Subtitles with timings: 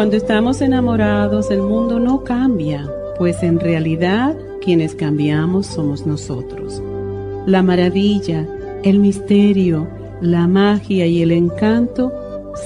[0.00, 6.82] Cuando estamos enamorados, el mundo no cambia, pues en realidad quienes cambiamos somos nosotros.
[7.44, 8.48] La maravilla,
[8.82, 9.86] el misterio,
[10.22, 12.10] la magia y el encanto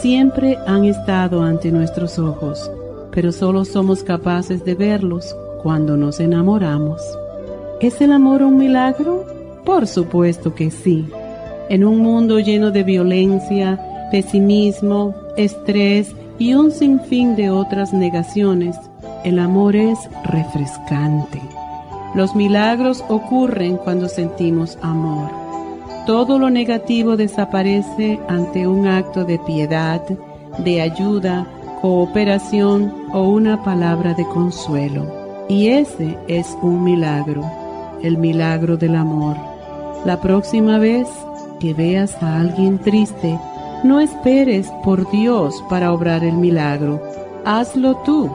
[0.00, 2.70] siempre han estado ante nuestros ojos,
[3.10, 7.02] pero solo somos capaces de verlos cuando nos enamoramos.
[7.80, 9.26] ¿Es el amor un milagro?
[9.64, 11.04] Por supuesto que sí.
[11.68, 13.80] En un mundo lleno de violencia,
[14.12, 18.76] pesimismo, estrés, y un sinfín de otras negaciones,
[19.24, 21.40] el amor es refrescante.
[22.14, 25.30] Los milagros ocurren cuando sentimos amor.
[26.06, 30.02] Todo lo negativo desaparece ante un acto de piedad,
[30.58, 31.46] de ayuda,
[31.80, 35.46] cooperación o una palabra de consuelo.
[35.48, 37.42] Y ese es un milagro,
[38.02, 39.36] el milagro del amor.
[40.04, 41.08] La próxima vez
[41.58, 43.38] que veas a alguien triste,
[43.84, 47.00] no esperes por Dios para obrar el milagro.
[47.44, 48.30] Hazlo tú.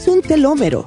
[0.00, 0.86] es un telómero?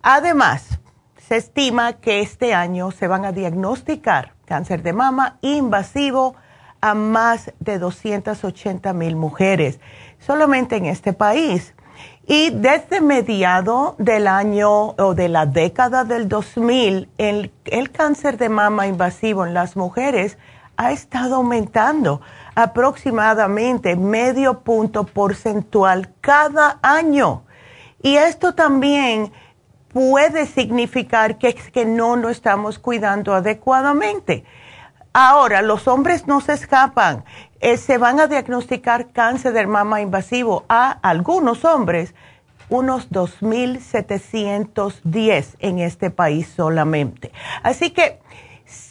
[0.00, 0.78] Además,
[1.28, 6.36] se estima que este año se van a diagnosticar cáncer de mama invasivo
[6.80, 9.80] a más de 280 mil mujeres
[10.20, 11.74] solamente en este país.
[12.28, 18.48] Y desde mediado del año o de la década del 2000, el, el cáncer de
[18.48, 20.38] mama invasivo en las mujeres
[20.76, 22.20] ha estado aumentando
[22.54, 27.42] aproximadamente medio punto porcentual cada año.
[28.02, 29.32] Y esto también
[29.96, 34.44] puede significar que, que no nos estamos cuidando adecuadamente.
[35.14, 37.24] Ahora, los hombres no se escapan.
[37.60, 42.14] Eh, se van a diagnosticar cáncer de mama invasivo a algunos hombres,
[42.68, 47.32] unos 2.710 en este país solamente.
[47.62, 48.20] Así que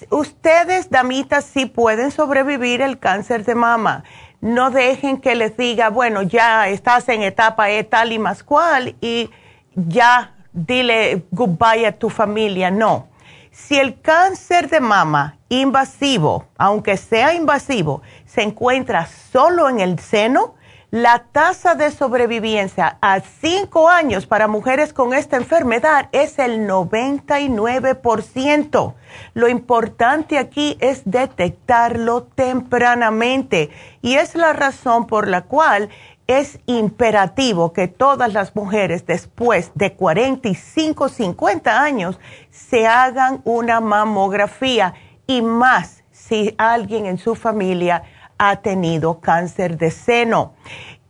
[0.10, 4.04] ustedes, damitas, sí pueden sobrevivir el cáncer de mama.
[4.42, 8.96] No dejen que les diga, bueno, ya estás en etapa E tal y más cual
[9.02, 9.30] y
[9.76, 12.72] ya dile goodbye a tu familia.
[12.72, 13.08] No.
[13.52, 20.56] Si el cáncer de mama invasivo, aunque sea invasivo, se encuentra solo en el seno,
[20.92, 28.94] la tasa de sobrevivencia a cinco años para mujeres con esta enfermedad es el 99%.
[29.34, 33.72] Lo importante aquí es detectarlo tempranamente
[34.02, 35.90] y es la razón por la cual
[36.28, 42.20] es imperativo que todas las mujeres después de 45, 50 años
[42.50, 44.96] se hagan una mamografía
[45.28, 48.04] y más si alguien en su familia
[48.38, 50.54] ha tenido cáncer de seno.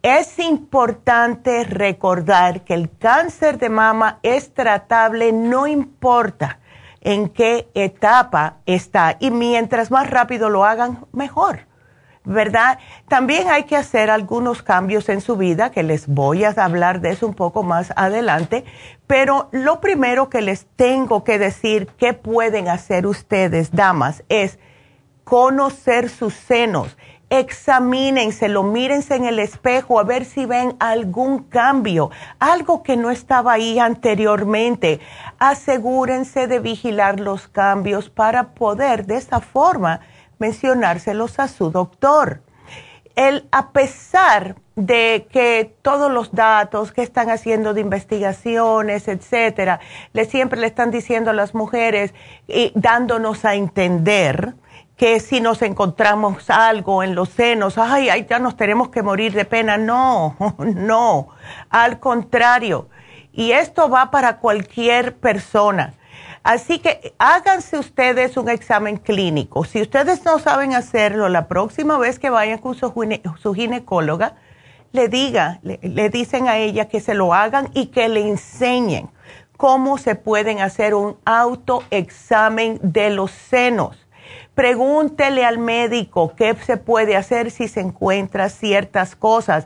[0.02, 6.60] Es importante recordar que el cáncer de mama es tratable, no importa
[7.02, 11.62] en qué etapa está y mientras más rápido lo hagan, mejor.
[12.25, 12.80] ¿Verdad?
[13.07, 17.12] También hay que hacer algunos cambios en su vida, que les voy a hablar de
[17.12, 18.66] eso un poco más adelante,
[19.07, 24.60] pero lo primero que les tengo que decir que pueden hacer ustedes, damas, es
[25.24, 26.98] conocer sus senos.
[27.31, 33.54] Examínenselo, mírense en el espejo a ver si ven algún cambio, algo que no estaba
[33.54, 35.00] ahí anteriormente.
[35.39, 40.01] Asegúrense de vigilar los cambios para poder de esa forma
[40.40, 42.42] mencionárselos a su doctor.
[43.16, 49.80] El, a pesar de que todos los datos que están haciendo de investigaciones, etcétera,
[50.12, 52.14] le siempre le están diciendo a las mujeres
[52.48, 54.56] y dándonos a entender
[54.98, 59.34] que si nos encontramos algo en los senos, ay, ay, ya nos tenemos que morir
[59.34, 59.78] de pena.
[59.78, 61.30] No, no,
[61.70, 62.90] al contrario.
[63.34, 65.94] Y esto va para cualquier persona.
[66.45, 69.63] Así que háganse ustedes un examen clínico.
[69.65, 72.94] Si ustedes no saben hacerlo, la próxima vez que vayan con su,
[73.56, 74.36] ginecóloga,
[74.92, 79.09] le diga, le, dicen a ella que se lo hagan y que le enseñen
[79.57, 83.97] cómo se pueden hacer un autoexamen de los senos.
[84.53, 89.65] Pregúntele al médico qué se puede hacer si se encuentra ciertas cosas.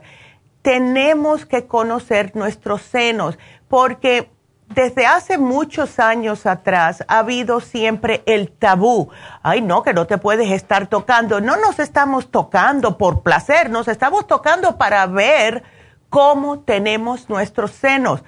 [0.62, 4.30] Tenemos que conocer nuestros senos porque
[4.70, 9.10] desde hace muchos años atrás ha habido siempre el tabú.
[9.42, 11.40] Ay, no, que no te puedes estar tocando.
[11.40, 15.64] No nos estamos tocando por placer, nos estamos tocando para ver
[16.08, 18.22] cómo tenemos nuestros senos.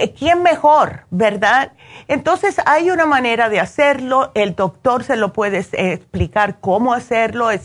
[0.18, 1.72] ¿Quién mejor, verdad?
[2.08, 7.62] Entonces hay una manera de hacerlo, el doctor se lo puede explicar cómo hacerlo, es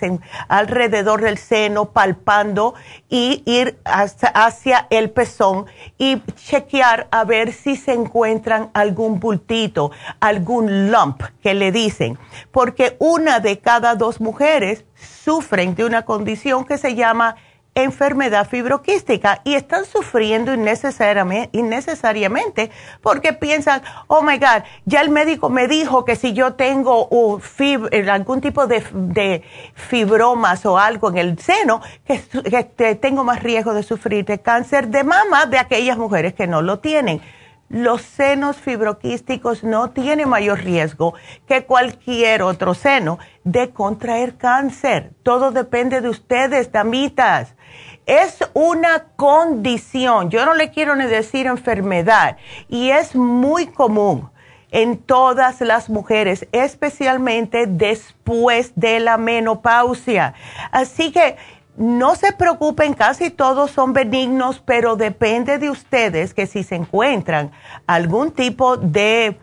[0.47, 2.75] alrededor del seno, palpando
[3.09, 5.65] y ir hacia, el pezón
[5.97, 12.19] y chequear a ver si se encuentran algún bultito, algún lump que le dicen,
[12.51, 17.35] porque una de cada dos mujeres sufren de una condición que se llama
[17.75, 25.67] enfermedad fibroquística y están sufriendo innecesariamente, porque piensan, oh my God, ya el médico me
[25.67, 27.09] dijo que si yo tengo
[27.59, 32.21] eh, algún tipo de, fibromas o algo en el seno, que,
[32.77, 36.61] que tengo más riesgo de sufrir de cáncer de mama de aquellas mujeres que no
[36.61, 37.21] lo tienen
[37.69, 41.15] los senos fibroquísticos no tienen mayor riesgo
[41.47, 45.13] que cualquier otro seno de contraer cáncer.
[45.23, 47.54] Todo depende de ustedes, damitas.
[48.05, 52.37] Es una condición, yo no le quiero ni decir enfermedad,
[52.69, 54.29] y es muy común
[54.71, 60.33] en todas las mujeres, especialmente después de la menopausia.
[60.71, 61.37] Así que
[61.77, 67.51] no se preocupen, casi todos son benignos, pero depende de ustedes que si se encuentran
[67.87, 69.37] algún tipo de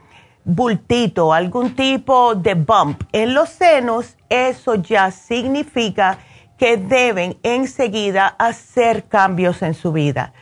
[0.44, 6.18] bultito, algún tipo de bump en los senos, eso ya significa
[6.62, 10.32] que deben enseguida hacer cambios en su vida.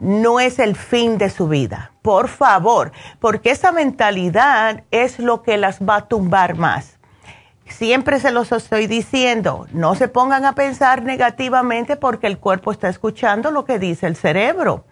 [0.00, 5.56] No es el fin de su vida, por favor, porque esa mentalidad es lo que
[5.56, 6.98] las va a tumbar más
[7.68, 12.88] siempre se los estoy diciendo, no se pongan a pensar negativamente porque el cuerpo está
[12.88, 14.84] escuchando lo que dice el cerebro.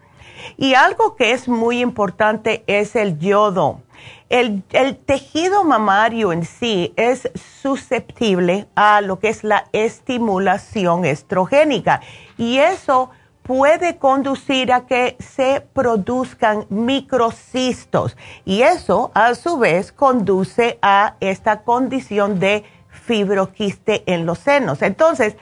[0.59, 3.81] Y algo que es muy importante es el yodo.
[4.28, 4.64] El,
[5.06, 7.30] tejido mamario en sí es
[7.62, 12.00] susceptible a lo que es la estimulación estrogénica
[12.36, 13.10] y eso
[13.42, 21.62] puede conducir a que se produzcan microcistos y eso a su vez conduce a esta
[21.62, 24.82] condición de fibroquiste en los senos.
[24.82, 25.36] Entonces,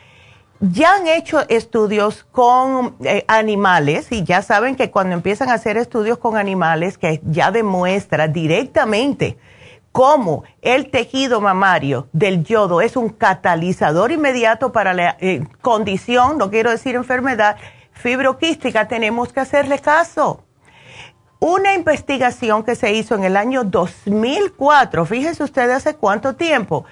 [0.61, 5.77] ya han hecho estudios con eh, animales y ya saben que cuando empiezan a hacer
[5.77, 9.37] estudios con animales que ya demuestra directamente
[9.93, 16.51] cómo el tejido mamario del yodo es un catalizador inmediato para la eh, condición, no
[16.51, 17.57] quiero decir enfermedad,
[17.93, 20.43] fibroquística, tenemos que hacerle caso.
[21.39, 26.85] Una investigación que se hizo en el año 2004, fíjense ustedes hace cuánto tiempo,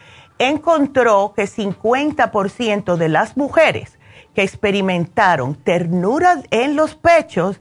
[0.49, 3.99] encontró que 50% de las mujeres
[4.35, 7.61] que experimentaron ternura en los pechos,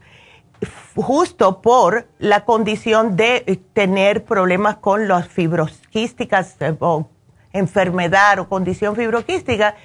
[0.96, 7.10] justo por la condición de tener problemas con las fibroquísticas eh, o
[7.54, 9.76] enfermedad o condición fibroquística,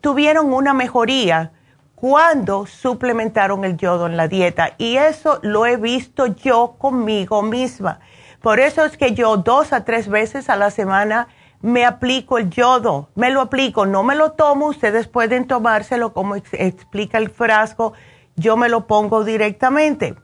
[0.00, 1.52] tuvieron una mejoría
[1.94, 4.74] cuando suplementaron el yodo en la dieta.
[4.76, 8.00] Y eso lo he visto yo conmigo misma.
[8.42, 11.28] Por eso es que yo dos a tres veces a la semana
[11.62, 16.36] me aplico el yodo, me lo aplico, no me lo tomo, ustedes pueden tomárselo como
[16.36, 17.92] explica el frasco,
[18.36, 20.14] yo me lo pongo directamente.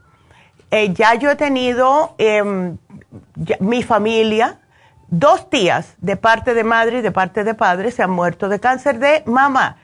[0.71, 2.79] Eh, ya yo he tenido em,
[3.61, 4.61] mi familia,
[5.09, 8.61] dos tías de parte de madre y de parte de padre se han muerto de
[8.61, 9.77] cáncer de mama.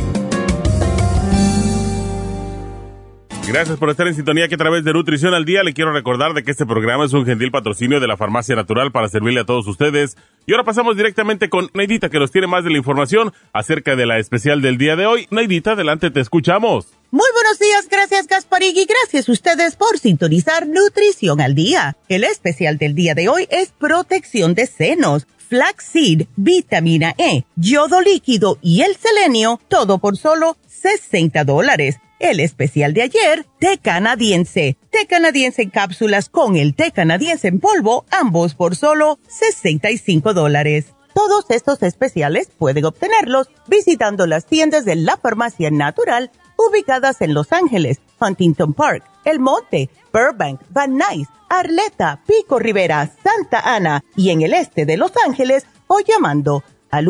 [3.47, 6.33] Gracias por estar en sintonía que a través de Nutrición al Día le quiero recordar
[6.33, 9.45] de que este programa es un gentil patrocinio de la Farmacia Natural para servirle a
[9.45, 10.15] todos ustedes.
[10.45, 14.05] Y ahora pasamos directamente con Neidita que nos tiene más de la información acerca de
[14.05, 15.27] la especial del día de hoy.
[15.31, 16.87] Neidita, adelante, te escuchamos.
[17.09, 21.97] Muy buenos días, gracias Gasparig y gracias a ustedes por sintonizar Nutrición al Día.
[22.07, 28.59] El especial del día de hoy es protección de senos, flaxseed, vitamina E, yodo líquido
[28.61, 35.07] y el selenio, todo por solo 60 dólares el especial de ayer, té canadiense, té
[35.07, 40.93] canadiense en cápsulas con el té canadiense en polvo, ambos por solo 65 dólares.
[41.13, 47.51] Todos estos especiales pueden obtenerlos visitando las tiendas de la farmacia natural ubicadas en Los
[47.51, 54.41] Ángeles, Huntington Park, El Monte, Burbank, Van Nuys, Arleta, Pico Rivera, Santa Ana y en
[54.41, 57.09] el este de Los Ángeles o llamando al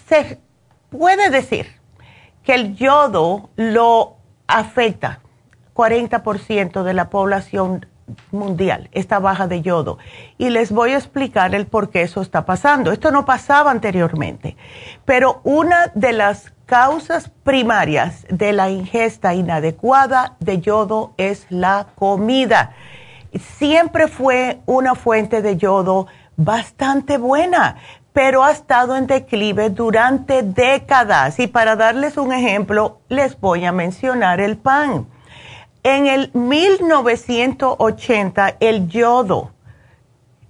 [0.07, 0.39] Se
[0.89, 1.67] puede decir
[2.43, 4.15] que el yodo lo
[4.47, 5.19] afecta
[5.75, 7.85] 40% de la población
[8.31, 9.97] mundial, esta baja de yodo.
[10.37, 12.91] Y les voy a explicar el por qué eso está pasando.
[12.91, 14.55] Esto no pasaba anteriormente,
[15.05, 22.71] pero una de las causas primarias de la ingesta inadecuada de yodo es la comida.
[23.57, 27.77] Siempre fue una fuente de yodo bastante buena,
[28.13, 31.39] pero ha estado en declive durante décadas.
[31.39, 35.07] Y para darles un ejemplo, les voy a mencionar el pan
[35.85, 39.51] en el 1980, el yodo,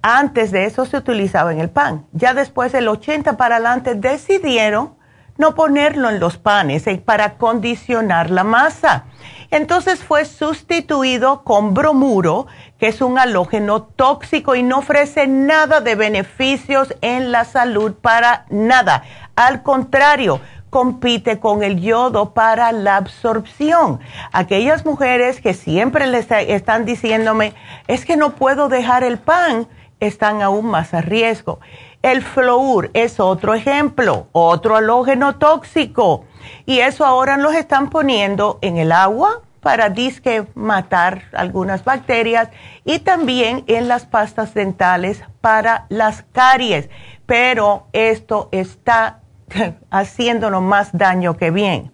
[0.02, 2.06] antes de eso se utilizaba en el pan.
[2.13, 4.95] Ya después del 80 para adelante decidieron
[5.38, 9.08] no ponerlo en los panes eh, para condicionar la masa.
[9.52, 12.48] Entonces fue sustituido con bromuro,
[12.80, 18.45] que es un halógeno tóxico y no ofrece nada de beneficios en la salud para
[18.50, 19.04] nada.
[19.36, 20.39] Al contrario,
[20.76, 24.02] compite con el yodo para la absorción.
[24.34, 27.54] Aquellas mujeres que siempre les están diciéndome,
[27.88, 29.70] es que no puedo dejar el pan,
[30.02, 31.62] están aún más a riesgo.
[32.02, 36.26] El flúor es otro ejemplo, otro halógeno tóxico.
[36.66, 42.50] Y eso ahora los están poniendo en el agua para disque matar algunas bacterias
[42.84, 46.90] y también en las pastas dentales para las caries.
[47.26, 49.22] Pero esto está
[49.91, 51.91] haciéndonos más daño que bien.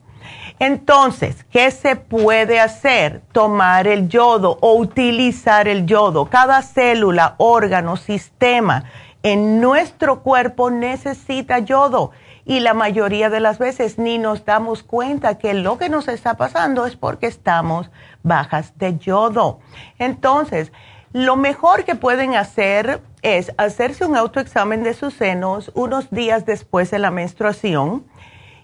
[0.59, 3.21] Entonces, ¿qué se puede hacer?
[3.31, 6.25] Tomar el yodo o utilizar el yodo.
[6.29, 8.85] Cada célula, órgano, sistema
[9.23, 12.11] en nuestro cuerpo necesita yodo
[12.45, 16.35] y la mayoría de las veces ni nos damos cuenta que lo que nos está
[16.35, 17.91] pasando es porque estamos
[18.23, 19.59] bajas de yodo.
[19.99, 20.71] Entonces,
[21.13, 26.91] lo mejor que pueden hacer es hacerse un autoexamen de sus senos unos días después
[26.91, 28.03] de la menstruación.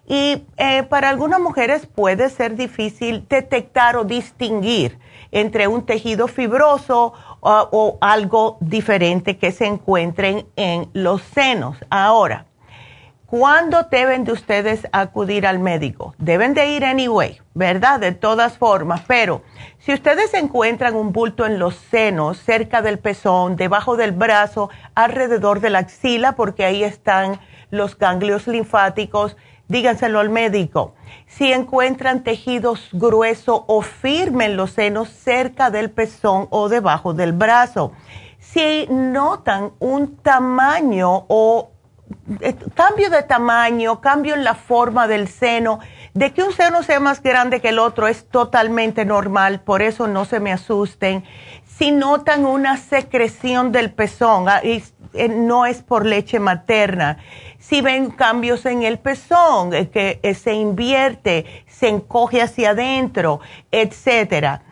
[0.07, 4.97] Y eh, para algunas mujeres puede ser difícil detectar o distinguir
[5.31, 11.77] entre un tejido fibroso o, o algo diferente que se encuentren en los senos.
[11.89, 12.45] Ahora,
[13.27, 16.15] ¿Cuándo deben de ustedes acudir al médico?
[16.17, 17.99] Deben de ir anyway, ¿verdad?
[17.99, 19.41] De todas formas, pero
[19.79, 25.59] si ustedes encuentran un bulto en los senos, cerca del pezón, debajo del brazo, alrededor
[25.59, 29.35] de la axila, porque ahí están los ganglios linfáticos,
[29.67, 30.95] díganselo al médico.
[31.25, 37.33] Si encuentran tejidos gruesos o firmes en los senos, cerca del pezón o debajo del
[37.33, 37.91] brazo.
[38.39, 41.71] Si notan un tamaño o
[42.75, 45.79] cambio de tamaño, cambio en la forma del seno,
[46.13, 50.07] de que un seno sea más grande que el otro es totalmente normal, por eso
[50.07, 51.23] no se me asusten.
[51.65, 57.17] Si notan una secreción del pezón, ah, eh, no es por leche materna.
[57.59, 63.39] Si ven cambios en el pezón, eh, que eh, se invierte, se encoge hacia adentro,
[63.71, 64.63] etcétera.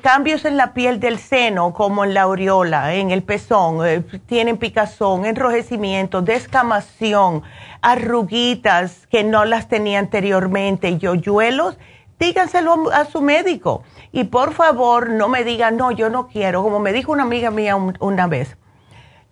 [0.00, 5.24] Cambios en la piel del seno, como en la aureola, en el pezón, tienen picazón,
[5.24, 7.42] enrojecimiento, descamación,
[7.80, 11.78] arruguitas que no las tenía anteriormente, yoyuelos,
[12.18, 13.82] díganselo a su médico.
[14.12, 17.50] Y por favor, no me digan, no, yo no quiero, como me dijo una amiga
[17.50, 18.56] mía una vez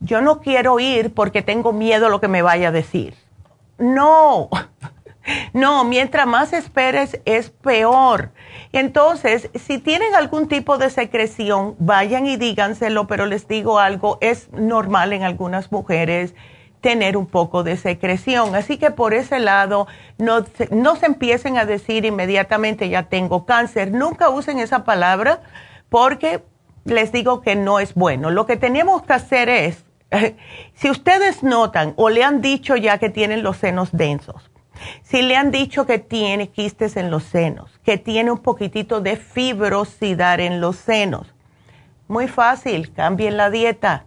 [0.00, 3.14] yo no quiero ir porque tengo miedo a lo que me vaya a decir.
[3.78, 4.48] No,
[5.52, 8.30] no, mientras más esperes es peor.
[8.76, 14.52] Entonces, si tienen algún tipo de secreción, vayan y díganselo, pero les digo algo, es
[14.52, 16.34] normal en algunas mujeres
[16.82, 18.54] tener un poco de secreción.
[18.54, 19.86] Así que por ese lado,
[20.18, 23.92] no, no se empiecen a decir inmediatamente ya tengo cáncer.
[23.92, 25.40] Nunca usen esa palabra
[25.88, 26.44] porque
[26.84, 28.30] les digo que no es bueno.
[28.30, 29.86] Lo que tenemos que hacer es
[30.74, 34.50] si ustedes notan o le han dicho ya que tienen los senos densos,
[35.02, 39.16] si le han dicho que tiene quistes en los senos, que tiene un poquitito de
[39.16, 41.32] fibrosidad en los senos,
[42.08, 44.04] muy fácil, cambien la dieta.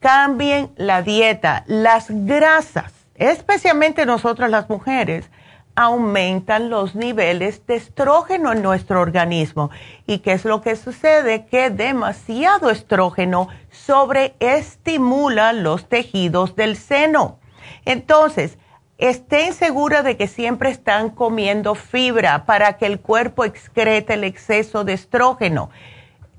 [0.00, 1.64] Cambien la dieta.
[1.66, 5.30] Las grasas, especialmente nosotras las mujeres,
[5.74, 9.70] aumentan los niveles de estrógeno en nuestro organismo.
[10.06, 11.46] ¿Y qué es lo que sucede?
[11.46, 17.38] Que demasiado estrógeno sobreestimula los tejidos del seno.
[17.86, 18.58] Entonces,
[19.08, 24.84] estén seguras de que siempre están comiendo fibra para que el cuerpo excrete el exceso
[24.84, 25.70] de estrógeno.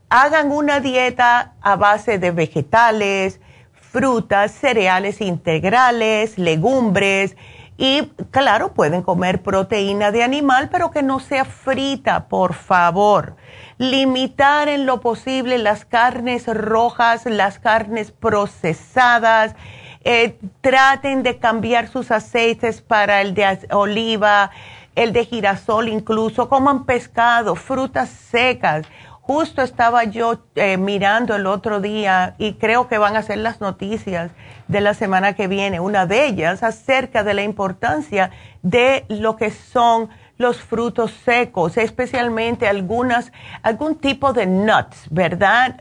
[0.08, 3.41] Hagan una dieta a base de vegetales,
[3.73, 7.36] frutas, cereales integrales, legumbres,
[7.76, 13.36] y claro, pueden comer proteína de animal, pero que no sea frita, por favor.
[13.78, 19.56] Limitar en lo posible las carnes rojas, las carnes procesadas.
[20.04, 24.52] Eh, traten de cambiar sus aceites para el de oliva,
[24.96, 26.50] el de girasol incluso.
[26.50, 28.86] Coman pescado, frutas secas
[29.26, 33.62] Justo estaba yo eh, mirando el otro día y creo que van a ser las
[33.62, 34.32] noticias
[34.68, 38.32] de la semana que viene, una de ellas acerca de la importancia
[38.63, 45.78] de lo que son los frutos secos, especialmente algunas, algún tipo de nuts, ¿verdad?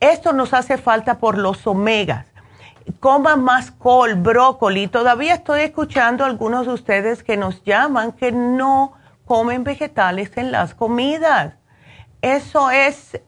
[0.00, 2.24] esto nos hace falta por los omegas.
[3.00, 4.88] Coman más col, brócoli.
[4.88, 10.52] Todavía estoy escuchando a algunos de ustedes que nos llaman que no comen vegetales en
[10.52, 11.54] las comidas.
[12.22, 13.20] Eso es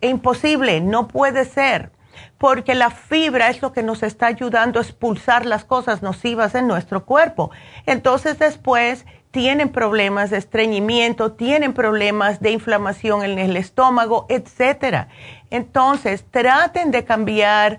[0.00, 1.92] imposible, no puede ser,
[2.38, 6.66] porque la fibra es lo que nos está ayudando a expulsar las cosas nocivas en
[6.66, 7.50] nuestro cuerpo.
[7.86, 15.08] Entonces después tienen problemas de estreñimiento, tienen problemas de inflamación en el estómago, etcétera.
[15.50, 17.78] Entonces, traten de cambiar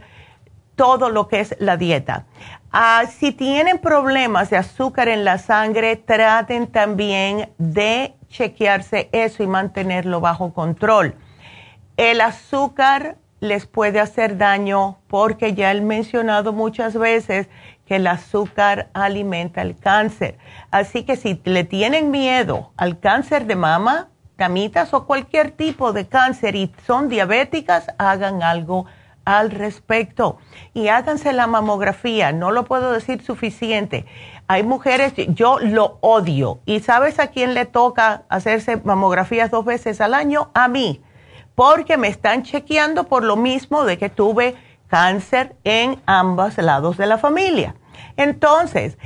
[0.76, 2.26] todo lo que es la dieta.
[2.72, 9.48] Ah, si tienen problemas de azúcar en la sangre, traten también de chequearse eso y
[9.48, 11.16] mantenerlo bajo control.
[11.98, 17.50] El azúcar les puede hacer daño porque ya he mencionado muchas veces
[17.86, 20.38] que el azúcar alimenta el cáncer.
[20.70, 24.08] Así que si le tienen miedo al cáncer de mama,
[24.38, 28.86] camitas o cualquier tipo de cáncer y son diabéticas, hagan algo
[29.26, 30.38] al respecto
[30.74, 34.06] y háganse la mamografía, no lo puedo decir suficiente.
[34.48, 36.60] Hay mujeres, yo lo odio.
[36.66, 40.50] ¿Y sabes a quién le toca hacerse mamografías dos veces al año?
[40.54, 41.02] A mí,
[41.56, 44.56] porque me están chequeando por lo mismo de que tuve
[44.88, 47.76] cáncer en ambos lados de la familia.
[48.18, 48.98] Entonces,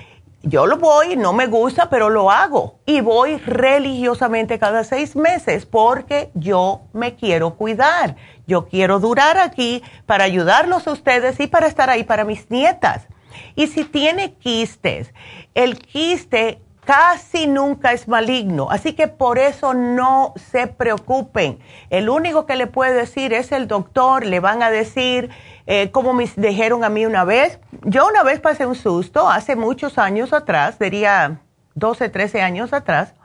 [0.46, 2.80] yo lo voy, no me gusta, pero lo hago.
[2.86, 8.16] Y voy religiosamente cada seis meses porque yo me quiero cuidar.
[8.46, 13.08] Yo quiero durar aquí para ayudarlos a ustedes y para estar ahí para mis nietas.
[13.56, 15.14] Y si tiene quistes,
[15.56, 21.60] el quiste casi nunca es maligno, así que por eso no se preocupen.
[21.90, 25.32] El único que le puede decir es el doctor, le van a decir,
[25.66, 29.56] eh, como me dijeron a mí una vez, yo una vez pasé un susto, hace
[29.56, 31.42] muchos años atrás, diría
[31.74, 33.16] 12, 13 años atrás,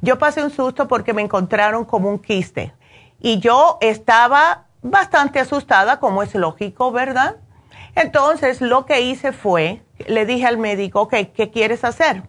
[0.00, 2.72] yo pasé un susto porque me encontraron como un quiste
[3.20, 7.36] y yo estaba bastante asustada, como es lógico, ¿verdad?
[7.94, 12.22] Entonces lo que hice fue, le dije al médico, ¿qué quieres hacer?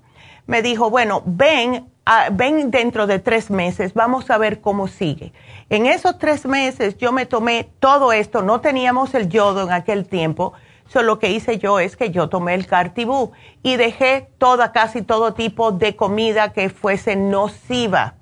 [0.52, 1.90] Me dijo, bueno, ven,
[2.34, 5.32] ven dentro de tres meses, vamos a ver cómo sigue.
[5.70, 10.06] En esos tres meses yo me tomé todo esto, no teníamos el yodo en aquel
[10.10, 10.52] tiempo,
[10.88, 13.32] solo lo que hice yo es que yo tomé el cartibú
[13.64, 18.16] y dejé toda, casi todo tipo de comida que fuese nociva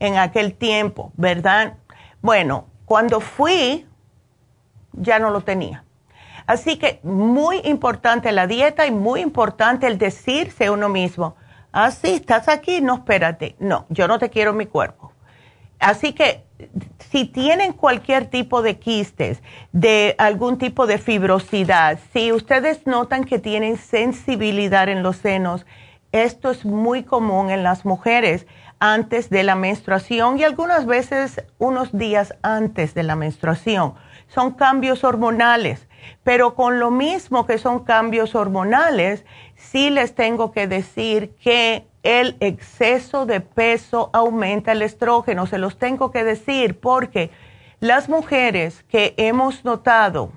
[0.00, 1.78] en aquel tiempo, ¿verdad?
[2.20, 3.86] Bueno, Cuando fui,
[4.92, 5.84] ya no lo tenía.
[6.46, 11.36] Así que muy importante la dieta y muy importante el decirse a uno mismo,
[11.72, 15.12] ah, sí, estás aquí, no espérate, no, yo no te quiero en mi cuerpo.
[15.78, 16.44] Así que
[17.10, 23.38] si tienen cualquier tipo de quistes, de algún tipo de fibrosidad, si ustedes notan que
[23.38, 25.64] tienen sensibilidad en los senos,
[26.12, 28.46] esto es muy común en las mujeres
[28.78, 33.94] antes de la menstruación y algunas veces unos días antes de la menstruación.
[34.26, 35.86] Son cambios hormonales,
[36.24, 39.24] pero con lo mismo que son cambios hormonales,
[39.70, 45.46] sí les tengo que decir que el exceso de peso aumenta el estrógeno.
[45.46, 47.30] Se los tengo que decir porque
[47.78, 50.32] las mujeres que hemos notado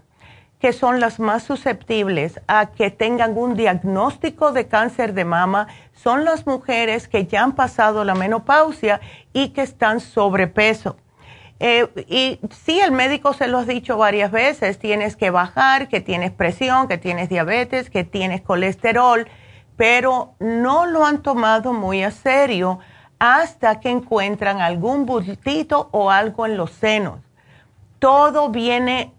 [0.60, 6.24] que son las más susceptibles a que tengan un diagnóstico de cáncer de mama son
[6.24, 9.02] las mujeres que ya han pasado la menopausia
[9.34, 10.96] y que están sobrepeso.
[11.59, 16.01] Eh, y sí, el médico se lo ha dicho varias veces, tienes que bajar, que
[16.01, 19.27] tienes presión, que tienes diabetes, que tienes colesterol
[19.75, 22.79] pero no lo han tomado muy a serio
[23.19, 27.19] hasta que encuentran algún bultito o algo en los senos.
[27.99, 29.13] Todo viene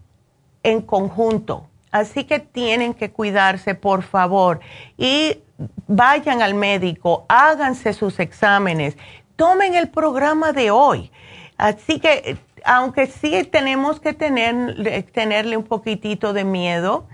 [0.63, 4.61] en conjunto, así que tienen que cuidarse, por favor,
[4.97, 5.39] y
[5.87, 8.97] vayan al médico, háganse sus exámenes,
[9.37, 11.11] tomen el programa de hoy.
[11.57, 17.07] Así que, aunque sí tenemos que tener, tenerle un poquitito de miedo,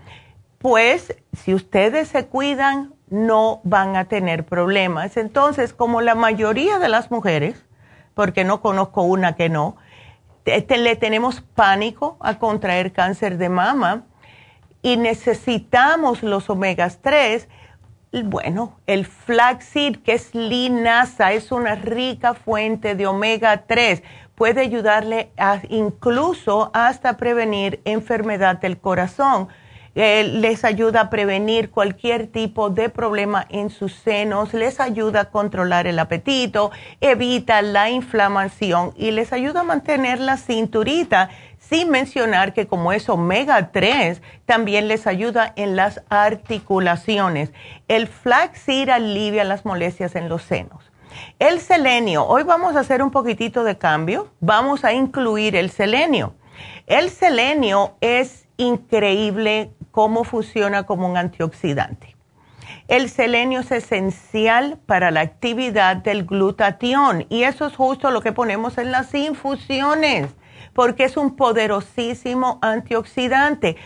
[0.58, 5.16] pues si ustedes se cuidan, no van a tener problemas.
[5.16, 7.64] Entonces, como la mayoría de las mujeres,
[8.14, 9.76] porque no conozco una que no,
[10.44, 14.04] le tenemos pánico a contraer cáncer de mama
[14.82, 17.48] y necesitamos los omegas 3,
[18.24, 24.02] bueno, el flaxseed, que es linaza, es una rica fuente de omega 3,
[24.40, 29.48] puede ayudarle a, incluso hasta prevenir enfermedad del corazón
[29.94, 35.24] eh, les ayuda a prevenir cualquier tipo de problema en sus senos, les ayuda a
[35.26, 36.70] controlar el apetito,
[37.02, 43.10] evita la inflamación y les ayuda a mantener la cinturita, sin mencionar que como es
[43.10, 47.52] omega 3, también les ayuda en las articulaciones.
[47.88, 50.89] El flaxseed alivia las molestias en los senos.
[51.38, 56.34] El selenio, hoy vamos a hacer un poquitito de cambio, vamos a incluir el selenio.
[56.86, 62.16] El selenio es increíble cómo funciona como un antioxidante.
[62.88, 68.32] El selenio es esencial para la actividad del glutatión y eso es justo lo que
[68.32, 70.34] ponemos en las infusiones
[70.74, 73.76] porque es un poderosísimo antioxidante.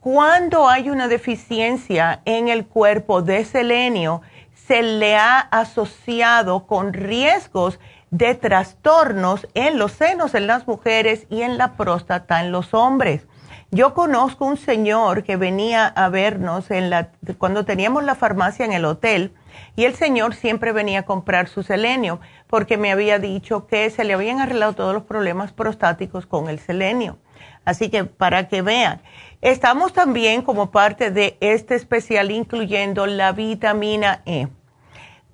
[0.00, 4.22] Cuando hay una deficiencia en el cuerpo de selenio,
[4.68, 11.40] se le ha asociado con riesgos de trastornos en los senos en las mujeres y
[11.40, 13.26] en la próstata en los hombres.
[13.70, 18.72] Yo conozco un señor que venía a vernos en la, cuando teníamos la farmacia en
[18.72, 19.32] el hotel
[19.74, 24.04] y el señor siempre venía a comprar su selenio porque me había dicho que se
[24.04, 27.16] le habían arreglado todos los problemas prostáticos con el selenio.
[27.64, 29.00] Así que para que vean,
[29.40, 34.48] estamos también como parte de este especial incluyendo la vitamina E.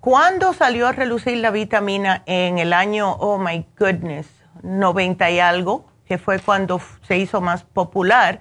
[0.05, 4.29] ¿Cuándo salió a relucir la vitamina en el año, oh my goodness,
[4.63, 5.87] 90 y algo?
[6.05, 8.41] que fue cuando se hizo más popular,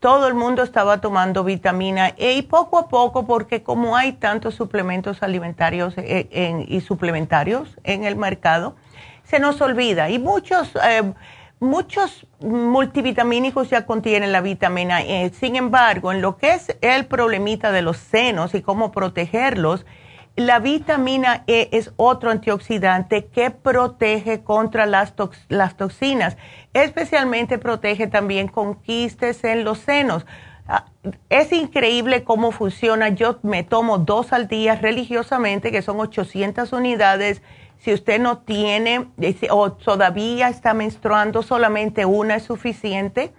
[0.00, 4.54] todo el mundo estaba tomando vitamina E y poco a poco, porque como hay tantos
[4.54, 8.76] suplementos alimentarios eh, y suplementarios en el mercado,
[9.24, 10.10] se nos olvida.
[10.10, 11.14] Y muchos, eh,
[11.58, 15.30] muchos multivitamínicos ya contienen la vitamina E.
[15.30, 19.86] Sin embargo, en lo que es el problemita de los senos y cómo protegerlos,
[20.38, 26.36] la vitamina E es otro antioxidante que protege contra las, toxinas,
[26.72, 30.24] especialmente protege también con quistes en los senos.
[30.68, 30.84] Ah,
[31.28, 33.08] es increíble cómo funciona.
[33.08, 37.42] Yo me tomo dos al día religiosamente, que son 800 unidades.
[37.78, 39.08] Si usted no tiene
[39.50, 43.32] o todavía está menstruando, solamente una es suficiente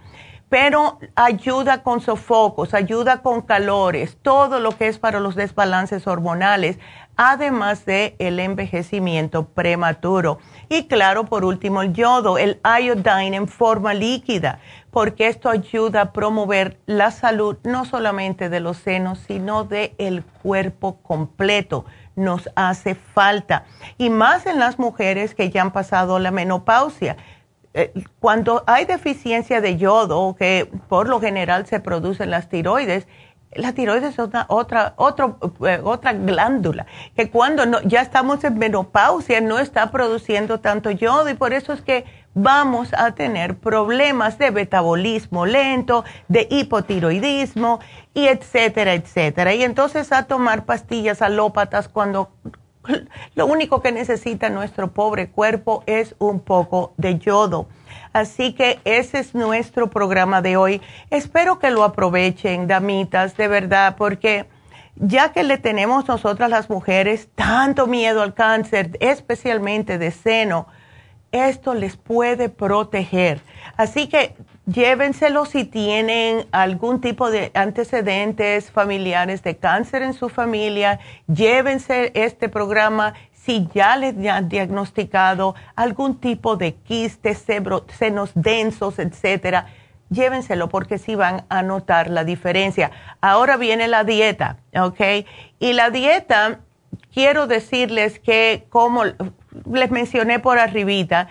[0.50, 6.80] pero ayuda con sofocos, ayuda con calores, todo lo que es para los desbalances hormonales,
[7.16, 10.40] además de el envejecimiento prematuro.
[10.68, 14.60] Y claro, por último, el yodo, el iodine en forma líquida,
[14.90, 20.24] porque esto ayuda a promover la salud no solamente de los senos, sino del el
[20.24, 21.86] cuerpo completo.
[22.16, 23.66] Nos hace falta.
[23.98, 27.16] Y más en las mujeres que ya han pasado la menopausia
[27.80, 33.08] eh, cuando hay deficiencia de yodo, que por lo general se producen las tiroides,
[33.54, 39.60] la tiroides es otra, otra, eh, otra glándula, que cuando ya estamos en menopausia no
[39.60, 45.46] está produciendo tanto yodo y por eso es que vamos a tener problemas de metabolismo
[45.46, 47.80] lento, de hipotiroidismo
[48.14, 49.54] y etcétera, etcétera.
[49.54, 52.30] Y entonces a tomar pastillas alópatas cuando
[53.36, 57.68] lo único que necesita nuestro pobre cuerpo es un poco de yodo.
[58.14, 60.82] Así que ese es nuestro programa de hoy.
[61.10, 64.48] Espero que lo aprovechen, damitas, de verdad, porque
[64.96, 70.68] ya que le tenemos nosotras las mujeres tanto miedo al cáncer, especialmente de seno,
[71.32, 73.42] esto les puede proteger.
[73.78, 74.36] Así que
[74.72, 81.00] llévenselo si tienen algún tipo de antecedentes familiares de cáncer en su familia.
[81.28, 87.46] Llévense este programa si ya les han diagnosticado algún tipo de quistes,
[87.98, 89.68] senos densos, etcétera.
[90.10, 92.92] Llévenselo porque sí van a notar la diferencia.
[93.22, 95.26] Ahora viene la dieta, ¿ok?
[95.60, 96.60] Y la dieta,
[97.14, 101.30] quiero decirles que como les mencioné por arribita,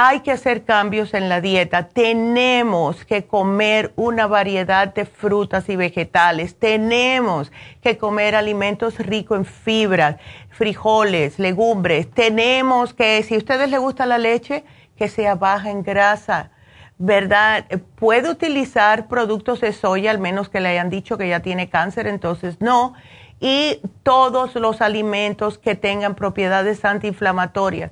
[0.00, 1.88] hay que hacer cambios en la dieta.
[1.88, 6.56] Tenemos que comer una variedad de frutas y vegetales.
[6.56, 7.50] Tenemos
[7.82, 10.14] que comer alimentos ricos en fibras,
[10.50, 12.08] frijoles, legumbres.
[12.12, 14.62] Tenemos que, si a ustedes les gusta la leche,
[14.96, 16.52] que sea baja en grasa.
[16.98, 17.64] ¿Verdad?
[17.96, 22.06] Puede utilizar productos de soya, al menos que le hayan dicho que ya tiene cáncer,
[22.06, 22.94] entonces no.
[23.40, 27.90] Y todos los alimentos que tengan propiedades antiinflamatorias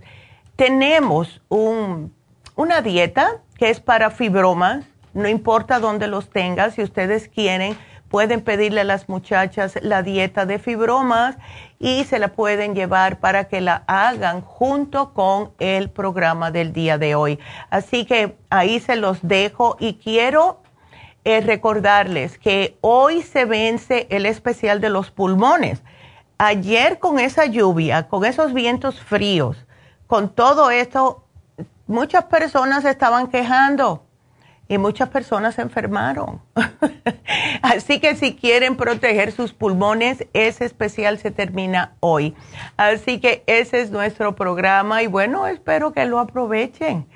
[0.57, 7.77] tenemos una dieta que es para fibromas, no importa dónde los tengas, si ustedes quieren,
[8.09, 11.37] pueden pedirle a las muchachas la dieta de fibromas
[11.79, 16.99] y se la pueden llevar para que la hagan junto con el programa del día
[16.99, 17.38] de hoy.
[17.69, 20.62] Así que ahí se los dejo y quiero
[21.25, 25.83] eh, recordarles que hoy se vence el especial de los pulmones.
[26.38, 29.65] Ayer con esa lluvia, con esos vientos fríos,
[30.07, 31.25] con todo esto,
[31.87, 34.03] muchas personas estaban quejando
[34.69, 36.40] y muchas personas se enfermaron.
[37.62, 42.35] Así que si quieren proteger sus pulmones, ese especial se termina hoy.
[42.77, 47.07] Así que ese es nuestro programa y bueno, espero que lo aprovechen.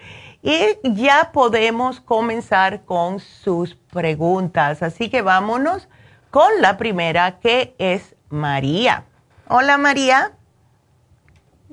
[0.43, 4.83] Y ya podemos comenzar con sus preguntas.
[4.83, 5.89] Así que vámonos
[6.31, 9.05] con la primera que es María.
[9.49, 10.33] Hola María.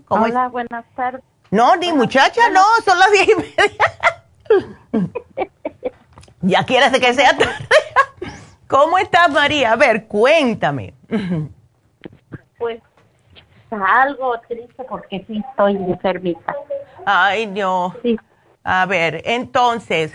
[0.10, 1.24] Hola, buenas tardes.
[1.52, 5.12] No, ni muchacha, no, son las diez y media.
[6.42, 7.54] ya quieres que sea tarde.
[8.68, 9.74] ¿Cómo estás, María?
[9.74, 10.94] A ver, cuéntame.
[12.58, 12.82] Pues
[13.70, 16.56] algo triste porque sí estoy enfermita.
[17.06, 17.96] Ay, no.
[18.02, 18.18] Sí.
[18.64, 20.14] A ver, entonces,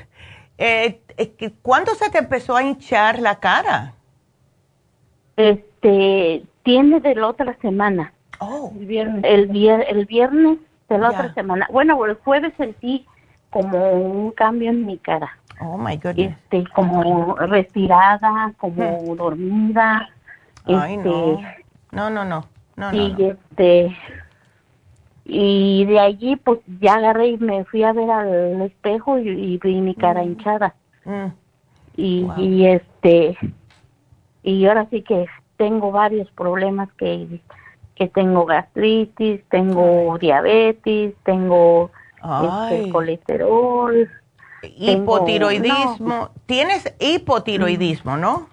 [0.59, 3.95] eh, eh, ¿cuándo se te empezó a hinchar la cara?
[5.37, 8.13] Este, tiene de la otra semana.
[8.43, 8.73] Oh.
[8.79, 9.25] El viernes.
[9.25, 11.69] El, viernes de la otra semana.
[11.71, 13.07] Bueno, el jueves sentí
[13.51, 15.39] como un cambio en mi cara.
[15.61, 16.33] Oh my goodness.
[16.33, 19.17] Este, como respirada, como hmm.
[19.17, 20.09] dormida.
[20.65, 22.11] Ay, este, no.
[22.11, 22.45] No, no,
[22.77, 22.93] no.
[22.93, 23.97] y este
[25.25, 29.81] y de allí pues ya agarré y me fui a ver al espejo y, vi
[29.81, 30.27] mi cara hmm.
[30.27, 30.75] hinchada.
[31.05, 31.29] Hmm.
[31.97, 33.37] Y, y este
[34.43, 35.27] y ahora sí que
[35.57, 37.41] tengo varios problemas que
[38.03, 44.11] que tengo gastritis, tengo diabetes, tengo este, colesterol.
[44.63, 46.31] Hipotiroidismo.
[46.47, 48.49] Tienes hipotiroidismo, ¿no?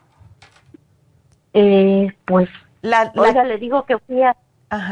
[1.54, 2.48] Eh, pues,
[2.82, 4.36] la, oiga, le digo que fui, a,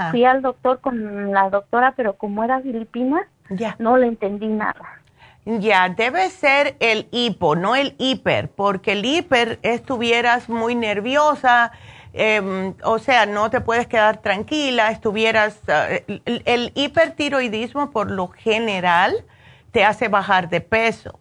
[0.09, 3.75] fui al doctor con la doctora, pero como era filipina, ya.
[3.77, 5.01] no le entendí nada.
[5.45, 11.71] Ya, debe ser el hipo, no el hiper, porque el hiper estuvieras muy nerviosa,
[12.13, 19.25] Em, o sea, no te puedes quedar tranquila, estuvieras, eh, el, hipertiroidismo por lo general
[19.71, 21.19] te hace bajar de peso.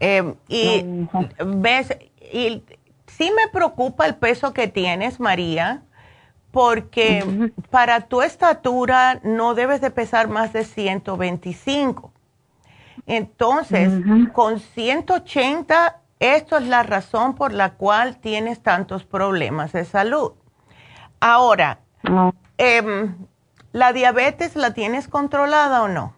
[0.00, 0.84] Em, y
[1.44, 1.96] ves,
[2.32, 2.62] y
[3.06, 5.82] sí me preocupa el peso que tienes, María,
[6.50, 12.12] porque para tu estatura no debes de pesar más de 125.
[13.06, 13.92] Entonces,
[14.32, 20.32] con 180 esto es la razón por la cual tienes tantos problemas de salud.
[21.20, 21.78] Ahora,
[22.56, 23.16] em,
[23.72, 26.14] ¿la diabetes la tienes controlada o no?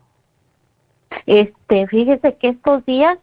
[1.26, 3.18] Este, fíjese que estos días,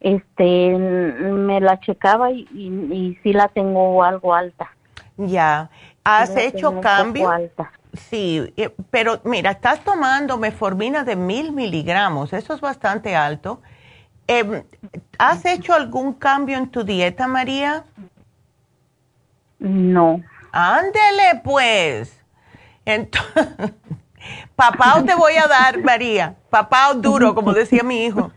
[0.00, 4.70] este, me la checaba y, y, sí la tengo algo alta.
[5.16, 5.70] Ya,
[6.04, 7.30] ¿has hecho cambio?
[7.94, 13.60] Sí, eh, pero mira, estás tomando meformina de mil miligramos, eso es bastante alto
[14.26, 14.64] Em,
[15.18, 17.84] ¿Has hecho algún cambio en tu dieta, María?
[19.58, 20.22] No.
[20.52, 22.12] Ándele, pues.
[24.56, 26.36] Papá te voy a dar, María.
[26.50, 28.32] Papá duro, como decía mi hijo.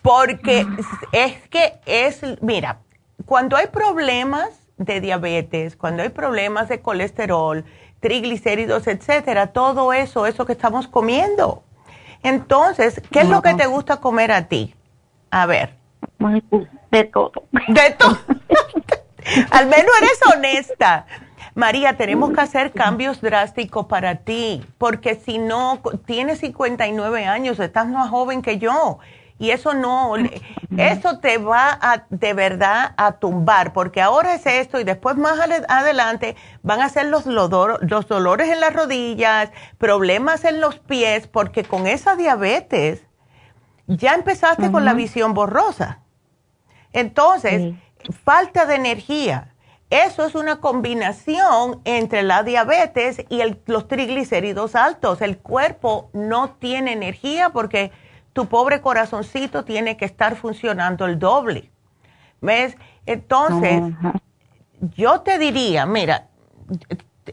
[0.00, 0.66] Porque
[1.12, 2.78] es que es, mira,
[3.24, 7.64] cuando hay problemas de diabetes, cuando hay problemas de colesterol,
[8.00, 11.62] triglicéridos, etcétera, todo eso, eso que estamos comiendo.
[12.22, 14.74] Entonces, ¿qué es lo que te gusta comer a ti?
[15.30, 15.74] A ver.
[16.90, 17.32] De todo.
[17.68, 18.18] De todo.
[19.50, 21.06] Al menos eres honesta.
[21.54, 27.88] María, tenemos que hacer cambios drásticos para ti, porque si no, tienes 59 años, estás
[27.88, 28.98] más joven que yo.
[29.42, 30.14] Y eso no,
[30.76, 35.36] eso te va a, de verdad a tumbar, porque ahora es esto y después más
[35.66, 41.64] adelante van a ser los, los dolores en las rodillas, problemas en los pies, porque
[41.64, 43.02] con esa diabetes
[43.88, 46.02] ya empezaste con la visión borrosa.
[46.92, 47.74] Entonces,
[48.22, 49.54] falta de energía.
[49.90, 55.20] Eso es una combinación entre la diabetes y los triglicéridos altos.
[55.20, 57.90] El cuerpo no tiene energía porque
[58.32, 61.70] tu pobre corazoncito tiene que estar funcionando el doble.
[62.40, 62.76] ¿Ves?
[63.06, 63.82] Entonces,
[64.96, 66.28] yo te diría, mira,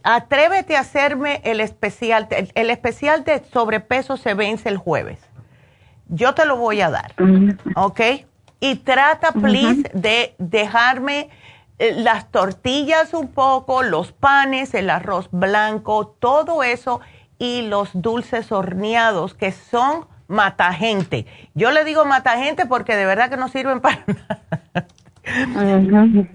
[0.03, 2.27] atrévete a hacerme el especial.
[2.53, 5.19] El, especial de sobrepeso se vence el jueves.
[6.07, 7.13] Yo te lo voy a dar,
[7.75, 8.01] ¿ok?
[8.59, 11.29] Y trata, please, de dejarme
[11.77, 16.99] eh, las tortillas un poco, los panes, el arroz blanco, todo eso
[17.37, 21.25] y los dulces horneados que son mata gente.
[21.55, 24.87] Yo le digo mata gente porque de verdad que no sirven para nada.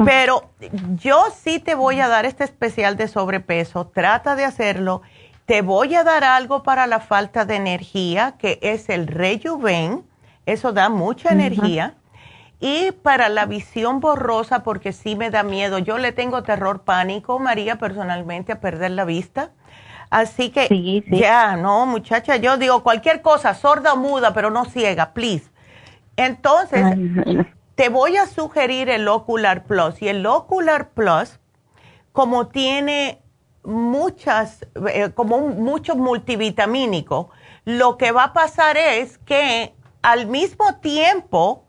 [0.04, 0.50] Pero
[0.96, 5.00] yo sí te voy a dar este especial de sobrepeso, trata de hacerlo.
[5.46, 10.04] Te voy a dar algo para la falta de energía, que es el Rejuven,
[10.46, 11.94] eso da mucha energía.
[12.60, 17.38] Y para la visión borrosa, porque sí me da miedo, yo le tengo terror pánico,
[17.38, 19.50] María, personalmente, a perder la vista.
[20.14, 25.12] Así que ya, no, muchacha, yo digo cualquier cosa, sorda o muda, pero no ciega,
[25.12, 25.50] please.
[26.16, 26.86] Entonces,
[27.74, 30.00] te voy a sugerir el Ocular Plus.
[30.00, 31.40] Y el Ocular Plus,
[32.12, 33.22] como tiene
[33.64, 37.30] muchas, eh, como un, mucho multivitamínico,
[37.64, 41.64] lo que va a pasar es que al mismo tiempo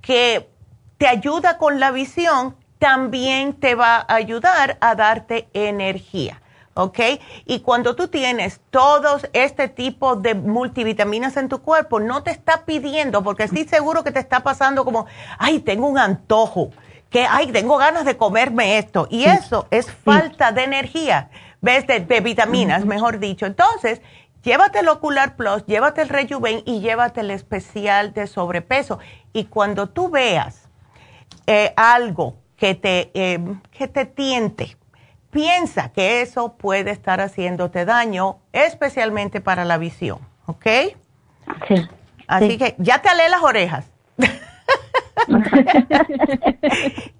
[0.00, 0.50] que
[0.98, 6.40] te ayuda con la visión, también te va a ayudar a darte energía.
[6.74, 6.98] ¿Ok?
[7.46, 12.64] Y cuando tú tienes todos este tipo de multivitaminas en tu cuerpo, no te está
[12.64, 15.06] pidiendo, porque estoy seguro que te está pasando como,
[15.38, 16.70] ay, tengo un antojo,
[17.10, 19.06] que, ay, tengo ganas de comerme esto.
[19.08, 21.86] Y eso es falta de energía, ¿ves?
[21.86, 23.46] De, vitaminas, mejor dicho.
[23.46, 24.02] Entonces,
[24.42, 28.98] llévate el Ocular Plus, llévate el Rejuven y llévate el especial de sobrepeso.
[29.32, 30.68] Y cuando tú veas
[31.46, 33.38] eh, algo que te, eh,
[33.70, 34.76] que te tiente,
[35.34, 40.66] piensa que eso puede estar haciéndote daño, especialmente para la visión, ¿ok?
[41.66, 41.88] Sí.
[42.28, 43.84] Así que ya te alé las orejas.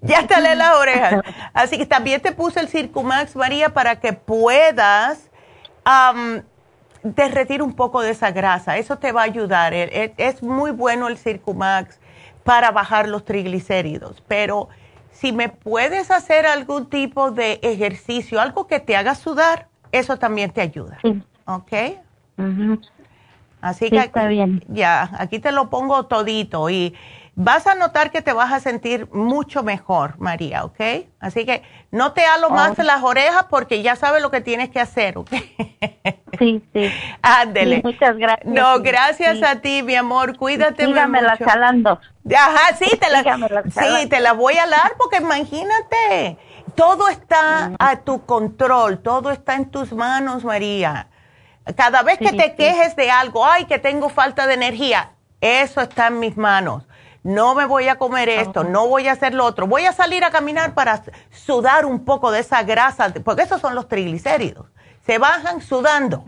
[0.00, 1.22] ya te alé las orejas.
[1.52, 5.28] Así que también te puse el Circumax, María, para que puedas
[7.02, 8.78] derretir un poco de esa grasa.
[8.78, 9.74] Eso te va a ayudar.
[9.74, 11.98] E, e, es muy bueno el Circumax
[12.44, 14.68] para bajar los triglicéridos, pero
[15.24, 20.50] si me puedes hacer algún tipo de ejercicio, algo que te haga sudar, eso también
[20.50, 20.98] te ayuda.
[21.00, 21.22] Sí.
[21.46, 21.72] ¿Ok?
[23.62, 24.62] Así que está bien.
[24.68, 26.94] ya, aquí te lo pongo todito y
[27.36, 30.80] vas a notar que te vas a sentir mucho mejor, María, ¿ok?
[31.18, 34.80] Así que no te halo más las orejas porque ya sabes lo que tienes que
[34.80, 35.30] hacer, ¿ok?
[36.36, 36.90] Sí, sí.
[37.22, 37.80] Ándele.
[37.84, 38.44] muchas gracias.
[38.44, 40.36] No, gracias a ti, mi amor.
[40.36, 42.00] Cuídate Sígame la jalando.
[42.36, 46.36] Ajá, sí, te la, sí, te la voy a dar porque imagínate,
[46.74, 51.06] todo está a tu control, todo está en tus manos, María.
[51.76, 56.08] Cada vez que te quejes de algo, ay, que tengo falta de energía, eso está
[56.08, 56.82] en mis manos
[57.24, 60.22] no me voy a comer esto, no voy a hacer lo otro, voy a salir
[60.24, 64.66] a caminar para sudar un poco de esa grasa, porque esos son los triglicéridos,
[65.04, 66.24] se bajan sudando,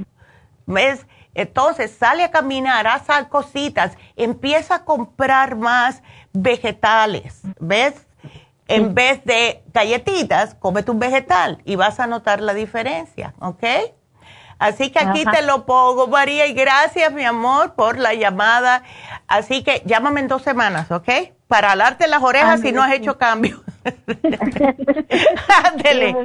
[0.64, 1.06] ¿ves?
[1.34, 8.06] Entonces sale a caminar, haz cositas, empieza a comprar más vegetales, ¿ves?
[8.66, 13.62] En vez de galletitas, cómete un vegetal y vas a notar la diferencia, ¿ok?
[14.58, 18.82] Así que aquí te lo pongo, María, y gracias, mi amor, por la llamada.
[19.28, 21.08] Así que llámame en dos semanas, ¿ok?
[21.46, 23.62] Para alarte las orejas si no has hecho cambio.
[25.64, 26.16] Ándele.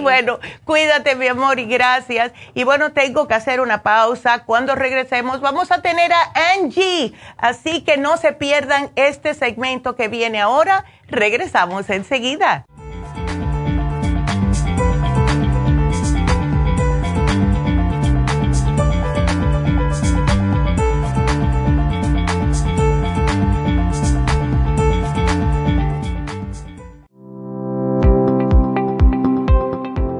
[0.00, 2.32] bueno, cuídate, mi amor, y gracias.
[2.54, 4.44] Y bueno, tengo que hacer una pausa.
[4.44, 7.14] Cuando regresemos, vamos a tener a Angie.
[7.36, 10.84] Así que no se pierdan este segmento que viene ahora.
[11.08, 12.64] Regresamos enseguida.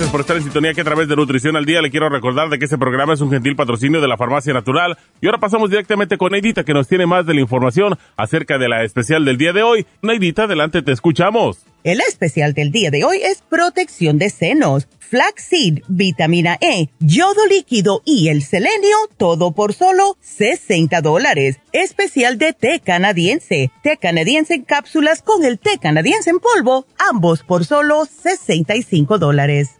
[0.00, 2.48] Gracias por estar en sintonía que a través de Nutrición al Día le quiero recordar
[2.48, 4.96] de que este programa es un gentil patrocinio de la Farmacia Natural.
[5.20, 8.70] Y ahora pasamos directamente con Neidita que nos tiene más de la información acerca de
[8.70, 9.86] la especial del día de hoy.
[10.00, 11.58] Neidita, adelante, te escuchamos.
[11.84, 18.00] El especial del día de hoy es protección de senos, flaxseed, vitamina E, yodo líquido
[18.06, 21.60] y el selenio, todo por solo 60 dólares.
[21.72, 27.42] Especial de té canadiense, té canadiense en cápsulas con el té canadiense en polvo, ambos
[27.42, 29.79] por solo 65 dólares.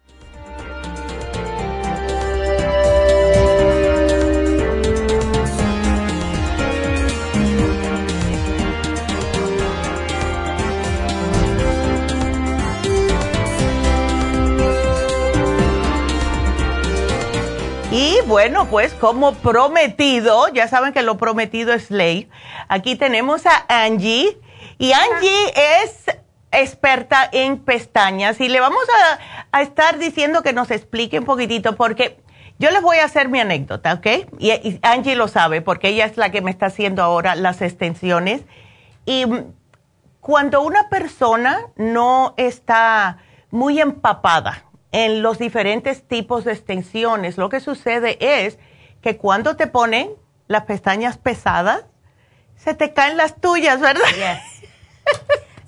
[18.27, 22.29] Bueno, pues como prometido, ya saben que lo prometido es ley.
[22.67, 24.37] Aquí tenemos a Angie
[24.77, 25.53] y Angie
[25.83, 26.05] es
[26.51, 31.75] experta en pestañas y le vamos a, a, estar diciendo que nos explique un poquitito
[31.75, 32.19] porque
[32.59, 34.07] yo les voy a hacer mi anécdota, ¿ok?
[34.37, 37.61] Y, y Angie lo sabe porque ella es la que me está haciendo ahora las
[37.61, 38.41] extensiones.
[39.05, 39.25] Y
[40.19, 43.17] cuando una persona no está
[43.49, 47.37] muy empapada, en los diferentes tipos de extensiones.
[47.37, 48.57] Lo que sucede es
[49.01, 50.11] que cuando te ponen
[50.47, 51.85] las pestañas pesadas,
[52.55, 54.03] se te caen las tuyas, ¿verdad?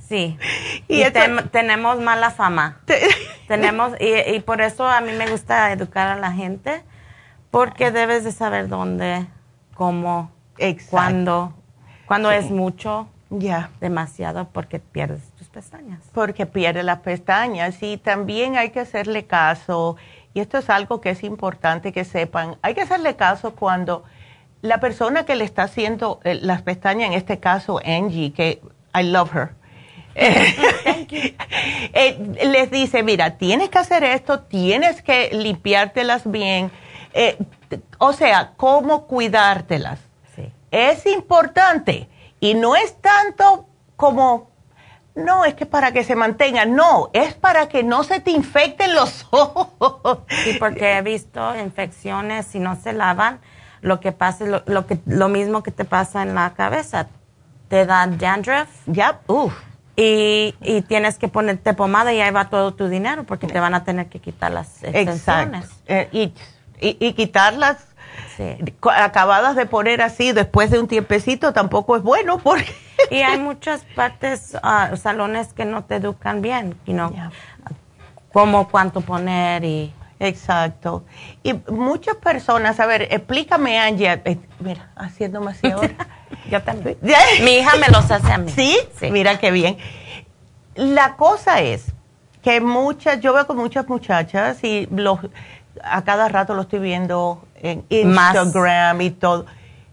[0.07, 0.37] Sí.
[0.87, 1.11] y, y
[1.51, 2.81] tenemos mala fama.
[3.47, 6.83] tenemos, y, y, por eso a mí me gusta educar a la gente,
[7.49, 9.25] porque debes de saber dónde,
[9.73, 10.91] cómo, Exacto.
[10.91, 11.53] cuándo,
[12.05, 12.35] cuando sí.
[12.35, 13.69] es mucho, ya.
[13.79, 15.21] demasiado, porque pierdes
[15.53, 16.01] pestañas.
[16.13, 19.95] Porque pierde las pestañas y también hay que hacerle caso,
[20.33, 24.03] y esto es algo que es importante que sepan, hay que hacerle caso cuando
[24.61, 28.61] la persona que le está haciendo eh, las pestañas, en este caso Angie, que
[28.95, 29.49] I love her,
[30.15, 31.37] eh,
[32.43, 36.71] les dice, mira, tienes que hacer esto, tienes que limpiártelas bien,
[37.13, 37.37] eh,
[37.99, 39.99] o sea, cómo cuidártelas.
[40.35, 40.51] Sí.
[40.71, 42.09] Es importante
[42.43, 44.51] y no es tanto como
[45.15, 48.93] no, es que para que se mantenga, no, es para que no se te infecten
[48.93, 50.19] los ojos.
[50.43, 53.39] Sí, porque he visto infecciones si no se lavan,
[53.79, 57.07] lo que pasa es lo, lo, que, lo mismo que te pasa en la cabeza.
[57.69, 58.67] Te da dandruff.
[58.87, 59.29] Ya, yep.
[59.29, 59.53] uff.
[59.95, 63.73] Y, y, tienes que ponerte pomada y ahí va todo tu dinero porque te van
[63.73, 65.69] a tener que quitar las extensiones.
[65.85, 66.33] Eh, y,
[66.81, 67.92] y, y quitarlas
[68.37, 68.57] sí.
[68.95, 72.73] acabadas de poner así después de un tiempecito tampoco es bueno porque...
[73.09, 77.31] y hay muchas partes, uh, salones que no te educan bien, you know, yeah.
[78.31, 79.93] cómo, cuánto poner y...
[80.19, 81.03] Exacto.
[81.41, 85.95] Y muchas personas, a ver, explícame, Angie, eh, mira, haciéndome así ahora.
[86.49, 86.97] Yo también.
[87.41, 88.49] Mi hija me los hace a mí.
[88.49, 88.77] ¿Sí?
[88.97, 89.11] ¿Sí?
[89.11, 89.77] Mira qué bien.
[90.75, 91.91] La cosa es
[92.41, 95.19] que muchas, yo veo con muchas muchachas y los,
[95.81, 99.05] a cada rato lo estoy viendo en Instagram Más.
[99.05, 99.45] y todo.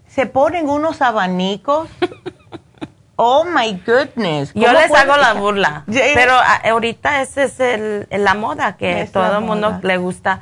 [0.07, 1.89] Se ponen unos abanicos.
[3.17, 4.53] oh my goodness.
[4.55, 5.85] Yo les hago la burla.
[6.15, 10.41] Pero ahorita esa es el, la moda, que es todo el mundo le gusta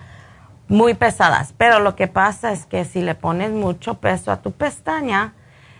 [0.68, 1.54] muy pesadas.
[1.56, 5.34] Pero lo que pasa es que si le pones mucho peso a tu pestaña,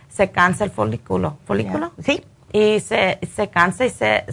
[0.07, 1.37] se cansa el folículo.
[1.45, 1.91] ¿Folículo?
[1.97, 2.05] Yeah.
[2.05, 2.25] Sí.
[2.51, 4.25] y se, se cansa y se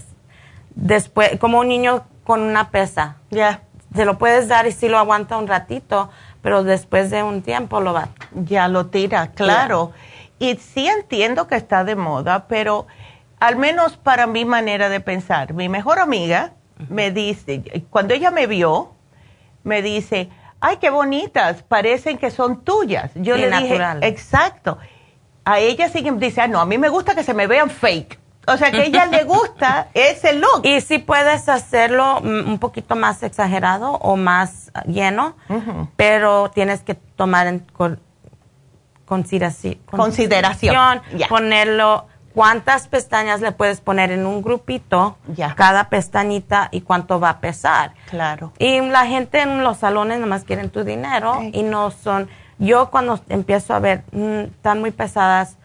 [0.75, 3.17] después como un niño con una pesa.
[3.31, 3.63] Ya.
[3.95, 6.11] Se lo puedes dar y sí lo aguanta un ratito,
[6.43, 8.09] pero después de un tiempo lo va.
[8.35, 9.93] Ya lo tira, claro.
[10.39, 12.87] Y sí entiendo que está de moda, pero
[13.41, 16.53] al menos para mi manera de pensar, mi mejor amiga
[16.89, 18.93] me dice, cuando ella me vio,
[19.65, 20.29] me dice,
[20.61, 23.11] ay, qué bonitas, parecen que son tuyas.
[23.15, 24.79] Yo le dije, exacto.
[25.45, 27.71] A ella sí que dice, ah, no, a mí me gusta que se me vean
[27.71, 28.19] fake.
[28.47, 30.61] O sea, que a ella le gusta ese look.
[30.65, 35.37] Y si puedes hacerlo un poquito más exagerado o más lleno,
[35.97, 37.67] pero tienes que tomar en
[39.05, 41.01] consideración, consideración.
[41.29, 45.17] ponerlo cuántas pestañas le puedes poner en un grupito,
[45.57, 47.95] cada pestañita y cuánto va a pesar.
[48.11, 48.53] Claro.
[48.59, 52.29] Y la gente en los salones nomás quieren tu dinero y no son.
[52.59, 55.57] Yo cuando empiezo a ver, mm, están muy pesadas,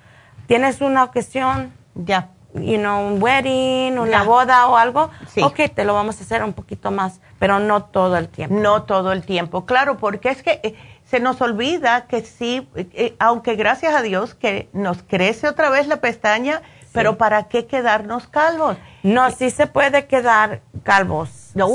[0.47, 2.29] tienes una ocasión, ya.
[2.53, 5.41] You know, un wedding, una boda o algo, sí.
[5.41, 8.55] ok, te lo vamos a hacer un poquito más, pero no todo el tiempo.
[8.55, 10.75] No todo el tiempo, claro, porque es que eh,
[11.05, 15.87] se nos olvida que sí, eh, aunque gracias a Dios que nos crece otra vez
[15.87, 16.61] la pestaña,
[16.93, 18.77] pero ¿para qué quedarnos calvos?
[19.03, 21.51] No, sí se puede quedar calvos.
[21.53, 21.67] No,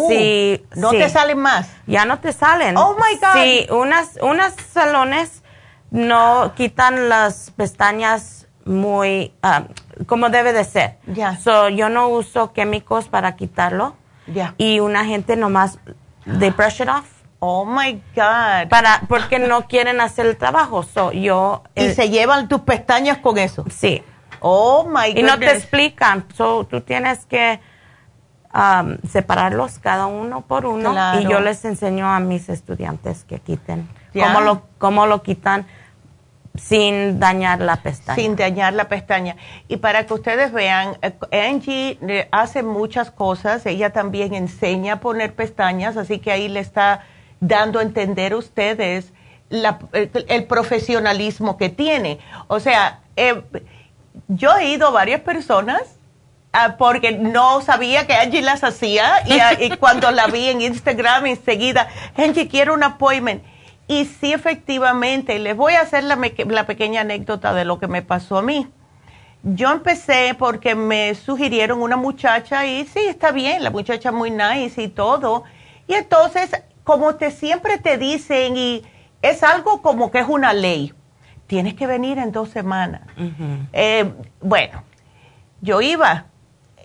[0.74, 1.68] no te salen más.
[1.86, 2.76] Ya no te salen.
[2.76, 3.42] Oh my God.
[3.42, 5.42] Sí, unas, unas salones
[5.90, 9.64] no quitan las pestañas muy ah,
[10.07, 10.97] como debe de ser.
[11.07, 11.36] Ya.
[11.38, 13.97] So, yo no uso químicos para quitarlo.
[14.26, 14.55] Ya.
[14.59, 15.78] Y una gente nomás,
[16.38, 18.68] they brush it off Oh my God.
[18.68, 20.82] Para, porque no quieren hacer el trabajo.
[20.82, 23.64] So, yo, y se llevan tus pestañas con eso.
[23.70, 24.03] Sí.
[24.40, 25.18] Oh my God.
[25.18, 26.24] Y no te explican.
[26.34, 27.61] So, tú tienes que
[28.55, 30.94] um, separarlos cada uno por uno.
[31.20, 33.88] Y yo les enseño a mis estudiantes que quiten.
[34.14, 35.66] Cómo, lo, cómo lo quitan
[36.59, 38.16] sin dañar la pestaña.
[38.16, 39.36] Sin dañar la pestaña.
[39.68, 43.66] Y para que ustedes vean, eh, Angie eh, hace muchas cosas.
[43.66, 45.96] Ella también enseña a poner pestañas.
[45.96, 47.04] Así que ahí le está
[47.40, 49.12] dando a entender ustedes
[49.50, 52.18] el, profesionalismo que tiene.
[52.48, 53.42] O sea, eh,
[54.28, 55.82] yo he ido a varias personas
[56.52, 59.22] ah, porque no sabía que Angie las hacía
[59.59, 63.42] y, cuando la vi en Instagram enseguida, Angie, quiero un appointment.
[63.89, 66.18] Y sí, efectivamente, les voy a hacer la,
[66.49, 68.66] la pequeña anécdota de lo que me pasó a mí.
[69.43, 74.82] Yo empecé porque me sugirieron una muchacha y sí, está bien, la muchacha muy nice
[74.82, 75.45] y todo.
[75.87, 76.51] Y entonces
[76.87, 78.84] como te siempre te dicen y
[79.20, 80.95] es algo como que es una ley.
[81.49, 83.03] Tienes que venir en dos semanas.
[83.72, 84.84] Eh, bueno,
[85.61, 86.26] yo iba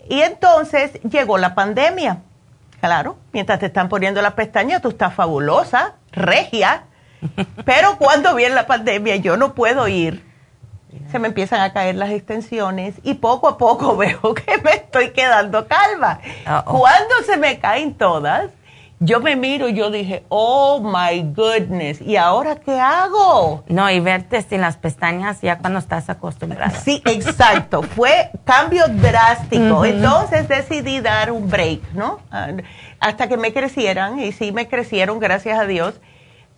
[0.10, 2.24] y entonces llegó la pandemia.
[2.80, 6.86] Claro, mientras te están poniendo la pestaña, tú estás fabulosa, regia.
[7.65, 10.30] Pero cuando viene la pandemia, yo no puedo ir.
[11.11, 15.11] Se me empiezan a caer las extensiones y poco a poco veo que me estoy
[15.11, 16.19] quedando calva.
[16.65, 18.51] Cuando se me caen todas,
[19.03, 23.63] yo me miro y yo dije, oh my goodness, ¿y ahora qué hago?
[23.67, 26.69] No, y verte sin las pestañas ya cuando estás acostumbrada.
[26.69, 29.86] Sí, exacto, fue cambio drástico.
[29.86, 32.19] Entonces decidí dar un break, ¿no?
[32.30, 32.49] Ah,
[32.99, 35.99] hasta que me crecieran, y sí me crecieron, gracias a Dios,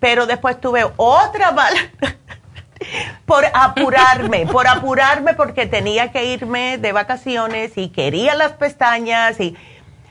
[0.04, 1.80] pero después tuve otra bala.
[3.26, 9.56] por apurarme, por apurarme porque tenía que irme de vacaciones y quería las pestañas y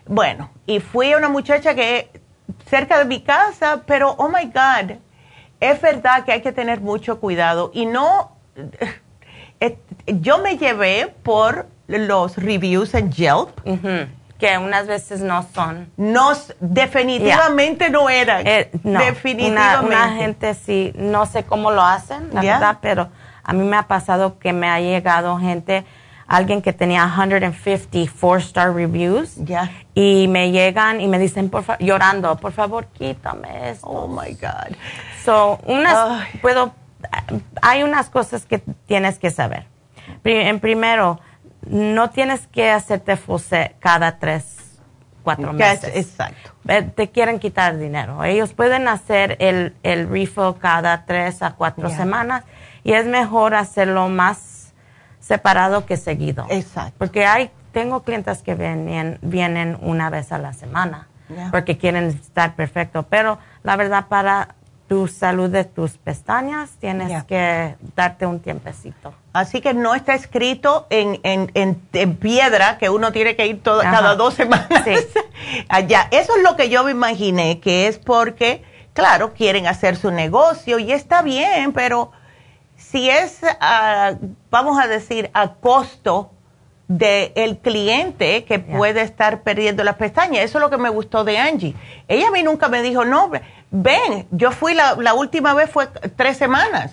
[0.07, 2.09] bueno, y fui una muchacha que
[2.71, 4.97] cerca de mi casa, pero oh my God,
[5.61, 8.33] es verdad que hay que tener mucho cuidado y no,
[10.07, 13.61] yo me llevé por los reviews en Yelp.
[14.43, 15.89] Que unas veces no son.
[15.97, 18.45] No, definitivamente no eran.
[18.45, 19.87] Eh, definitivamente.
[19.87, 23.09] Una, gente sí, no sé cómo lo hacen, la verdad, pero
[23.45, 25.85] a mí me ha pasado que me ha llegado gente
[26.27, 29.37] alguien que tenía 150 four-star reviews.
[29.95, 33.87] Y me llegan y me dicen, por favor, llorando, por favor, quítame esto.
[33.87, 34.75] Oh, my God.
[35.25, 36.75] So, unas, puedo,
[37.61, 39.67] hay unas cosas que tienes que saber.
[40.25, 41.21] En primero,
[41.67, 44.81] no tienes que hacerte fose cada tres,
[45.23, 45.93] cuatro meses.
[45.95, 46.53] Exacto.
[46.95, 48.23] Te quieren quitar dinero.
[48.25, 52.45] Ellos pueden hacer el, el refill cada tres a cuatro semanas
[52.85, 54.73] y es mejor hacerlo más
[55.21, 56.47] separado que seguido.
[56.51, 56.95] Exacto.
[56.99, 61.09] Porque hay, tengo clientes que vienen, vienen una vez a la semana
[61.51, 64.55] porque quieren estar perfecto, pero la verdad para
[64.93, 69.15] tu salud de tus pestañas tienes que darte un tiempecito.
[69.33, 71.51] Así que no está escrito en, en,
[71.95, 74.85] en, piedra que uno tiene que ir cada dos semanas
[75.71, 76.09] allá.
[76.11, 80.79] Eso es lo que yo me imaginé, que es porque, claro, quieren hacer su negocio
[80.79, 82.13] y está bien, pero
[82.77, 83.41] si es,
[84.51, 86.33] vamos a decir, a costo
[86.89, 90.45] del el cliente que puede estar perdiendo las pestañas.
[90.45, 91.75] Eso es lo que me gustó de Angie.
[92.09, 93.31] Ella a mí nunca me dijo, no,
[93.73, 96.93] ven, yo fui la, la última vez fue tres semanas.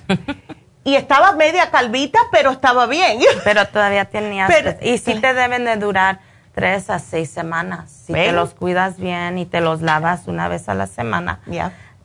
[0.84, 3.20] y estaba media calvita, pero estaba bien.
[3.44, 4.50] Pero todavía tenías...
[4.82, 6.20] y sí te deben de durar
[6.56, 7.92] tres a seis semanas.
[8.06, 11.40] Si te los cuidas bien y te los lavas una vez a la semana,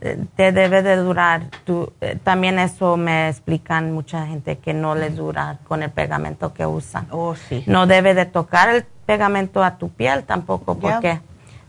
[0.00, 1.44] eh, te debe de durar.
[1.64, 6.52] Tú, eh, también eso me explican mucha gente que no les dura con el pegamento
[6.52, 7.06] que usan.
[7.10, 7.64] Oh, sí.
[7.66, 11.20] No debe de tocar el pegamento a tu piel tampoco porque...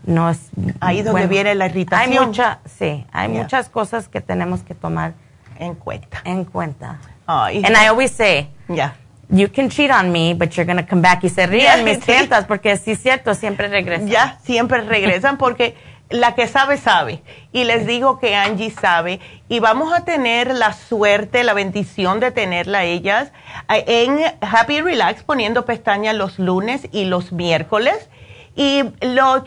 [0.06, 0.50] No es,
[0.80, 2.12] Ahí donde viene la irritación.
[2.12, 5.14] Hay mucha, sí, hay muchas cosas que tenemos que tomar
[5.58, 6.22] en cuenta.
[6.24, 6.98] En cuenta.
[7.26, 8.94] And I always say, yeah.
[9.28, 11.24] you can cheat on me, but you're going to come back.
[11.24, 14.08] Y se ríen mis clientas porque sí es cierto, siempre regresan.
[14.08, 15.74] Ya, siempre regresan porque
[16.10, 17.22] la que sabe, sabe.
[17.52, 19.20] Y les digo que Angie sabe.
[19.48, 23.32] Y vamos a tener la suerte, la bendición de tenerla ellas
[23.68, 28.08] eh, en Happy Relax poniendo pestañas los lunes y los miércoles.
[28.56, 29.44] Y lo,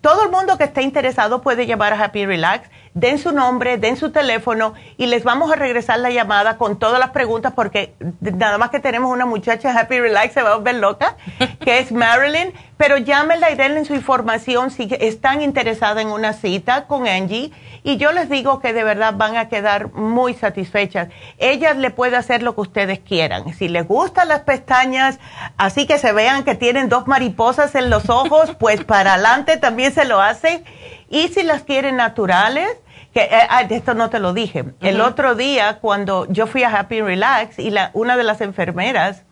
[0.00, 3.96] todo el mundo que esté interesado puede llevar a Happy Relax den su nombre, den
[3.96, 8.56] su teléfono y les vamos a regresar la llamada con todas las preguntas porque nada
[8.56, 11.16] más que tenemos una muchacha happy relax se va a volver loca,
[11.60, 16.86] que es Marilyn, pero llámenla y denle su información si están interesadas en una cita
[16.86, 21.08] con Angie y yo les digo que de verdad van a quedar muy satisfechas.
[21.38, 23.52] Ella le puede hacer lo que ustedes quieran.
[23.54, 25.18] Si les gustan las pestañas,
[25.58, 29.92] así que se vean que tienen dos mariposas en los ojos, pues para adelante también
[29.92, 30.64] se lo hace.
[31.10, 32.68] Y si las quieren naturales,
[33.14, 34.64] que eh, ah, esto no te lo dije.
[34.80, 39.22] El otro día, cuando yo fui a Happy Relax y la, una de las enfermeras,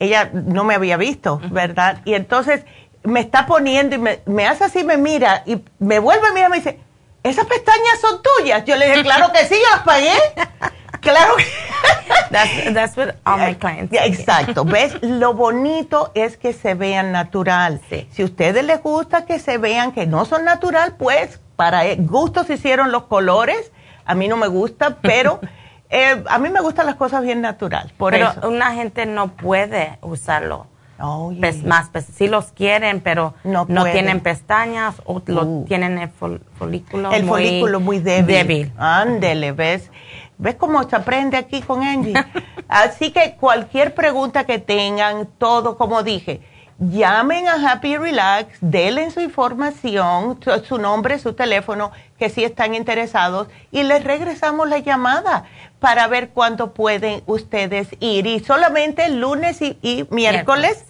[0.00, 2.00] ella no me había visto, ¿verdad?
[2.06, 2.64] Y entonces
[3.04, 6.52] me está poniendo y me, hace así, me mira y me vuelve a mirar y
[6.52, 6.80] me dice,
[7.22, 8.64] ¿esas pestañas son tuyas?
[8.64, 10.12] Yo le dije, claro que sí, yo las pagué.
[11.02, 11.44] claro que
[12.30, 14.64] that's, that's what all my clients Exacto.
[14.64, 14.96] ¿Ves?
[15.02, 17.80] Lo bonito es que se vean natural.
[18.10, 21.96] Si a ustedes les gusta que se vean que no son natural, pues para e,
[21.96, 23.72] gustos hicieron los colores.
[24.04, 25.40] A mí no me gusta, pero
[25.90, 27.92] eh, a mí me gustan las cosas bien natural.
[27.98, 30.68] Por pero una gente no puede usarlo.
[31.00, 31.32] Oh,
[31.64, 35.64] más, si los quieren, pero no, tienen pestañas o lo, uh.
[35.64, 38.36] tienen el folículo el folículo muy débil.
[38.36, 38.72] débil.
[38.76, 39.90] Ándele, ¿ves?
[40.38, 42.14] ¿Ves cómo se aprende aquí con Angie?
[42.68, 46.40] Así que cualquier pregunta que tengan, todo como dije,
[46.78, 53.48] llamen a Happy Relax, denle su información, su, nombre, su teléfono, que si están interesados,
[53.72, 55.44] y les regresamos la llamada
[55.80, 58.26] para ver cuándo pueden ustedes ir.
[58.26, 60.84] Y solamente lunes y, miércoles,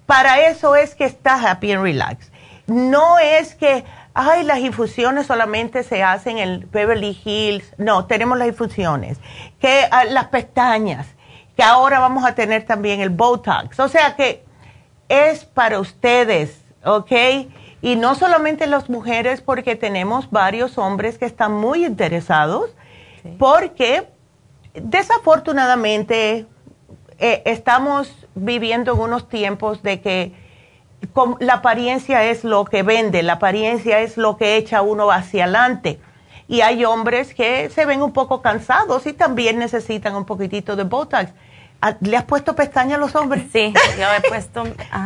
[0.06, 2.32] Para eso es que está Happy and Relax.
[2.68, 7.74] No es que, ay, las infusiones solamente se hacen en Beverly Hills.
[7.78, 9.20] No, tenemos las infusiones.
[9.60, 11.08] Que ah, las pestañas,
[11.56, 13.80] que ahora vamos a tener también el Botox.
[13.80, 14.44] O sea que
[15.10, 17.12] es para ustedes, ¿ok?
[17.82, 22.72] Y no solamente las mujeres, porque tenemos varios hombres que están muy interesados
[23.38, 24.07] porque
[24.74, 26.45] desafortunadamente
[27.17, 30.34] eh, estamos viviendo en unos tiempos de que
[31.39, 35.99] la apariencia es lo que vende, la apariencia es lo que echa uno hacia adelante.
[36.47, 40.84] Y hay hombres que se ven un poco cansados y también necesitan un poquitito de
[40.84, 41.32] Botox.
[41.82, 43.43] Ah, ¿Le has puesto pestaña a los hombres?
[43.53, 44.63] Sí, yo he puesto.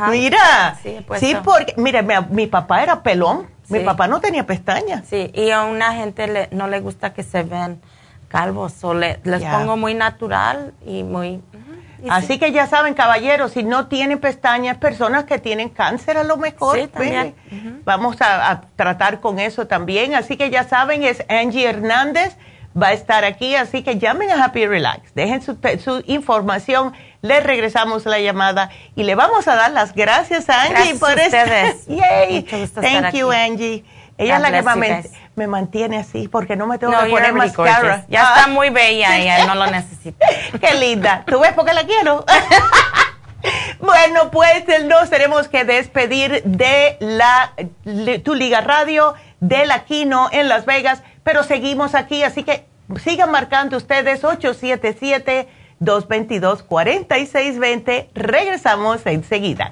[0.09, 5.05] Mira, sí, sí, porque, mira, mi, papá era pelón, mi papá no tenía pestañas.
[5.07, 7.81] Sí, y a una gente no le gusta que se vean
[8.33, 8.83] calvos.
[8.83, 11.41] O les pongo muy natural y muy...
[12.09, 16.35] Así que ya saben, caballeros, si no tienen pestañas, personas que tienen cáncer a lo
[16.35, 17.33] mejor, sí, pues,
[17.85, 20.13] vamos a, tratar con eso también.
[20.13, 22.35] Así que ya saben, es Angie Hernández,
[22.75, 27.41] va a estar aquí, así que llamen a Happy Relax, dejen su, su información, les
[27.41, 31.85] regresamos la llamada y le vamos a dar las gracias a Angie por ustedes.
[31.87, 32.43] Yay.
[32.73, 33.85] Thank you, Angie.
[34.17, 38.05] Ella es la que me, mantiene así porque no me tengo que poner mascara.
[38.07, 40.25] Ya está muy bella ella, no lo necesita.
[40.59, 41.23] Qué linda.
[41.25, 42.23] ¿Tú ves por qué la quiero?
[43.79, 47.53] bueno, pues nos tenemos que despedir de la
[48.23, 52.65] Tu Liga Radio, de la Kino en Las Vegas, pero seguimos aquí, así que
[53.03, 55.47] sigan marcando ustedes 877
[55.79, 58.09] 222 4620.
[58.13, 59.71] Regresamos enseguida.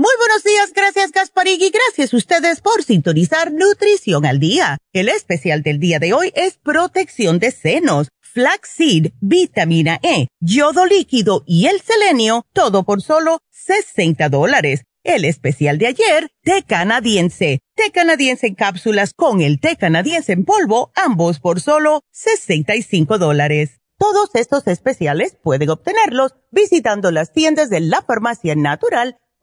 [0.00, 4.78] Muy buenos días, gracias Gasparig y gracias a ustedes por sintonizar Nutrición al Día.
[4.92, 11.42] El especial del día de hoy es protección de senos, flaxseed, vitamina E, yodo líquido
[11.48, 14.84] y el selenio, todo por solo 60 dólares.
[15.02, 20.44] El especial de ayer, té canadiense, té canadiense en cápsulas con el té canadiense en
[20.44, 23.80] polvo, ambos por solo 65 dólares.
[23.98, 29.16] Todos estos especiales pueden obtenerlos visitando las tiendas de la farmacia natural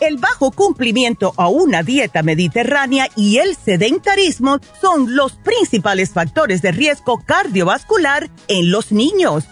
[0.00, 6.72] El bajo cumplimiento a una dieta mediterránea y el sedentarismo son los principales factores de
[6.72, 9.44] riesgo cardiovascular en los niños.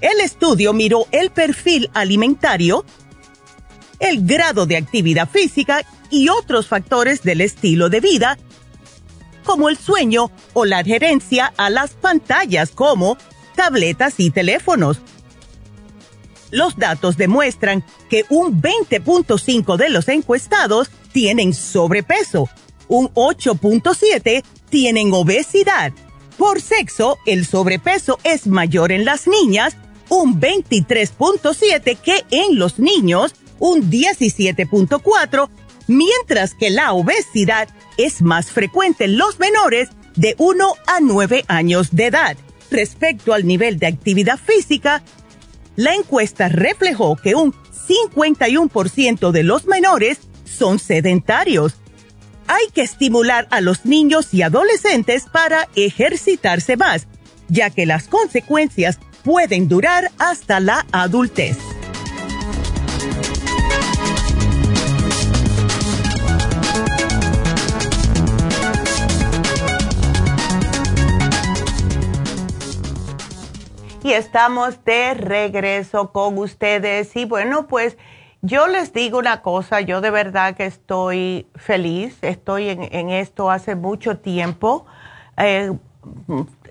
[0.00, 2.84] El estudio miró el perfil alimentario,
[3.98, 8.38] el grado de actividad física y otros factores del estilo de vida,
[9.44, 13.16] como el sueño o la adherencia a las pantallas como
[13.54, 15.00] tabletas y teléfonos
[16.50, 22.48] los datos demuestran que un 20.5 de los encuestados tienen sobrepeso,
[22.88, 25.92] un 8.7 tienen obesidad.
[26.36, 29.76] Por sexo, el sobrepeso es mayor en las niñas,
[30.08, 35.48] un 23.7 que en los niños, un 17.4,
[35.88, 41.88] mientras que la obesidad es más frecuente en los menores de 1 a 9 años
[41.92, 42.36] de edad.
[42.70, 45.02] Respecto al nivel de actividad física,
[45.76, 47.54] la encuesta reflejó que un
[47.88, 51.74] 51% de los menores son sedentarios.
[52.46, 57.06] Hay que estimular a los niños y adolescentes para ejercitarse más,
[57.48, 61.56] ya que las consecuencias pueden durar hasta la adultez.
[74.06, 77.16] Y estamos de regreso con ustedes.
[77.16, 77.98] Y bueno, pues
[78.40, 83.74] yo les digo una cosa, yo de verdad que estoy feliz, estoy en, esto hace
[83.74, 84.86] mucho tiempo.
[85.36, 85.72] Eh,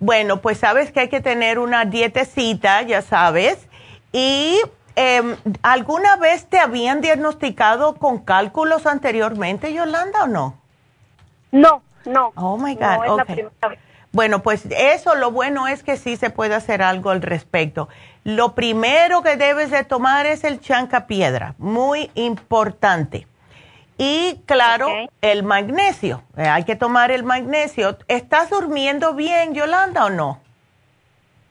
[0.00, 3.68] Bueno, pues sabes que hay que tener una dietecita, ya sabes.
[4.12, 4.60] ¿Y
[4.96, 10.54] em, alguna vez te habían diagnosticado con cálculos anteriormente, Yolanda, o no?
[11.52, 12.32] No, no.
[12.36, 13.20] Oh my God.
[13.20, 13.46] okay.
[14.14, 17.88] Bueno, pues eso lo bueno es que sí se puede hacer algo al respecto.
[18.22, 23.26] Lo primero que debes de tomar es el chanca piedra, muy importante.
[23.98, 24.88] Y claro,
[25.20, 26.22] el magnesio.
[26.36, 27.98] Eh, hay que tomar el magnesio.
[28.06, 30.40] ¿Estás durmiendo bien, Yolanda, o no?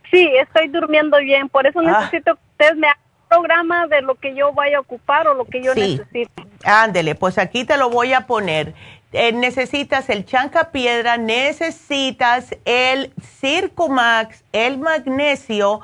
[0.09, 1.49] Sí, estoy durmiendo bien.
[1.49, 1.99] Por eso ah.
[1.99, 5.33] necesito que usted me haga un programa de lo que yo vaya a ocupar o
[5.33, 5.97] lo que yo sí.
[5.97, 6.47] necesite.
[6.63, 8.73] Ándele, pues aquí te lo voy a poner.
[9.13, 15.81] Eh, necesitas el chanca piedra, necesitas el Circumax, el magnesio,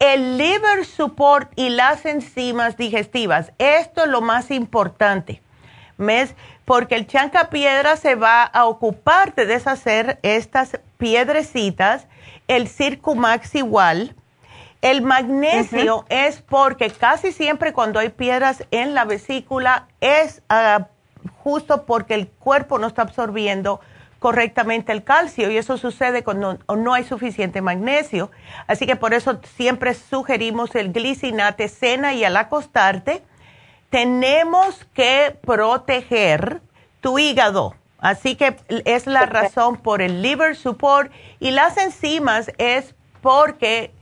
[0.00, 3.52] el liver support y las enzimas digestivas.
[3.58, 5.40] Esto es lo más importante,
[5.96, 6.34] ¿ves?
[6.64, 12.08] Porque el chanca piedra se va a ocupar de deshacer estas piedrecitas,
[12.48, 14.16] el Circumax igual.
[14.80, 20.82] El magnesio es porque casi siempre cuando hay piedras en la vesícula es uh,
[21.42, 23.80] justo porque el cuerpo no está absorbiendo
[24.18, 28.30] correctamente el calcio y eso sucede cuando no hay suficiente magnesio.
[28.68, 33.22] Así que por eso siempre sugerimos el glicinate cena y al acostarte
[33.90, 36.62] tenemos que proteger
[37.00, 37.74] tu hígado.
[37.98, 43.92] Así que es la razón por el liver support y las enzimas es porque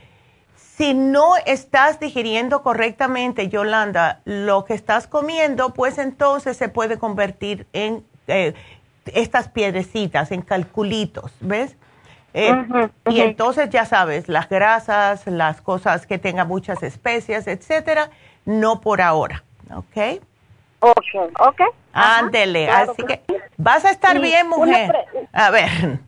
[0.81, 7.67] si no estás digiriendo correctamente, Yolanda, lo que estás comiendo, pues entonces se puede convertir
[7.75, 8.55] en eh,
[9.05, 11.77] estas piedrecitas, en calculitos, ¿ves?
[12.33, 12.51] Eh,
[13.11, 18.09] y entonces ya sabes, las grasas, las cosas que tengan muchas especias, etcétera,
[18.47, 20.23] no por ahora, ¿ok?
[20.79, 21.61] Ok, ok.
[21.93, 23.21] Ándele, así que
[23.59, 24.97] vas a estar bien, mujer.
[25.31, 26.01] A ver.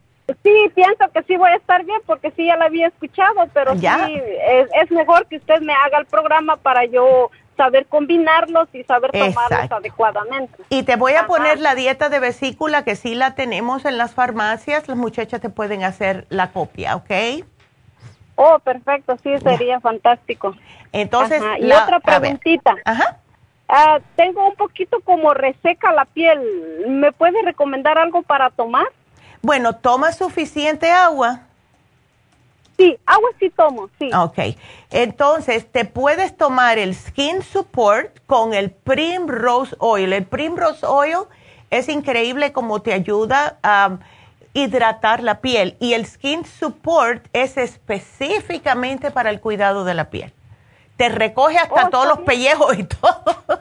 [0.43, 3.75] Sí, pienso que sí voy a estar bien porque sí ya la había escuchado, pero
[3.77, 9.11] sí, es, mejor que usted me haga el programa para yo saber combinarlos y saber
[9.11, 10.63] tomarlos adecuadamente.
[10.69, 14.15] Y te voy a poner la dieta de vesícula que sí la tenemos en las
[14.15, 17.11] farmacias, las muchachas te pueden hacer la copia, ¿ok?
[18.37, 20.55] Oh, perfecto, sí, sería fantástico.
[20.93, 22.77] Entonces, y otra preguntita.
[22.85, 23.19] Ajá.
[23.69, 26.41] Ah, tengo un poquito como reseca la piel.
[26.89, 28.87] ¿Me puede recomendar algo para tomar?
[29.43, 31.41] Bueno, ¿toma suficiente agua?
[32.77, 34.11] Sí, agua sí tomo, sí.
[34.15, 34.57] Ok,
[34.91, 40.13] entonces te puedes tomar el Skin Support con el Primrose Oil.
[40.13, 41.27] El Primrose Oil
[41.71, 43.99] es increíble como te ayuda a
[44.55, 50.33] hidratar la piel y el Skin Support es específicamente para el cuidado de la piel.
[51.03, 53.25] Te recoge hasta oh, todos los pellejos y todo.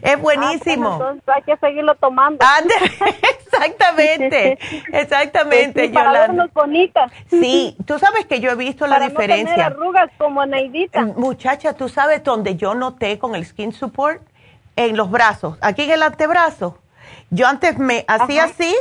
[0.00, 0.92] Es ah, buenísimo.
[0.92, 2.38] entonces hay que seguirlo tomando.
[3.36, 4.56] exactamente,
[4.92, 7.10] exactamente, sí, para vernos bonitas.
[7.28, 9.56] Sí, tú sabes que yo he visto la diferencia.
[9.56, 11.00] No tener arrugas como Neidita.
[11.00, 14.22] Eh, muchacha, ¿tú sabes dónde yo noté con el Skin Support?
[14.76, 16.78] En los brazos, aquí en el antebrazo.
[17.30, 18.72] Yo antes me hacía así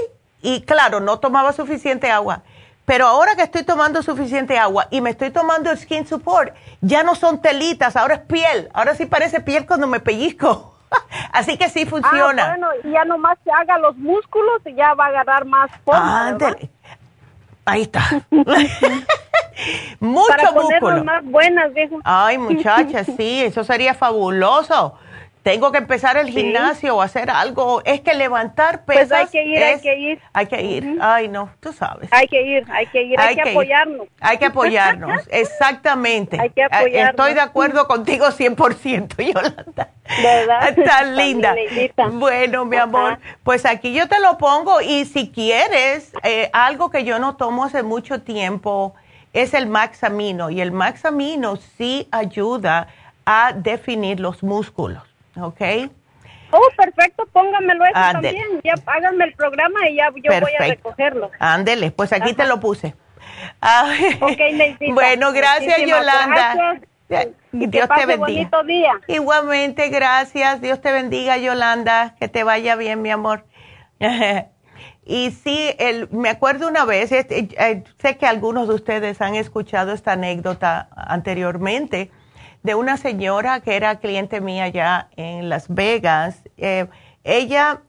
[0.43, 2.43] y claro, no tomaba suficiente agua.
[2.86, 7.03] Pero ahora que estoy tomando suficiente agua y me estoy tomando el Skin Support, ya
[7.03, 8.69] no son telitas, ahora es piel.
[8.73, 10.75] Ahora sí parece piel cuando me pellizco.
[11.31, 12.45] Así que sí funciona.
[12.45, 16.38] Ah, bueno, ya nomás se haga los músculos y ya va a agarrar más forma.
[17.65, 18.03] Ahí está.
[19.99, 21.03] Mucho Para músculo.
[21.03, 21.71] más buenas,
[22.03, 24.97] Ay, muchachas, sí, eso sería fabuloso.
[25.46, 27.84] Tengo que empezar el gimnasio o hacer algo.
[27.86, 29.08] Es que levantar pesas.
[29.10, 30.20] Pues hay que ir, hay que ir.
[30.34, 30.98] Hay que ir.
[31.00, 32.10] Ay, no, tú sabes.
[32.12, 34.08] Hay que ir, hay que ir, hay, que, apoyarnos.
[34.22, 36.41] Hay que apoyarnos, exactamente.
[36.41, 37.12] Hay que apoyarnos.
[37.12, 39.89] Estoy de acuerdo contigo 100%, Yolanda.
[40.24, 40.76] ¿Verdad?
[40.84, 41.56] Tan linda.
[42.14, 47.04] Bueno, mi amor, pues aquí yo te lo pongo y si quieres, eh, algo que
[47.04, 48.96] yo no tomo hace mucho tiempo
[49.32, 52.88] es el Maxamino y el Maxamino sí ayuda
[53.28, 55.04] a definir los músculos.
[55.39, 55.61] ¿Ok?
[56.51, 58.61] Oh, perfecto, póngamelo eso también.
[58.63, 61.31] Ya háganme el programa y ya yo voy a recogerlo.
[61.39, 62.95] Ándele, pues aquí te lo puse.
[64.21, 64.41] ok,
[64.93, 66.79] Bueno, gracias Yolanda.
[67.51, 68.17] Dios te bendiga.
[68.17, 68.93] Bonito día.
[69.07, 70.61] Igualmente, gracias.
[70.61, 72.15] Dios te bendiga, Yolanda.
[72.19, 73.45] Que te vaya bien, mi amor.
[75.05, 79.36] y sí, el, me acuerdo una vez, este, eh, sé que algunos de ustedes han
[79.36, 82.11] escuchado esta anécdota anteriormente
[82.66, 86.41] de una señora que era cliente mía ya en Las Vegas.
[86.57, 86.88] Eh,
[87.24, 87.82] ella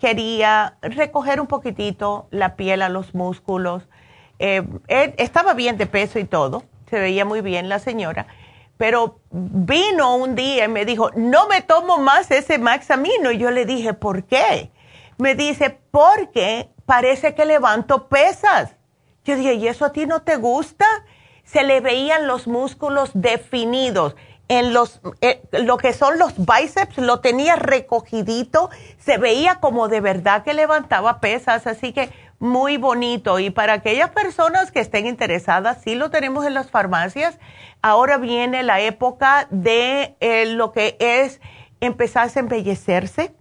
[0.00, 3.82] quería recoger un poquitito la piel a los músculos.
[4.38, 8.26] Eh, estaba bien de peso y todo, se veía muy bien la señora,
[8.78, 13.30] pero vino un día y me dijo, no me tomo más ese Maxamino.
[13.30, 14.70] Y yo le dije, ¿por qué?
[15.18, 18.74] Me dice, porque parece que levanto pesas.
[19.24, 20.86] Yo dije, ¿y eso a ti no te gusta?
[21.44, 24.16] Se le veían los músculos definidos.
[24.48, 28.68] En los, eh, lo que son los bíceps, lo tenía recogidito,
[28.98, 33.38] se veía como de verdad que levantaba pesas, así que muy bonito.
[33.38, 37.38] Y para aquellas personas que estén interesadas, sí lo tenemos en las farmacias.
[37.80, 41.40] Ahora viene la época de eh, lo que es
[41.80, 43.34] empezar a embellecerse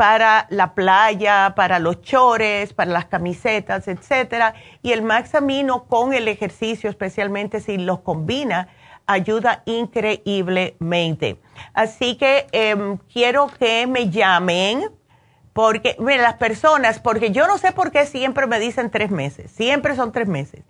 [0.00, 4.54] para la playa, para los chores, para las camisetas, etcétera.
[4.80, 8.68] Y el Maxamino con el ejercicio, especialmente si los combina,
[9.04, 11.38] ayuda increíblemente.
[11.74, 14.90] Así que em, quiero que me llamen,
[15.52, 19.50] porque, mira, las personas, porque yo no sé por qué siempre me dicen tres meses,
[19.50, 20.62] siempre son tres meses.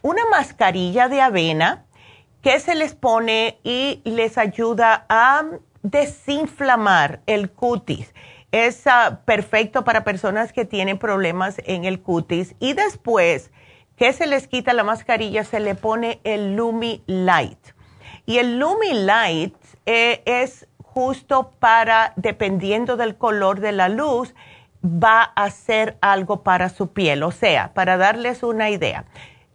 [0.00, 1.84] una mascarilla de avena
[2.42, 5.44] que se les pone y les ayuda a
[5.82, 8.14] desinflamar el cutis.
[8.50, 12.54] Es ah, perfecto para personas que tienen problemas en el cutis.
[12.60, 13.50] Y después
[13.96, 17.58] que se les quita la mascarilla, se le pone el Lumi Light.
[18.24, 19.54] Y el Lumi Light
[19.90, 24.34] eh, es justo para, dependiendo del color de la luz,
[24.84, 27.22] va a hacer algo para su piel.
[27.22, 29.06] O sea, para darles una idea,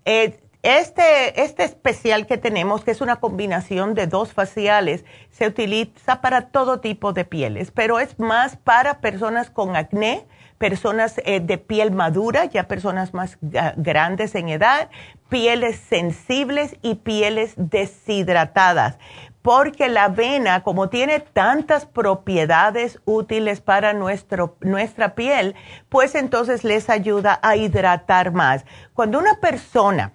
[0.05, 6.19] eh, este, este especial que tenemos, que es una combinación de dos faciales, se utiliza
[6.19, 10.25] para todo tipo de pieles, pero es más para personas con acné,
[10.57, 13.37] personas eh, de piel madura, ya personas más
[13.75, 14.89] grandes en edad,
[15.29, 18.97] pieles sensibles y pieles deshidratadas
[19.43, 25.53] porque la avena, como tiene tantas propiedades útiles para nuestro, nuestra piel,
[25.89, 28.65] pues entonces les ayuda a hidratar más.
[28.93, 30.13] Cuando una persona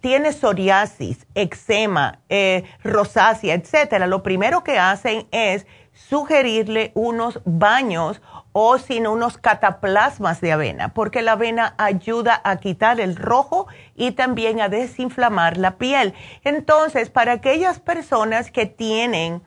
[0.00, 8.20] tiene psoriasis, eczema, eh, rosácea, etcétera, lo primero que hacen es sugerirle unos baños
[8.52, 13.66] o sino unos cataplasmas de avena, porque la avena ayuda a quitar el rojo
[13.96, 16.14] y también a desinflamar la piel.
[16.44, 19.42] Entonces, para aquellas personas que tienen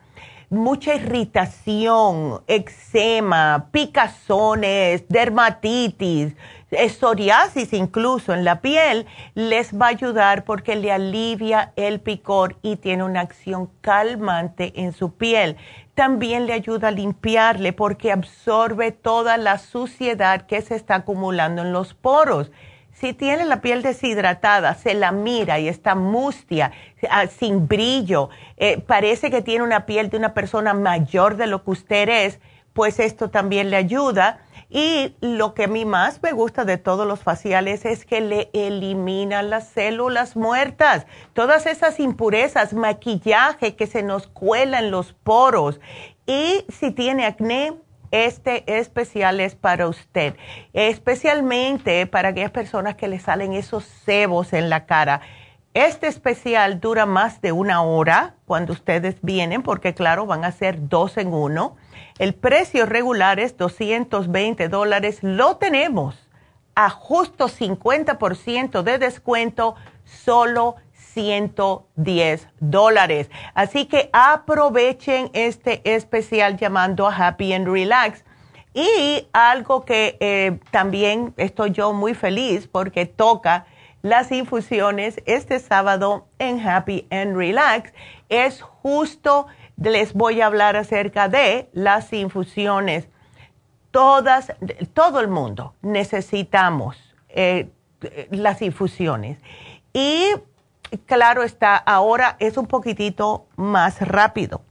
[0.50, 6.34] mucha irritación, eczema, picazones, dermatitis,
[6.70, 12.76] psoriasis incluso en la piel, les va a ayudar porque le alivia el picor y
[12.76, 15.56] tiene una acción calmante en su piel
[15.98, 21.72] también le ayuda a limpiarle porque absorbe toda la suciedad que se está acumulando en
[21.72, 22.52] los poros.
[22.92, 26.70] Si tiene la piel deshidratada, se la mira y está mustia,
[27.10, 31.64] ah, sin brillo, eh, parece que tiene una piel de una persona mayor de lo
[31.64, 32.38] que usted es,
[32.74, 34.38] pues esto también le ayuda
[34.70, 38.50] y lo que a mí más me gusta de todos los faciales es que le
[38.52, 45.80] eliminan las células muertas, todas esas impurezas, maquillaje que se nos cuela en los poros.
[46.26, 47.74] Y si tiene acné,
[48.10, 50.36] este especial es para usted,
[50.74, 55.22] especialmente para aquellas personas que le salen esos cebos en la cara.
[55.74, 60.88] Este especial dura más de una hora cuando ustedes vienen, porque claro, van a ser
[60.88, 61.76] dos en uno.
[62.18, 65.18] El precio regular es 220 dólares.
[65.22, 66.28] Lo tenemos
[66.74, 73.30] a justo 50% de descuento, solo 110 dólares.
[73.54, 78.24] Así que aprovechen este especial llamando a Happy and Relax.
[78.74, 83.66] Y algo que eh, también estoy yo muy feliz porque toca
[84.02, 87.92] las infusiones este sábado en Happy and Relax
[88.28, 89.48] es justo,
[89.80, 93.08] les voy a hablar acerca de las infusiones.
[93.90, 94.52] Todas,
[94.92, 96.96] todo el mundo necesitamos
[97.28, 97.70] eh,
[98.30, 99.38] las infusiones.
[99.92, 100.26] Y
[101.06, 104.62] claro está, ahora es un poquitito más rápido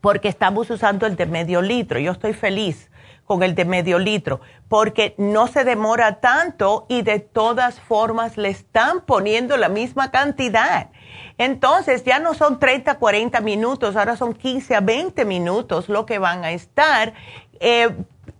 [0.00, 1.98] porque estamos usando el de medio litro.
[1.98, 2.90] Yo estoy feliz
[3.26, 8.48] con el de medio litro porque no se demora tanto y de todas formas le
[8.48, 10.90] están poniendo la misma cantidad.
[11.38, 16.18] Entonces ya no son 30, 40 minutos, ahora son 15 a 20 minutos lo que
[16.18, 17.12] van a estar.
[17.60, 17.94] Eh,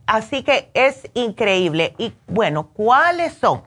[0.06, 1.94] así que es increíble.
[1.98, 3.62] Y bueno, ¿cuáles son?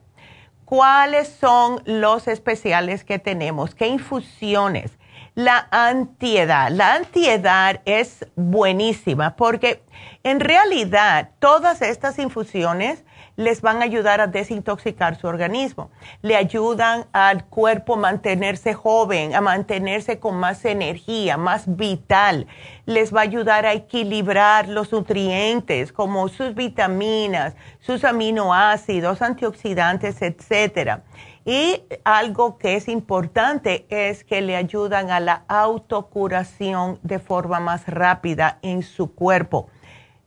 [0.66, 3.74] ¿Cuáles son los especiales que tenemos?
[3.74, 4.99] ¿Qué infusiones?
[5.40, 6.70] La antiedad.
[6.70, 9.82] La antiedad es buenísima porque
[10.24, 13.06] en realidad todas estas infusiones
[13.38, 15.92] les van a ayudar a desintoxicar su organismo.
[16.22, 22.48] Le ayudan al cuerpo a mantenerse joven, a mantenerse con más energía, más vital.
[22.86, 31.04] Les va a ayudar a equilibrar los nutrientes como sus vitaminas, sus aminoácidos, antioxidantes, etcétera.
[31.46, 37.88] Y algo que es importante es que le ayudan a la autocuración de forma más
[37.88, 39.70] rápida en su cuerpo.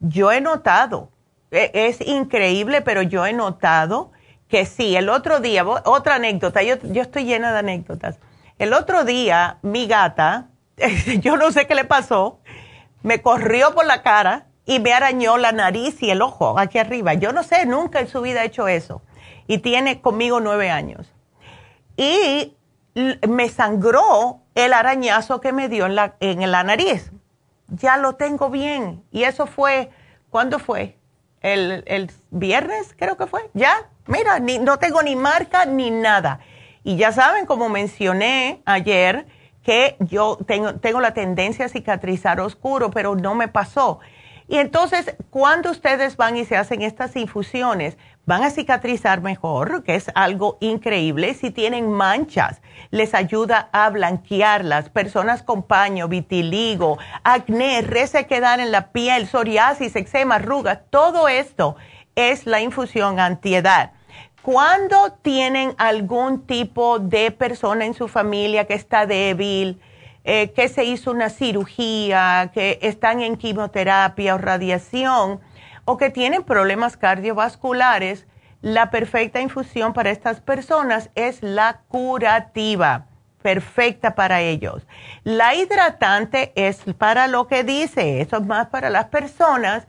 [0.00, 1.10] Yo he notado
[1.52, 4.10] e, es increíble, pero yo he notado
[4.48, 8.18] que sí, el otro día, otra anécdota, yo, yo estoy llena de anécdotas.
[8.58, 10.48] El otro día, mi gata,
[11.20, 12.40] yo no sé qué le pasó,
[13.02, 17.14] me corrió por la cara y me arañó la nariz y el ojo aquí arriba.
[17.14, 19.02] Yo no sé, nunca en su vida ha hecho eso.
[19.52, 21.12] Y tiene conmigo nueve años.
[21.98, 22.56] Y
[23.28, 27.12] me sangró el arañazo que me dio en la, en la nariz.
[27.68, 29.04] Ya lo tengo bien.
[29.10, 29.90] Y eso fue,
[30.30, 30.96] ¿cuándo fue?
[31.42, 33.42] el, viernes, creo que fue.
[33.52, 36.40] Ya, mira, ni, no tengo ni marca ni nada.
[36.82, 39.26] Y ya saben, como mencioné ayer,
[39.62, 44.00] que yo tengo, tengo la tendencia a cicatrizar oscuro, pero no me pasó.
[44.48, 49.96] Y entonces, cuando ustedes van y se hacen estas infusiones, van a cicatrizar mejor, que
[49.96, 51.34] es algo increíble.
[51.34, 54.90] Si tienen manchas, les ayuda a blanquearlas.
[54.90, 61.76] Personas con paño, vitiligo, acné, resequedad en la piel, psoriasis, eczema, arrugas, todo esto
[62.14, 63.92] es la infusión antiedad.
[64.42, 69.80] Cuando tienen algún tipo de persona en su familia que está débil,
[70.24, 75.40] eh, que se hizo una cirugía, que están en quimioterapia o radiación,
[75.84, 78.26] o que tienen problemas cardiovasculares,
[78.60, 83.06] la perfecta infusión para estas personas es la curativa,
[83.42, 84.86] perfecta para ellos.
[85.24, 89.86] La hidratante es para lo que dice, eso es más para las personas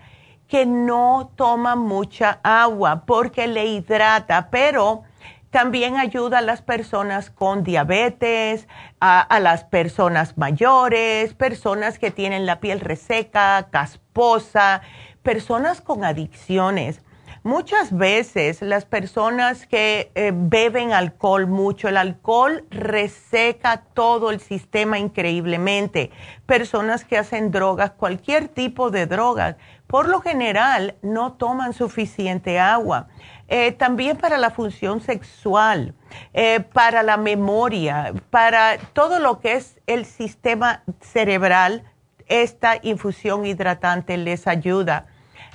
[0.47, 5.03] que no toman mucha agua porque le hidrata, pero
[5.51, 8.67] también ayuda a las personas con diabetes,
[8.99, 14.81] a, a, las personas mayores, personas que tienen la piel reseca, casposa,
[15.23, 17.01] personas con adicciones.
[17.45, 24.97] Muchas veces las personas que eh, beben alcohol mucho, el alcohol reseca todo el sistema
[24.97, 26.11] increíblemente.
[26.45, 33.07] Personas que hacen drogas, cualquier tipo de drogas, por lo general no toman suficiente agua.
[33.49, 35.95] Eh, también para la función sexual,
[36.33, 41.83] eh, para la memoria, para todo lo que es el sistema cerebral,
[42.27, 45.07] esta infusión hidratante les ayuda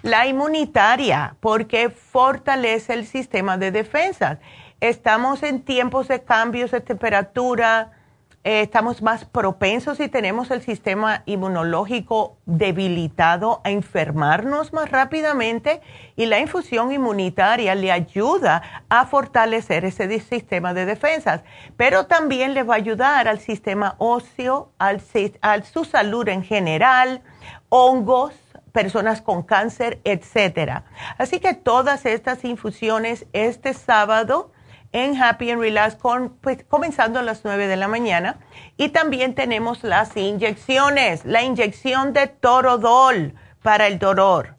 [0.02, 4.38] la inmunitaria, porque fortalece el sistema de defensa.
[4.80, 7.92] Estamos en tiempos de cambios de temperatura,
[8.44, 15.82] eh, estamos más propensos y tenemos el sistema inmunológico debilitado a enfermarnos más rápidamente
[16.14, 21.42] y la infusión inmunitaria le ayuda a fortalecer ese sistema de defensas,
[21.76, 25.02] pero también le va a ayudar al sistema óseo, al,
[25.42, 27.22] a su salud en general,
[27.68, 28.32] hongos,
[28.72, 30.84] personas con cáncer, etcétera.
[31.18, 34.52] Así que todas estas infusiones este sábado
[34.92, 38.38] en Happy and Relax con, pues, comenzando a las 9 de la mañana
[38.76, 44.58] y también tenemos las inyecciones, la inyección de Torodol para el dolor,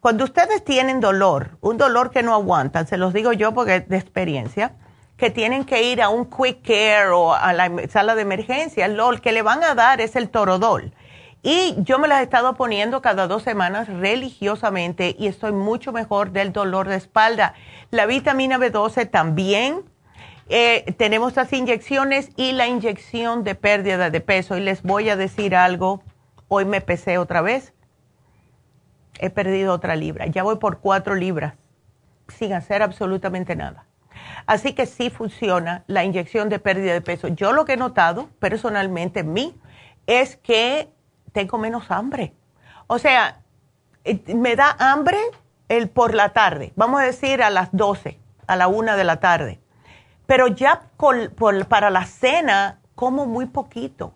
[0.00, 3.88] cuando ustedes tienen dolor, un dolor que no aguantan, se los digo yo porque es
[3.90, 4.72] de experiencia,
[5.18, 9.10] que tienen que ir a un quick care o a la sala de emergencia, lo
[9.20, 10.94] que le van a dar es el torodol.
[11.42, 16.32] Y yo me las he estado poniendo cada dos semanas religiosamente y estoy mucho mejor
[16.32, 17.54] del dolor de espalda.
[17.90, 19.84] La vitamina B12 también.
[20.52, 24.56] Eh, tenemos las inyecciones y la inyección de pérdida de peso.
[24.56, 26.02] Y les voy a decir algo.
[26.48, 27.72] Hoy me pesé otra vez.
[29.18, 30.26] He perdido otra libra.
[30.26, 31.54] Ya voy por cuatro libras
[32.28, 33.86] sin hacer absolutamente nada.
[34.46, 37.28] Así que sí funciona la inyección de pérdida de peso.
[37.28, 39.58] Yo lo que he notado personalmente en mí
[40.06, 40.90] es que
[41.32, 42.34] tengo menos hambre.
[42.86, 43.42] O sea,
[44.04, 45.18] eh, me da hambre
[45.68, 49.20] el por la tarde, vamos a decir a las 12, a la 1 de la
[49.20, 49.60] tarde.
[50.26, 50.82] Pero ya
[51.68, 54.14] para la cena como muy poquito.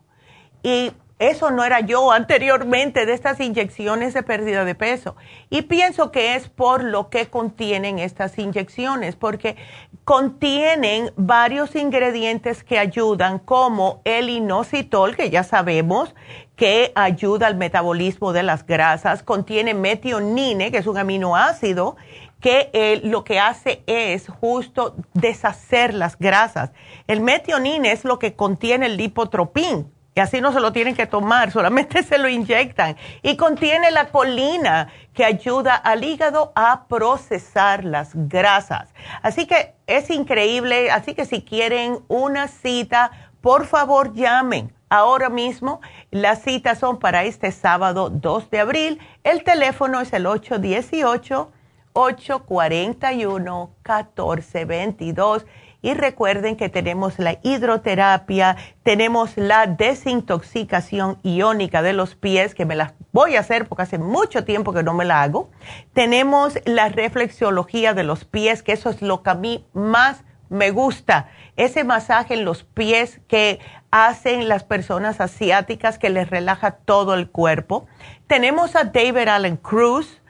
[0.62, 5.14] Y eso no era yo anteriormente de estas inyecciones de pérdida de peso.
[5.48, 9.56] Y pienso que es por lo que contienen estas inyecciones, porque
[10.04, 16.14] contienen varios ingredientes que ayudan, como el inositol, que ya sabemos
[16.56, 21.96] que ayuda al metabolismo de las grasas, contiene metionine, que es un aminoácido,
[22.40, 26.70] que eh, lo que hace es justo deshacer las grasas.
[27.06, 31.06] El metionine es lo que contiene el lipotropín y así no se lo tienen que
[31.06, 32.96] tomar, solamente se lo inyectan.
[33.22, 38.94] Y contiene la colina que ayuda al hígado a procesar las grasas.
[39.22, 43.10] Así que es increíble, así que si quieren una cita,
[43.40, 44.72] por favor llamen.
[44.94, 45.80] Ahora mismo
[46.12, 49.00] las citas son para este sábado 2 de abril.
[49.24, 51.50] El teléfono es el 818
[51.94, 55.46] 841 1422
[55.82, 62.76] y recuerden que tenemos la hidroterapia, tenemos la desintoxicación iónica de los pies, que me
[62.76, 65.50] las voy a hacer porque hace mucho tiempo que no me la hago.
[65.92, 70.70] Tenemos la reflexología de los pies, que eso es lo que a mí más me
[70.70, 71.30] gusta.
[71.56, 73.60] Ese masaje en los pies que
[73.96, 77.86] hacen las personas asiáticas que les relaja todo el cuerpo.
[78.26, 80.20] Tenemos a David Allen Cruz,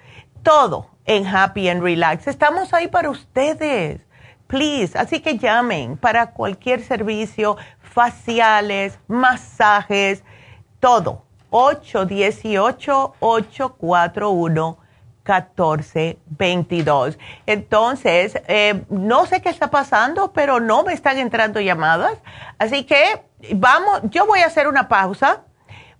[0.42, 2.26] todo en Happy and Relax.
[2.26, 4.02] Estamos ahí para ustedes
[4.46, 4.98] please.
[4.98, 10.22] Así que llamen para cualquier servicio, faciales, masajes,
[10.78, 11.24] todo.
[15.24, 17.18] 818-841-1422.
[17.46, 22.18] Entonces, eh, no sé qué está pasando, pero no me están entrando llamadas.
[22.58, 23.22] Así que
[23.54, 25.42] vamos, yo voy a hacer una pausa.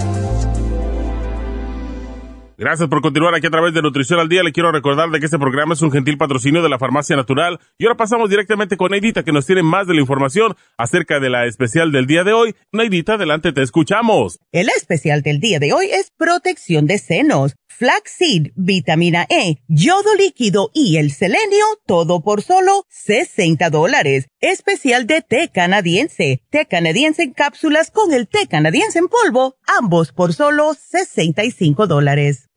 [2.61, 4.43] Gracias por continuar aquí a través de Nutrición al Día.
[4.43, 7.59] Le quiero recordar de que este programa es un gentil patrocinio de la Farmacia Natural.
[7.79, 11.31] Y ahora pasamos directamente con Neidita, que nos tiene más de la información acerca de
[11.31, 12.55] la especial del día de hoy.
[12.71, 14.37] Neidita, adelante, te escuchamos.
[14.51, 20.69] El especial del día de hoy es protección de senos, flaxseed, vitamina E, yodo líquido
[20.71, 24.27] y el selenio, todo por solo 60 dólares.
[24.39, 30.11] Especial de té canadiense, té canadiense en cápsulas con el té canadiense en polvo, ambos
[30.11, 32.50] por solo 65 dólares.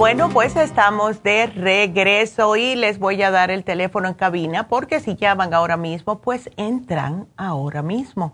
[0.00, 4.98] Bueno, pues estamos de regreso y les voy a dar el teléfono en cabina porque
[4.98, 8.32] si llaman ahora mismo, pues entran ahora mismo.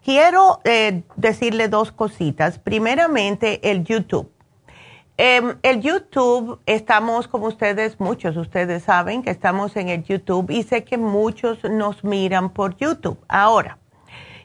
[0.03, 2.59] Quiero eh, decirle dos cositas.
[2.59, 4.31] Primeramente, el YouTube.
[5.19, 10.51] Eh, el YouTube, estamos, como ustedes, muchos de ustedes saben que estamos en el YouTube
[10.51, 13.19] y sé que muchos nos miran por YouTube.
[13.27, 13.79] Ahora,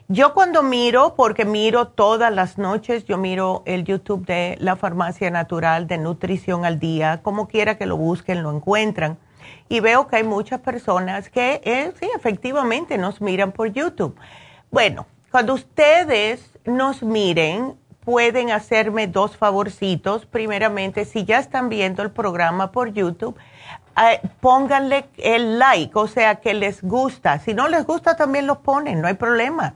[0.08, 5.30] yo cuando miro, porque miro todas las noches, yo miro el YouTube de la Farmacia
[5.30, 9.18] Natural de Nutrición al Día, como quiera que lo busquen, lo encuentran.
[9.68, 14.16] Y veo que hay muchas personas que eh, sí, efectivamente nos miran por YouTube.
[14.70, 17.74] Bueno, cuando ustedes nos miren,
[18.04, 20.26] pueden hacerme dos favorcitos.
[20.26, 23.36] Primeramente, si ya están viendo el programa por YouTube,
[23.96, 27.38] eh, pónganle el like, o sea, que les gusta.
[27.38, 29.74] Si no les gusta, también lo ponen, no hay problema.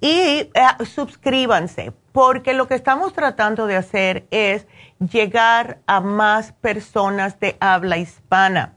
[0.00, 0.50] Y eh,
[0.84, 4.66] suscríbanse, porque lo que estamos tratando de hacer es
[4.98, 8.74] llegar a más personas de habla hispana.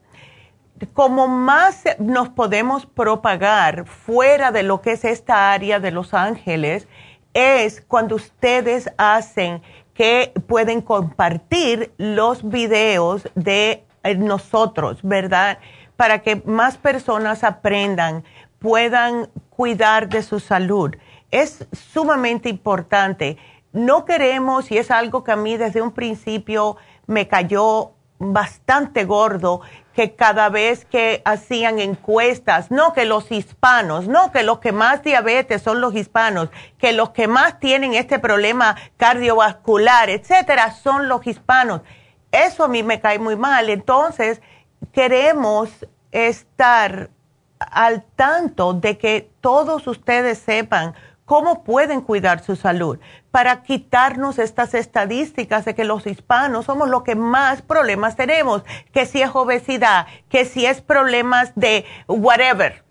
[0.94, 6.88] Como más nos podemos propagar fuera de lo que es esta área de Los Ángeles,
[7.36, 9.62] es cuando ustedes hacen
[9.94, 15.60] que pueden compartir los videos de eh, nosotros, ¿verdad?
[15.98, 18.24] Para que más personas aprendan,
[18.60, 20.96] puedan cuidar de su salud.
[21.30, 23.38] Es sumamente importante.
[23.74, 29.62] No queremos, y es algo que a mí desde un principio me cayó bastante gordo,
[29.94, 35.04] que cada vez que hacían encuestas, no que los hispanos, no que los que más
[35.04, 41.26] diabetes son los hispanos, que los que más tienen este problema cardiovascular, etcétera, son los
[41.26, 41.82] hispanos.
[42.32, 43.70] Eso a mí me cae muy mal.
[43.70, 44.42] Entonces,
[44.92, 45.70] queremos
[46.12, 47.10] estar
[47.60, 50.94] al tanto de que todos ustedes sepan
[51.26, 53.00] cómo pueden cuidar su salud
[53.32, 59.06] para quitarnos estas estadísticas de que los hispanos somos los que más problemas tenemos, que
[59.06, 62.84] si es obesidad, que si es problemas de whatever.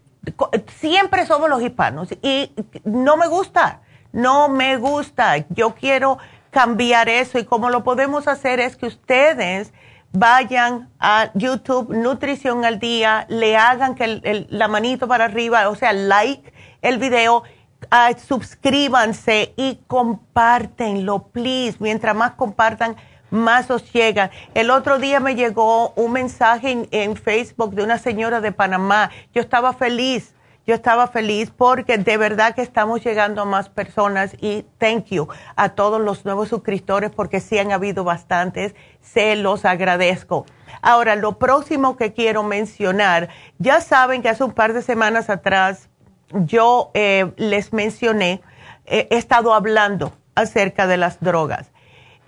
[0.78, 2.52] Siempre somos los hispanos y
[2.85, 3.82] no me gusta,
[4.12, 5.36] no me gusta.
[5.51, 6.19] Yo quiero
[6.51, 9.73] cambiar eso y cómo lo podemos hacer es que ustedes
[10.12, 15.93] vayan a YouTube Nutrición al Día, le hagan que la manito para arriba, o sea,
[15.93, 16.52] like
[16.82, 17.43] el video
[18.27, 21.77] suscríbanse y compártenlo, please.
[21.81, 22.97] Mientras más compartan,
[23.35, 24.31] más os llega.
[24.55, 29.11] El otro día me llegó un mensaje en, Facebook de una señora de Panamá.
[29.35, 30.35] Yo estaba feliz,
[30.66, 35.28] yo estaba feliz porque de verdad que estamos llegando a más personas y thank you
[35.56, 38.74] a todos los nuevos suscriptores porque sí han habido bastantes.
[39.01, 40.47] Se los agradezco.
[40.81, 43.28] Ahora, lo próximo que quiero mencionar,
[43.59, 45.89] ya saben que hace un par de semanas atrás
[46.30, 48.42] yo eh, les mencioné,
[48.86, 51.70] eh, he estado hablando acerca de las drogas.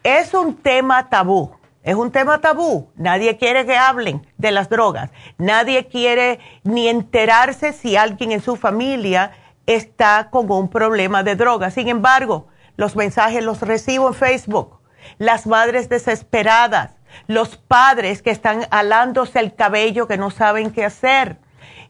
[0.03, 2.91] Es un tema tabú, es un tema tabú.
[2.97, 5.11] Nadie quiere que hablen de las drogas.
[5.39, 9.33] Nadie quiere ni enterarse si alguien en su familia
[9.67, 11.75] está con un problema de drogas.
[11.75, 14.81] Sin embargo, los mensajes los recibo en Facebook.
[15.19, 16.91] Las madres desesperadas,
[17.27, 21.39] los padres que están alándose el cabello que no saben qué hacer.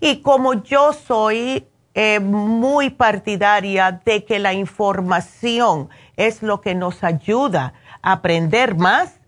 [0.00, 1.66] Y como yo soy
[1.98, 9.18] eh, muy partidaria de que la información es lo que nos ayuda a aprender más.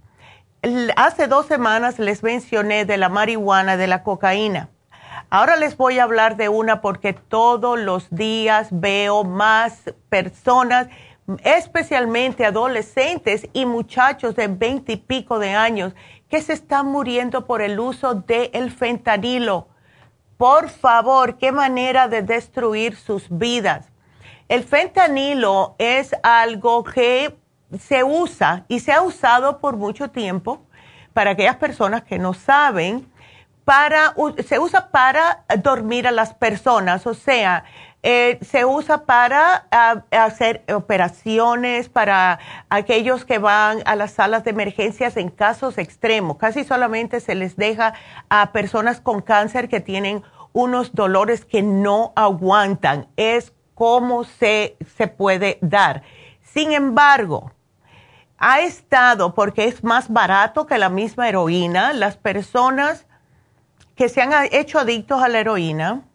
[0.96, 4.68] Hace dos semanas les mencioné de la marihuana, de la cocaína.
[5.30, 10.88] Ahora les voy a hablar de una porque todos los días veo más personas,
[11.44, 15.94] especialmente adolescentes y muchachos de veinte y pico de años,
[16.28, 19.68] que se están muriendo por el uso del fentanilo
[20.38, 23.90] por favor, qué manera de destruir sus vidas.
[24.48, 27.36] El fentanilo es algo que
[27.78, 30.62] se usa y se ha usado por mucho tiempo
[31.12, 33.10] para aquellas personas que no saben,
[33.64, 34.14] para,
[34.46, 37.64] se usa para dormir a las personas, o sea,
[38.02, 42.38] eh, se usa para ah, hacer operaciones, para
[42.68, 46.36] aquellos que van a las salas de emergencias en casos extremos.
[46.36, 47.94] Casi solamente se les deja
[48.28, 50.22] a personas con cáncer que tienen
[50.52, 53.08] unos dolores que no aguantan.
[53.16, 56.02] Es como se, se puede dar.
[56.42, 57.52] Sin embargo,
[58.38, 63.06] ha estado, porque es más barato que la misma heroína, las personas
[63.96, 66.07] que se han hecho adictos a la heroína,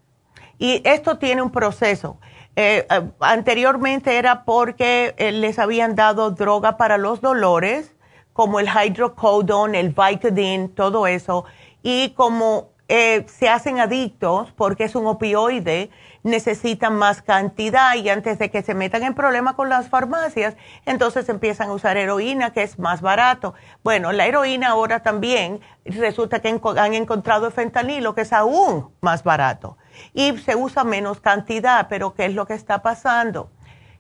[0.58, 2.18] y esto tiene un proceso.
[2.56, 7.96] Eh, eh, anteriormente era porque eh, les habían dado droga para los dolores,
[8.32, 11.46] como el hydrocodone, el Vicodin, todo eso,
[11.82, 15.90] y como se hacen adictos porque es un opioide,
[16.22, 20.56] necesitan más cantidad y antes de que se metan en problemas con las farmacias,
[20.86, 23.56] entonces empiezan a usar heroína, que es más barato.
[23.84, 29.78] Bueno, la heroína ahora también resulta que han encontrado fentanilo, que es aún más barato.
[30.14, 33.52] Y se usa menos cantidad, pero ¿qué es lo que está pasando?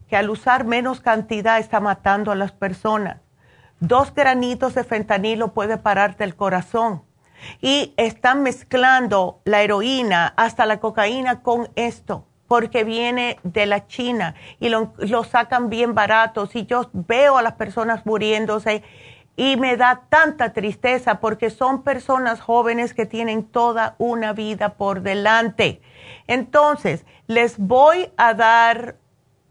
[0.09, 3.17] Que al usar menos cantidad está matando a las personas.
[3.79, 7.03] Dos granitos de fentanilo puede pararte el corazón
[7.61, 14.35] y están mezclando la heroína hasta la cocaína con esto porque viene de la China
[14.59, 14.93] y lo,
[15.23, 18.83] sacan bien baratos y yo veo a las personas muriéndose
[19.35, 25.01] y me da tanta tristeza porque son personas jóvenes que tienen toda una vida por
[25.01, 25.81] delante.
[26.27, 28.97] Entonces, les voy a dar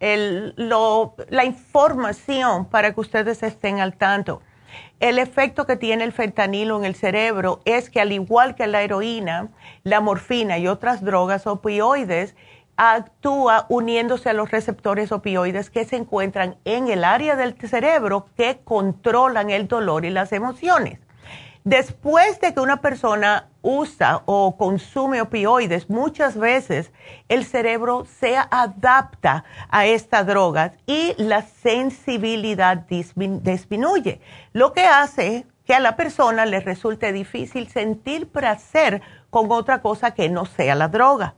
[0.01, 4.43] la información para que ustedes estén al tanto
[5.01, 8.83] el efecto que tiene el fentanilo en el cerebro es que al igual que la
[8.83, 9.49] heroína,
[9.83, 12.37] la morfina y otras drogas opioides,
[12.77, 18.61] actúa uniéndose a los receptores opioides que se encuentran en el área del cerebro que
[18.65, 20.99] controlan el dolor y las emociones.
[21.65, 26.91] Después de que una persona usa o consume opioides, muchas veces
[27.29, 34.21] el cerebro se adapta a estas drogas y la sensibilidad disminuye,
[34.53, 39.01] lo que hace que a la persona le resulte difícil sentir placer
[39.31, 41.37] con otra cosa que no sea la droga.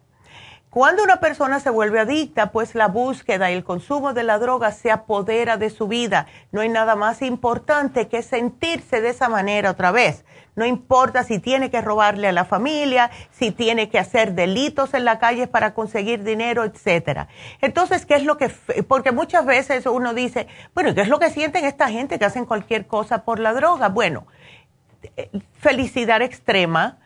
[0.75, 4.73] Cuando una persona se vuelve adicta, pues la búsqueda y el consumo de la droga
[4.73, 6.27] se apodera de su vida.
[6.51, 10.25] No hay nada más importante que sentirse de esa manera otra vez.
[10.57, 15.05] No importa si tiene que robarle a la familia, si tiene que hacer delitos en
[15.05, 17.29] la calle para conseguir dinero, etcétera.
[17.61, 18.49] Entonces, ¿qué es lo que
[18.89, 22.47] porque muchas veces uno dice, bueno, ¿qué es lo que sienten esta gente que hacen
[22.47, 23.91] cualquier cosa por la droga?
[23.91, 24.27] Bueno,
[25.17, 25.31] eh,
[25.61, 26.99] felicidad extrema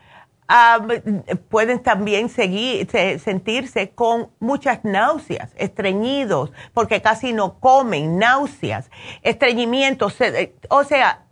[1.49, 8.89] pueden también sentirse con muchas náuseas, estreñidos, porque casi no comen, náuseas,
[9.21, 10.19] estreñimientos.
[10.21, 11.25] Eh, o sea,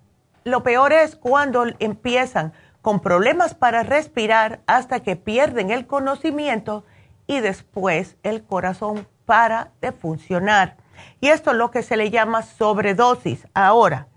[0.44, 6.85] lo peor es cuando empiezan con problemas para respirar hasta que pierden el conocimiento
[7.26, 10.77] y después el corazón para de funcionar.
[11.19, 13.48] Y esto es lo que se le llama sobredosis.
[13.56, 14.07] Ahora,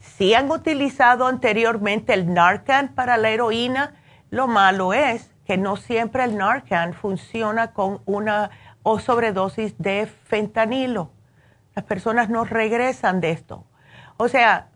[0.00, 3.94] si han utilizado anteriormente el Narcan para la heroína,
[4.30, 8.50] lo malo es que no siempre el Narcan funciona con una
[8.82, 11.10] o sobredosis de fentanilo.
[11.74, 13.64] Las personas no regresan de esto.
[14.16, 14.68] O sea,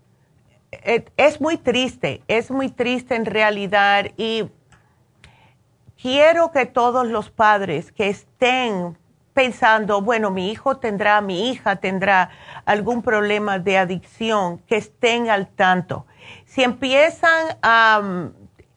[0.70, 4.48] e, es muy triste, es muy triste en realidad y
[6.00, 8.96] quiero que todos los padres que estén
[9.32, 12.30] pensando, bueno, mi hijo tendrá, mi hija tendrá
[12.64, 16.06] algún problema de adicción, que estén al tanto.
[16.44, 18.30] Si empiezan a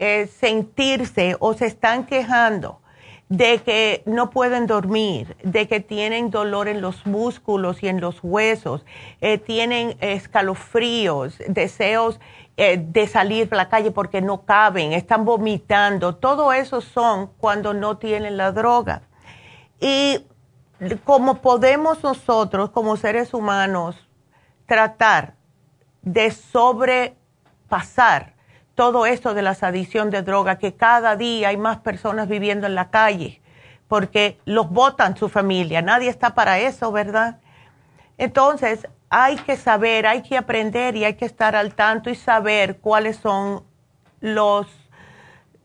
[0.06, 2.82] eh, sentirse o se están quejando
[3.30, 8.20] de que no pueden dormir, de que tienen dolor en los músculos y en los
[8.22, 8.84] huesos,
[9.22, 12.20] eh, tienen escalofríos, deseos
[12.58, 17.74] eh, de salir a la calle porque no caben, están vomitando, todo eso son cuando
[17.74, 19.04] no tienen la droga.
[19.80, 20.26] Y
[21.06, 23.96] como podemos nosotros, como seres humanos,
[24.66, 25.36] tratar
[26.02, 28.33] de sobrepasar
[28.76, 32.76] todo esto de la adicción de droga, que cada día hay más personas viviendo en
[32.76, 33.42] la calle,
[33.88, 37.40] porque los votan su familia, nadie está para eso, ¿verdad?
[38.18, 42.78] Entonces, hay que saber, hay que aprender y hay que estar al tanto y saber
[42.78, 43.64] cuáles son
[44.22, 44.68] los,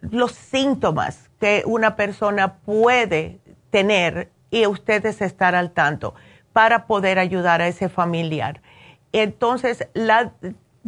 [0.01, 3.40] los síntomas que una persona puede
[3.70, 6.14] tener y ustedes estar al tanto
[6.52, 8.60] para poder ayudar a ese familiar.
[9.12, 10.32] Entonces, la,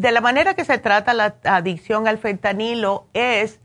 [0.00, 3.60] de la manera que se trata la adicción al fentanilo es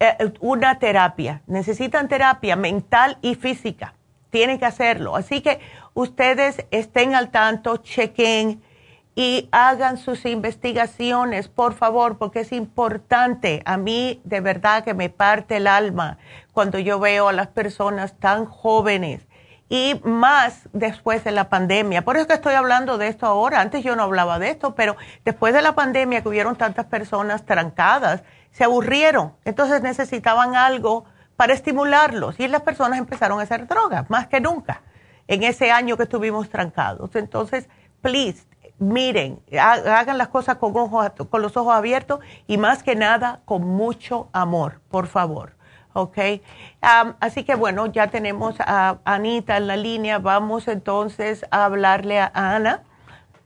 [0.00, 1.42] eh, una terapia.
[1.46, 3.94] Necesitan terapia mental y física.
[4.30, 5.14] Tienen que hacerlo.
[5.14, 5.60] Así que
[5.94, 8.60] ustedes estén al tanto, chequen
[9.14, 13.62] y hagan sus investigaciones, por favor, porque es importante.
[13.64, 16.18] A mí de verdad que me parte el alma
[16.52, 19.27] cuando yo veo a las personas tan jóvenes
[19.68, 22.02] y más después de la pandemia.
[22.02, 23.60] Por eso que estoy hablando de esto ahora.
[23.60, 27.44] Antes yo no hablaba de esto, pero después de la pandemia que hubieron tantas personas
[27.44, 29.34] trancadas, se aburrieron.
[29.44, 31.04] Entonces necesitaban algo
[31.36, 34.82] para estimularlos y las personas empezaron a hacer drogas, más que nunca,
[35.28, 37.14] en ese año que estuvimos trancados.
[37.14, 37.68] Entonces,
[38.00, 38.44] please,
[38.78, 43.62] miren, hagan las cosas con, ojos, con los ojos abiertos y más que nada con
[43.62, 45.57] mucho amor, por favor.
[45.92, 46.18] ¿Ok?
[46.80, 50.18] así que bueno, ya tenemos a Anita en la línea.
[50.18, 52.82] Vamos entonces a hablarle a Ana,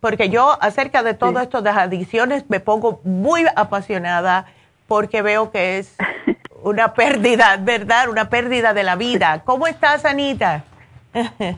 [0.01, 4.47] porque yo acerca de todo esto de las adicciones me pongo muy apasionada
[4.86, 5.97] porque veo que es
[6.62, 8.09] una pérdida, ¿verdad?
[8.09, 9.43] Una pérdida de la vida.
[9.44, 10.64] ¿Cómo estás, Anita?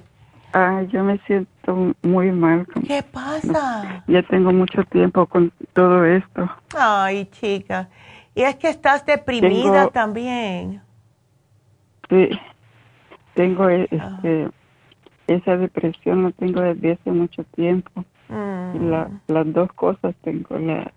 [0.53, 2.65] Ay, yo me siento muy mal.
[2.87, 4.05] ¿Qué pasa?
[4.07, 6.49] Ya tengo mucho tiempo con todo esto.
[6.79, 7.89] Ay, chica.
[8.35, 10.83] Y es que estás deprimida también.
[12.09, 12.31] Sí,
[13.35, 14.49] tengo e, este,
[15.27, 18.05] esa depresión, la tengo desde hace mucho tiempo.
[18.27, 18.91] Mm.
[19.29, 20.91] las dos cosas tengo, la,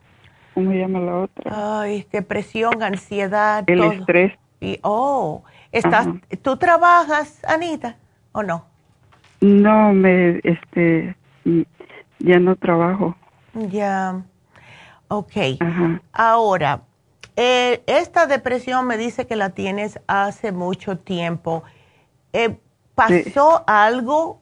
[0.53, 1.81] ¿cómo se llama la otra?
[1.81, 3.63] Ay, depresión, ansiedad.
[3.67, 4.33] El estrés.
[4.61, 6.07] Y, oh, estás,
[6.41, 7.97] ¿tú trabajas, Anita,
[8.31, 8.65] o no?
[9.41, 11.15] No, me, este,
[12.19, 13.15] ya no trabajo.
[13.53, 14.23] Ya,
[15.09, 15.33] ok.
[16.11, 16.81] Ahora,
[17.39, 21.63] eh, esta depresión me dice que la tienes hace mucho tiempo.
[22.33, 22.57] Eh,
[22.95, 24.41] ¿Pasó algo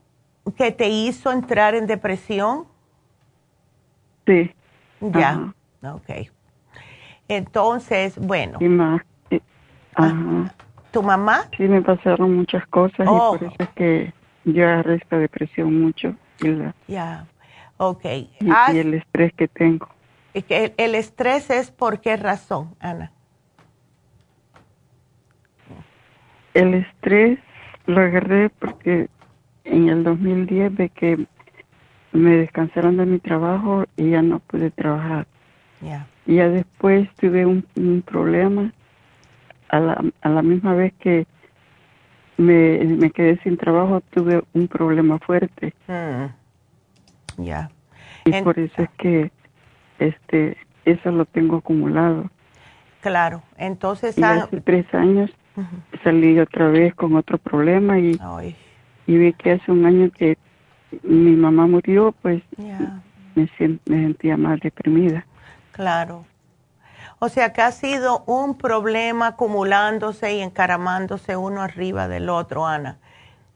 [0.55, 2.65] que te hizo entrar en depresión?
[4.25, 4.49] Sí.
[5.01, 5.53] Ya,
[5.83, 6.29] ok.
[7.27, 8.59] Entonces, bueno.
[9.97, 10.49] Ah,
[10.91, 11.49] ¿Tu mamá?
[11.57, 13.35] Sí, me pasaron muchas cosas y por oh.
[13.35, 14.13] eso es que
[14.45, 16.15] yo arresto depresión mucho.
[16.87, 17.25] Ya,
[17.75, 18.05] ok.
[18.05, 19.89] y el estrés que tengo.
[20.35, 23.11] El, el estrés es por qué razón, Ana?
[26.53, 27.39] El estrés
[27.85, 29.09] lo agarré porque
[29.63, 31.25] en el 2010 de que
[32.11, 35.27] me descansaron de mi trabajo y ya no pude trabajar.
[36.25, 37.63] Y ya después tuve un,
[38.03, 38.73] problema
[39.69, 41.27] a la, a la misma vez que
[42.37, 45.73] me, me quedé sin trabajo tuve un problema fuerte.
[45.87, 47.43] Mm.
[47.43, 47.69] Ya.
[48.25, 49.31] Y por eso es que
[49.99, 52.29] este, eso lo tengo acumulado.
[53.01, 54.17] Claro, entonces...
[54.17, 55.31] Y hace tres años
[56.03, 58.19] salí otra vez con otro problema y,
[59.07, 60.37] y vi que hace un año que
[61.03, 62.41] mi mamá murió, pues
[63.35, 63.47] me,
[63.85, 65.25] me sentía más deprimida.
[65.71, 66.25] Claro.
[67.19, 72.97] O sea que ha sido un problema acumulándose y encaramándose uno arriba del otro, Ana.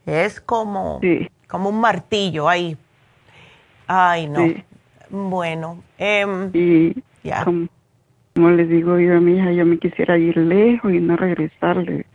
[0.05, 1.01] Es como,
[1.47, 2.77] como un martillo ahí.
[3.87, 4.47] Ay, no.
[5.09, 6.95] Bueno, eh, y
[8.33, 12.05] como, le digo yo a mi hija, yo me quisiera ir lejos y no regresarle.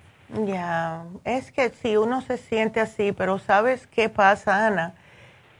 [0.47, 4.95] Ya, es que si uno se siente así, pero ¿sabes qué pasa, Ana?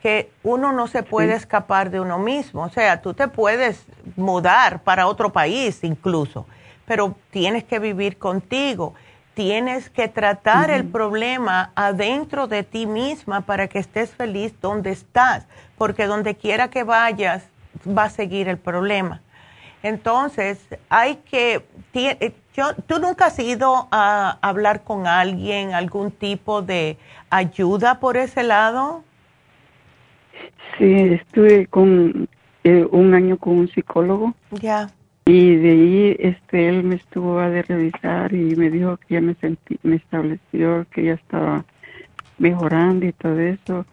[0.03, 2.63] Que uno no se puede escapar de uno mismo.
[2.63, 3.87] O sea, tú te puedes
[4.17, 6.47] mudar para otro país incluso,
[6.87, 8.95] pero tienes que vivir contigo.
[9.35, 15.47] Tienes que tratar el problema adentro de ti misma para que estés feliz donde estás
[15.77, 17.49] porque donde quiera que vayas
[17.87, 19.21] va a seguir el problema.
[19.83, 21.63] Entonces, hay que,
[21.93, 22.33] eh,
[22.87, 26.97] ¿tú nunca has ido a hablar con alguien, algún tipo de
[27.29, 29.05] ayuda por ese lado?
[30.79, 32.29] Sí, estuve con
[32.65, 34.33] eh, un año con un psicólogo.
[34.53, 34.89] Ya.
[35.27, 39.21] Y de ahí este, él me estuvo a de revisar y me dijo que ya
[39.21, 41.65] me sentí, me estableció que ya estaba
[42.39, 43.87] mejorando y todo eso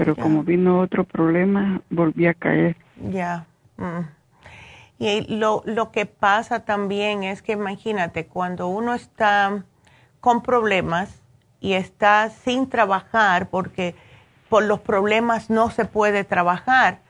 [0.00, 2.74] pero como vino otro problema, volví a caer.
[3.10, 3.44] Ya.
[3.76, 4.00] Mm.
[4.98, 9.62] Y lo, lo que pasa también es que imagínate, cuando uno está
[10.20, 11.20] con problemas
[11.60, 13.94] y está sin trabajar, porque
[14.48, 17.00] por los problemas no se puede trabajar,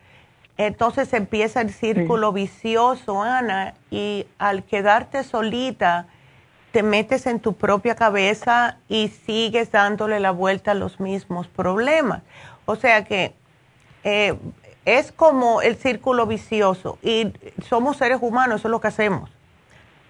[0.67, 6.07] entonces empieza el círculo vicioso, Ana, y al quedarte solita,
[6.71, 12.21] te metes en tu propia cabeza y sigues dándole la vuelta a los mismos problemas.
[12.67, 13.33] O sea que
[14.05, 14.39] eh,
[14.85, 17.33] es como el círculo vicioso y
[17.67, 19.31] somos seres humanos, eso es lo que hacemos.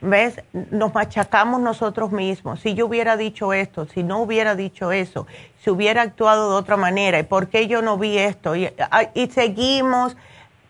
[0.00, 0.42] ¿Ves?
[0.52, 2.58] Nos machacamos nosotros mismos.
[2.58, 5.28] Si yo hubiera dicho esto, si no hubiera dicho eso,
[5.62, 8.56] si hubiera actuado de otra manera, ¿y por qué yo no vi esto?
[8.56, 8.68] Y,
[9.14, 10.16] y seguimos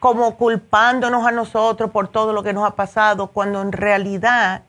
[0.01, 4.63] como culpándonos a nosotros por todo lo que nos ha pasado, cuando en realidad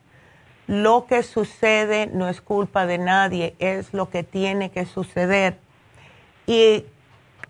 [0.67, 5.57] lo que sucede no es culpa de nadie, es lo que tiene que suceder.
[6.45, 6.85] Y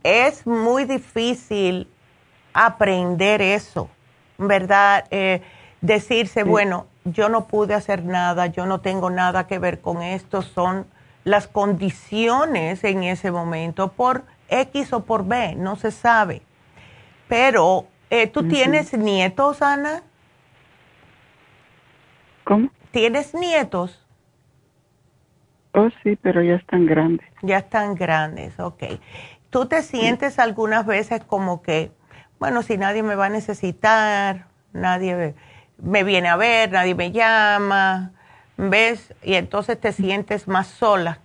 [0.03, 1.87] es muy difícil
[2.53, 3.89] aprender eso,
[4.37, 5.05] ¿verdad?
[5.09, 5.41] Eh,
[5.81, 10.43] decirse, bueno, yo no pude hacer nada, yo no tengo nada que ver con esto,
[10.43, 10.85] son
[11.23, 16.43] las condiciones en ese momento por X o por B, no se sabe.
[17.31, 20.03] Pero, eh, ¿tú tienes nietos, Ana?
[22.43, 22.69] ¿Cómo?
[22.91, 24.05] ¿Tienes nietos?
[25.71, 27.25] Oh, sí, pero ya están grandes.
[27.41, 28.83] Ya están grandes, ok.
[29.49, 31.93] ¿Tú te sientes algunas veces como que
[32.37, 35.33] bueno, si nadie me va a necesitar, nadie
[35.77, 38.11] me viene a ver, nadie me llama,
[38.57, 39.13] ¿ves?
[39.23, 41.19] Y entonces te sientes más sola.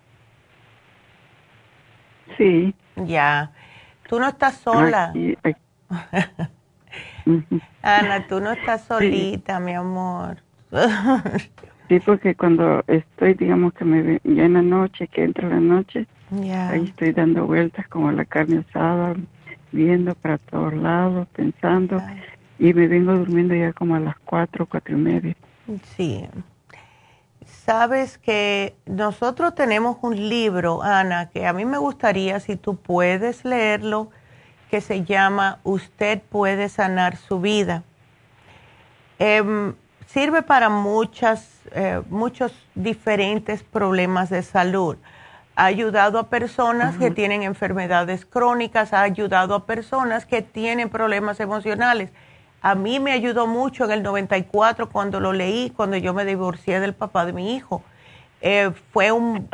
[2.39, 2.75] Sí.
[2.95, 3.51] Ya.
[4.09, 5.13] Tú no estás sola.
[7.83, 10.39] Ana, tú no estás solita, mi amor.
[11.89, 16.07] sí, porque cuando estoy, digamos que me ya en la noche, que entra la noche,
[16.69, 19.15] ahí estoy dando vueltas como la carne asada,
[19.73, 22.03] viendo para todos lados, pensando
[22.59, 25.37] y me vengo durmiendo ya como a las cuatro, cuatro y media.
[25.97, 26.27] Sí.
[27.45, 33.45] Sabes que nosotros tenemos un libro, Ana, que a mí me gustaría, si tú puedes
[33.45, 34.11] leerlo,
[34.71, 37.83] que se llama Usted puede sanar su vida.
[39.19, 39.75] Em,
[40.07, 44.97] sirve para muchas, eh, muchos diferentes problemas de salud.
[45.55, 51.41] Ha ayudado a personas que tienen enfermedades crónicas, ha ayudado a personas que tienen problemas
[51.41, 52.11] emocionales
[52.67, 56.81] a mí me ayudó mucho en el 94 cuando lo leí, cuando yo me divorcié
[56.81, 57.81] del papá de mi hijo.
[58.41, 59.49] Eh, fue un,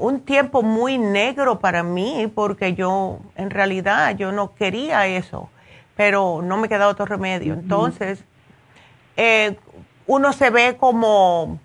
[0.00, 5.48] un, tiempo muy negro para mí porque yo, en realidad, yo no quería eso,
[5.96, 7.54] pero no me quedaba otro remedio.
[7.54, 8.24] Entonces,
[9.16, 9.56] eh,
[10.06, 11.58] uno se ve como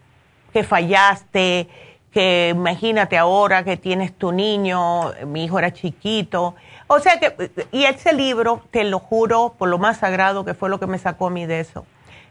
[0.53, 1.67] que fallaste,
[2.11, 6.55] que imagínate ahora que tienes tu niño, mi hijo era chiquito,
[6.88, 10.69] o sea que, y ese libro, te lo juro por lo más sagrado que fue
[10.69, 11.85] lo que me sacó a mí de eso.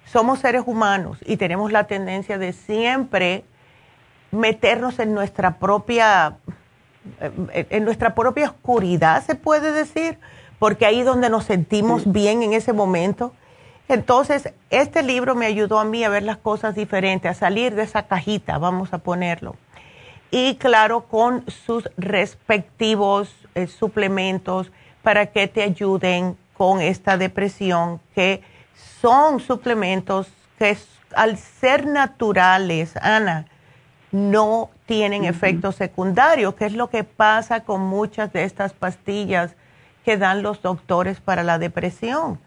[0.04, 3.44] Somos seres humanos y tenemos la tendencia de siempre
[4.30, 6.36] meternos en nuestra propia,
[7.20, 10.18] eh, en nuestra propia oscuridad, se puede decir,
[10.58, 13.32] porque ahí donde nos sentimos bien en ese momento.
[13.88, 17.82] Entonces, este libro me ayudó a mí a ver las cosas diferentes, a salir de
[17.82, 19.56] esa cajita, vamos a ponerlo.
[20.30, 24.70] Y claro, con sus respectivos eh, suplementos
[25.02, 28.42] para que te ayuden con esta depresión, que
[29.00, 30.28] son suplementos
[30.58, 30.76] que
[31.16, 33.46] al ser naturales, Ana,
[34.12, 39.54] no tienen efectos secundarios, que es lo que pasa con muchas de estas pastillas
[40.04, 42.38] que dan los doctores para la depresión.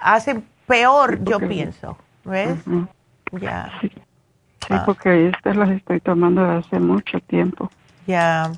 [0.00, 2.58] Hacen peor, yo pienso, ¿ves?
[3.32, 3.72] Ya.
[3.80, 3.90] Sí,
[4.74, 4.82] ah.
[4.84, 7.70] porque estas las estoy tomando hace mucho tiempo.
[8.06, 8.52] Ya.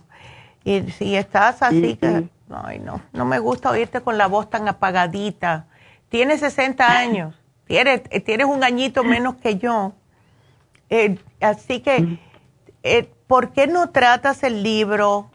[0.65, 4.69] Y si estás así, que, ay, no, no me gusta oírte con la voz tan
[4.69, 5.67] apagadita.
[6.09, 9.93] Tienes 60 años, tienes, eh, tienes un añito menos que yo.
[10.89, 12.19] Eh, así que,
[12.83, 15.31] eh, ¿por qué no tratas el libro?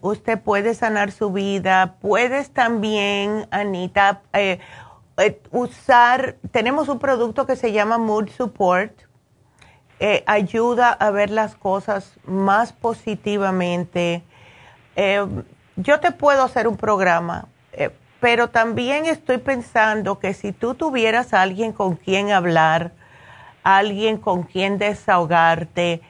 [0.00, 1.96] usted puede sanar su vida.
[2.00, 4.22] Puedes también, Anita,
[5.50, 8.92] usar, tenemos un producto que se llama Mood Support.
[10.26, 14.22] ayuda a ver las cosas más positivamente
[15.00, 15.24] eh,
[15.76, 21.32] yo te puedo hacer un programa, eh, pero también estoy pensando que si tú tuvieras
[21.32, 22.90] a alguien con quien hablar,
[23.62, 26.00] alguien con quien desahogarte,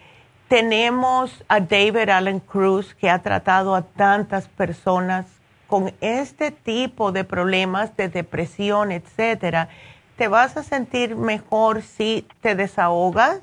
[0.49, 5.27] tenemos a David Allen Cruz que ha tratado a tantas personas
[5.67, 9.69] con este tipo de problemas de depresión, etcétera.
[10.17, 13.41] Te vas a sentir mejor si te desahogas.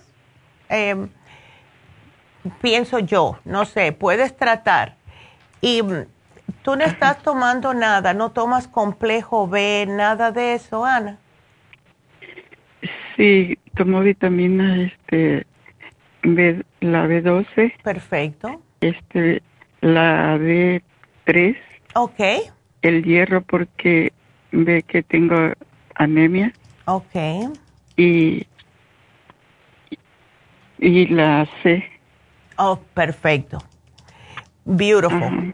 [0.68, 1.10] Em,
[2.61, 4.95] pienso yo, no sé, puedes tratar
[5.61, 6.06] y mm,
[6.64, 11.19] tú no estás tomando nada, no tomas complejo B, nada de eso, Ana.
[13.15, 15.45] Sí, tomo vitamina este
[16.26, 17.74] B, la B12.
[17.84, 18.62] Perfecto.
[18.82, 19.42] Este
[19.82, 21.56] la B3.
[21.94, 22.20] Ok.
[22.82, 24.12] El hierro porque
[24.52, 25.36] ve que tengo
[25.96, 26.54] anemia.
[26.86, 27.16] Ok.
[27.98, 28.48] Y
[30.78, 31.84] y la C.
[32.58, 33.60] Oh, perfecto.
[34.66, 35.54] Beautiful.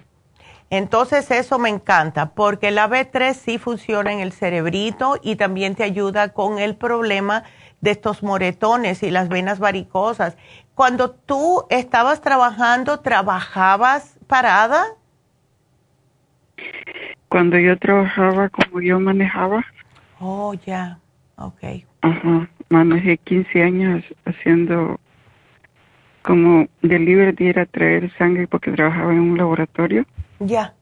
[0.69, 5.83] Entonces eso me encanta porque la B3 sí funciona en el cerebrito y también te
[5.83, 7.43] ayuda con el problema
[7.81, 10.37] de estos moretones y las venas varicosas.
[10.75, 14.85] Cuando tú estabas trabajando, ¿trabajabas parada?
[17.27, 19.65] Cuando yo trabajaba como yo manejaba.
[20.19, 20.99] Oh, ya,
[21.37, 21.63] ok.
[22.01, 24.99] Ajá, manejé 15 años haciendo
[26.21, 30.05] como delivery era traer sangre porque trabajaba en un laboratorio.
[30.39, 30.73] Ya.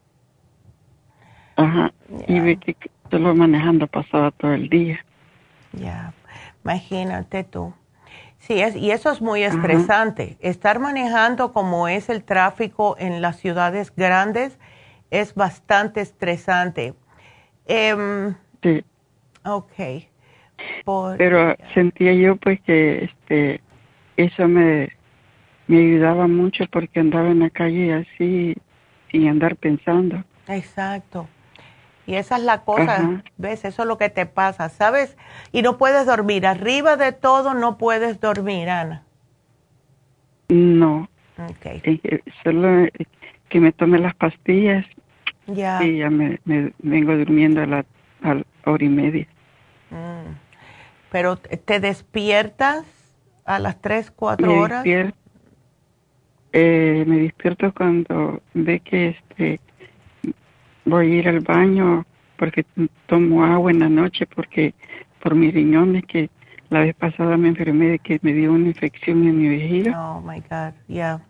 [1.56, 1.92] Ajá.
[2.28, 2.76] Y vi que
[3.10, 5.00] solo manejando pasaba todo el día.
[5.74, 6.14] Ya.
[6.64, 7.74] Imagínate tú.
[8.40, 10.38] Sí, es, y eso es muy estresante.
[10.40, 14.58] Estar manejando como es el tráfico en las ciudades grandes
[15.12, 16.94] es bastante estresante.
[17.68, 18.84] Um, sí.
[19.46, 20.08] Ok.
[21.18, 23.62] Pero sentía yo pues que este
[24.18, 24.90] eso me
[25.68, 28.56] me ayudaba mucho porque andaba en la calle así
[29.12, 30.24] sin andar pensando.
[30.48, 31.28] Exacto.
[32.10, 33.66] Y esa es la cosa, ¿ves?
[33.66, 35.16] Eso es lo que te pasa, ¿sabes?
[35.52, 36.48] Y no puedes dormir.
[36.48, 39.04] Arriba de todo no puedes dormir, Ana.
[40.48, 41.08] No.
[41.52, 41.82] Okay.
[41.84, 42.88] Eh, solo
[43.48, 44.88] que me tome las pastillas
[45.46, 45.84] ya.
[45.84, 46.40] y ya me,
[46.80, 47.86] vengo durmiendo a la,
[48.66, 49.28] hora y media.
[49.92, 50.34] Mm.
[51.12, 52.86] Pero te despiertas
[53.46, 54.84] a las 3, 4 horas.
[56.54, 59.60] eh, me despierto cuando ve que este
[60.90, 62.06] voy a ir al baño
[62.38, 62.66] porque
[63.08, 64.74] tomo agua en la noche porque
[65.22, 66.30] por mis riñones que
[66.70, 70.00] la vez pasada me enfermé de que me dio una infección en mi vejiga.
[70.00, 71.22] Oh my God, yeah.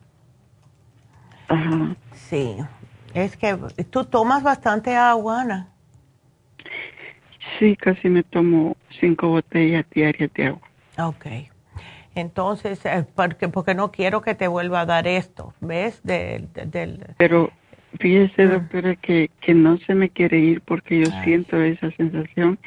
[1.47, 1.95] Ajá.
[2.13, 2.57] Sí,
[3.13, 3.57] es que
[3.89, 5.69] tú tomas bastante agua, Ana.
[7.57, 10.61] Sí, casi me tomo cinco botellas diarias de agua.
[10.97, 11.25] Ok.
[12.15, 16.01] Entonces, eh, porque, porque no quiero que te vuelva a dar esto, ¿ves?
[16.03, 16.49] del
[17.17, 17.51] Pero
[17.97, 18.51] fíjese, mm.
[18.51, 22.59] doctora, que, que no se me quiere ir porque yo siento esa sensación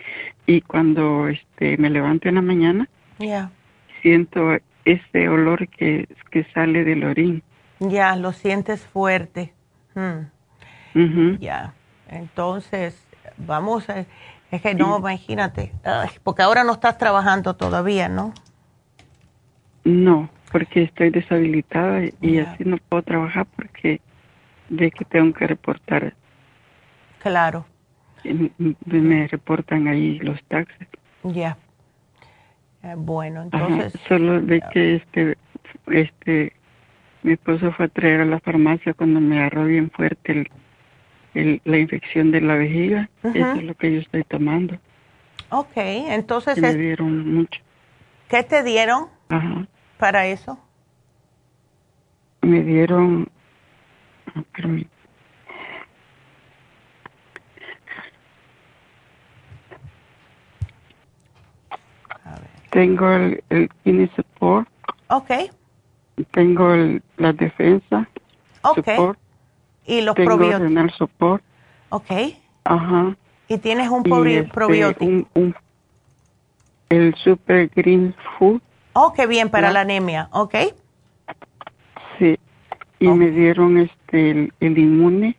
[0.47, 2.89] y cuando este me levanto en la mañana,
[4.03, 7.43] siento ese olor que, que sale del orín.
[7.79, 9.53] Ya, lo sientes fuerte.
[9.95, 11.39] Hmm.
[11.39, 11.75] Ya,
[12.09, 14.05] entonces, vamos a...
[14.51, 15.73] Es que no, imagínate,
[16.23, 18.35] porque ahora no estás trabajando todavía, ¿no?
[19.83, 24.03] No, porque estoy deshabilitada y así no puedo trabajar porque
[24.73, 26.15] de que tengo que reportar.
[27.23, 27.67] Claro.
[28.25, 30.89] Me reportan ahí los taxes.
[31.25, 31.57] Ya.
[32.83, 33.93] Eh, bueno, entonces.
[34.09, 35.37] solo de que este,
[35.89, 36.53] este,
[37.23, 40.49] mi esposo fue a traer a la farmacia cuando me agarró bien fuerte
[41.35, 43.11] el, la infección de la vejiga.
[43.23, 44.79] Eso es lo que yo estoy tomando.
[45.51, 46.59] Ok, entonces.
[46.59, 47.61] me dieron mucho.
[48.29, 49.09] ¿Qué te dieron
[49.99, 50.59] para eso?
[52.41, 53.29] Me dieron
[62.73, 64.67] tengo el, el Kidney Support.
[65.09, 65.31] Ok.
[66.31, 68.09] Tengo el, la defensa.
[68.63, 68.89] Ok.
[69.85, 70.63] Y los tengo probióticos.
[70.63, 71.43] Renal Support.
[71.91, 72.11] Ok.
[72.65, 73.17] Ajá.
[73.49, 75.05] Y tienes un este, probiótico.
[75.35, 75.55] Un,
[76.89, 78.63] el Super Green Food.
[78.95, 80.29] Oh, qué bien para la anemia.
[80.33, 80.55] Ok.
[82.19, 82.39] Sí.
[83.03, 85.37] Y me dieron este el, el inmune.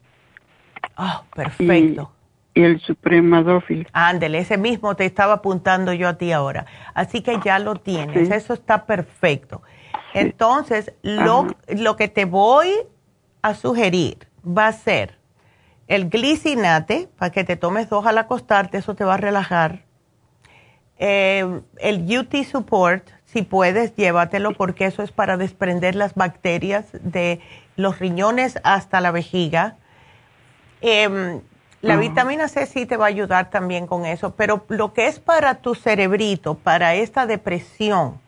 [0.98, 2.12] Oh, perfecto.
[2.54, 3.88] Y, el Suprema Dófil.
[3.94, 6.68] Ándele, ese mismo te estaba apuntando yo a ti ahora.
[6.94, 9.64] Así que ya lo tienes, eso está perfecto.
[10.14, 12.70] Entonces, lo, lo que te voy
[13.42, 15.18] a sugerir va a ser
[15.88, 19.84] el glicinate, para que te tomes dos al acostarte, eso te va a relajar.
[20.98, 27.42] Eh, el UT Support, si puedes, llévatelo porque eso es para desprender las bacterias de
[27.76, 29.76] los riñones hasta la vejiga.
[30.82, 31.42] Em,
[31.82, 35.20] la vitamina C sí te va a ayudar también con eso, pero lo que es
[35.20, 38.22] para tu cerebrito, para esta depresión,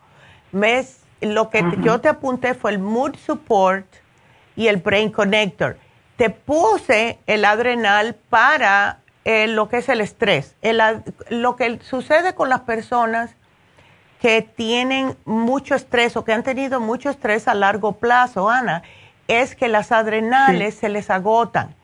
[0.50, 1.04] ¿ves?
[1.20, 3.86] Lo que yo te apunté fue el Mood Support
[4.56, 5.78] y el Brain Connector.
[6.16, 10.56] Te puse el adrenal para eh, lo que es el estrés.
[11.30, 13.36] lo que sucede con las personas
[14.26, 18.82] que tienen mucho estrés o que han tenido mucho estrés a largo plazo, Ana,
[19.28, 21.76] es que las adrenales se les agotan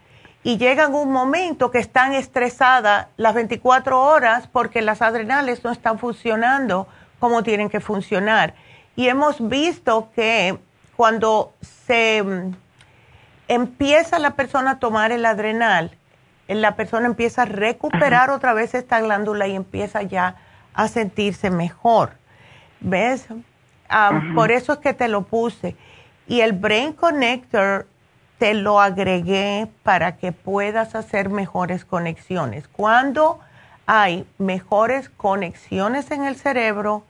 [0.43, 6.01] y llegan un momento que están estresadas las 24 horas porque las adrenales no están
[6.01, 6.89] funcionando
[7.21, 8.55] como tienen que funcionar.
[8.97, 10.59] Y hemos visto que
[10.97, 11.53] cuando
[11.87, 12.57] se mm,
[13.47, 15.97] empieza la persona a tomar el adrenal,
[16.49, 20.35] la persona empieza a recuperar otra vez esta glándula y empieza ya
[20.75, 22.21] a sentirse mejor.
[22.83, 23.27] ¿Ves?
[23.89, 25.77] Ah, por eso es que te lo puse.
[26.27, 27.87] Y el Brain Connector
[28.39, 32.67] te lo agregué para que puedas hacer mejores conexiones.
[32.69, 33.39] Cuando
[33.87, 37.05] hay mejores conexiones en el cerebro,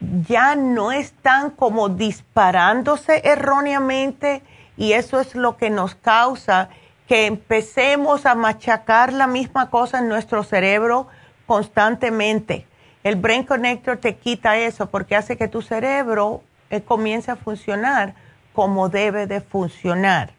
[0.00, 4.42] ya no están como disparándose erróneamente
[4.76, 6.70] y eso es lo que nos causa
[7.06, 11.08] que empecemos a machacar la misma cosa en nuestro cerebro
[11.46, 12.66] constantemente.
[13.02, 18.14] El Brain Connector te quita eso porque hace que tu cerebro eh, comience a funcionar
[18.52, 20.32] como debe de funcionar.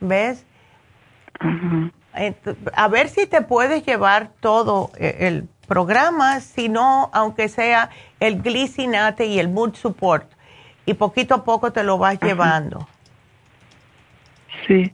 [0.00, 0.44] ¿Ves?
[2.74, 7.90] A ver si te puedes llevar todo eh, el programa, si no, aunque sea
[8.20, 10.30] el glicinate y el mood support,
[10.86, 12.88] y poquito a poco te lo vas llevando.
[14.66, 14.92] Sí.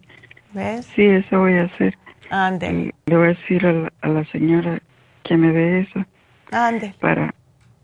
[0.52, 0.86] ¿Ves?
[0.94, 1.96] Sí, eso voy a hacer.
[2.30, 2.94] Ande.
[3.06, 4.80] Le voy a decir a la, señora
[5.22, 6.04] que me dé eso.
[6.52, 6.94] Ande.
[7.00, 7.34] Para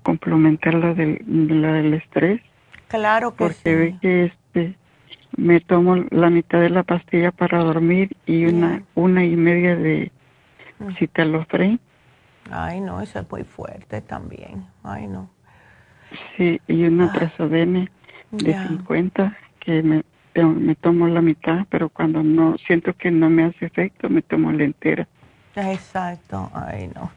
[0.02, 2.40] complementar la del, la del estrés.
[2.88, 3.60] Claro que sí.
[3.64, 4.76] Porque ve que este,
[5.36, 10.10] me tomo la mitad de la pastilla para dormir y una, una y media de,
[10.78, 10.92] mm.
[10.98, 11.80] citalofren.
[12.50, 14.66] Ay, no, eso es muy fuerte también.
[14.82, 15.30] Ay, no.
[16.36, 17.12] Sí, y una ah.
[17.12, 17.90] trazodene
[18.30, 20.02] de 50 que me,
[20.34, 24.50] me tomo la mitad, pero cuando no siento que no me hace efecto, me tomo
[24.52, 25.06] la entera.
[25.54, 27.10] Exacto, ay, no.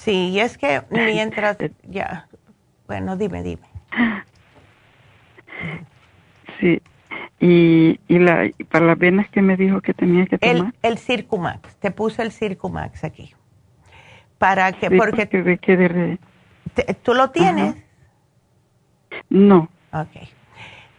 [0.00, 2.26] Sí, y es que mientras, ya,
[2.86, 3.68] bueno, dime, dime.
[6.58, 6.80] Sí,
[7.38, 10.72] y, y la, para las venas que me dijo que tenía que tomar.
[10.82, 13.34] El, el Circumax, te puse el Circumax aquí.
[14.38, 15.26] Para que, porque...
[15.26, 16.18] de...
[17.02, 17.74] ¿Tú lo tienes?
[19.28, 19.68] No.
[19.92, 20.28] Ok.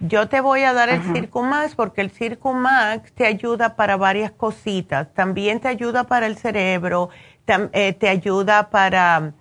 [0.04, 5.14] Yo te voy a dar el Circumax porque el Circumax te ayuda para varias cositas.
[5.14, 7.10] También te ayuda para el cerebro,
[7.48, 9.34] eh, te ayuda para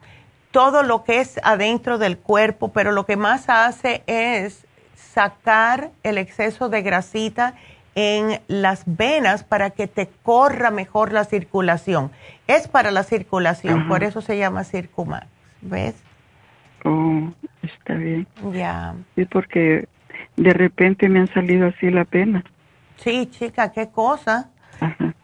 [0.51, 6.19] todo lo que es adentro del cuerpo, pero lo que más hace es sacar el
[6.19, 7.55] exceso de grasita
[7.95, 12.11] en las venas para que te corra mejor la circulación.
[12.47, 15.27] Es para la circulación, por eso se llama Circumax,
[15.61, 15.95] ¿ves?
[16.85, 17.31] Oh,
[17.63, 18.27] está bien.
[18.53, 18.95] Ya.
[19.17, 19.89] Sí, porque
[20.37, 22.45] de repente me han salido así la pena.
[22.97, 24.51] Sí, chica, qué cosa.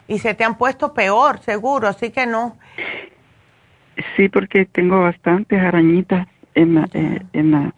[0.09, 2.57] Y se te han puesto peor, seguro, así que no.
[4.17, 7.73] Sí, porque tengo bastantes arañitas en, eh, en,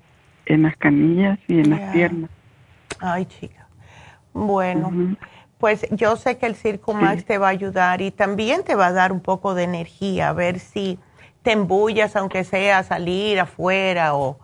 [0.46, 2.30] en las canillas y en las piernas.
[3.00, 3.66] Ay, chica.
[4.32, 5.16] Bueno,
[5.58, 8.86] pues yo sé que el Circo Max te va a ayudar y también te va
[8.86, 10.98] a dar un poco de energía, a ver si
[11.42, 14.38] te embullas, aunque sea salir afuera o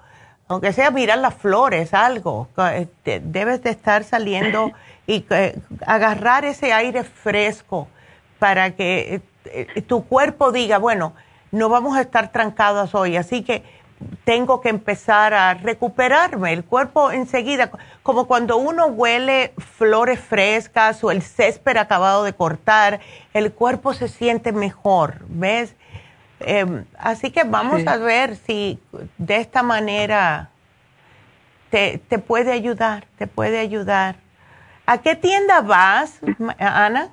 [0.47, 2.48] aunque sea mirar las flores, algo.
[2.59, 2.89] Eh,
[3.23, 4.73] debes de estar saliendo
[5.06, 7.89] y eh, agarrar ese aire fresco
[8.39, 9.22] para que
[9.86, 11.14] tu cuerpo diga, bueno,
[11.51, 13.62] no vamos a estar trancados hoy, así que
[14.24, 16.52] tengo que empezar a recuperarme.
[16.52, 17.70] El cuerpo enseguida,
[18.02, 23.01] como cuando uno huele flores frescas o el césped acabado de cortar,
[23.32, 25.74] el cuerpo se siente mejor, ¿ves?
[26.40, 28.78] Em, así que vamos a ver si
[29.18, 30.51] de esta manera
[31.70, 34.16] te, te puede ayudar, te puede ayudar.
[34.86, 36.20] ¿A qué tienda vas,
[36.59, 37.09] Ana?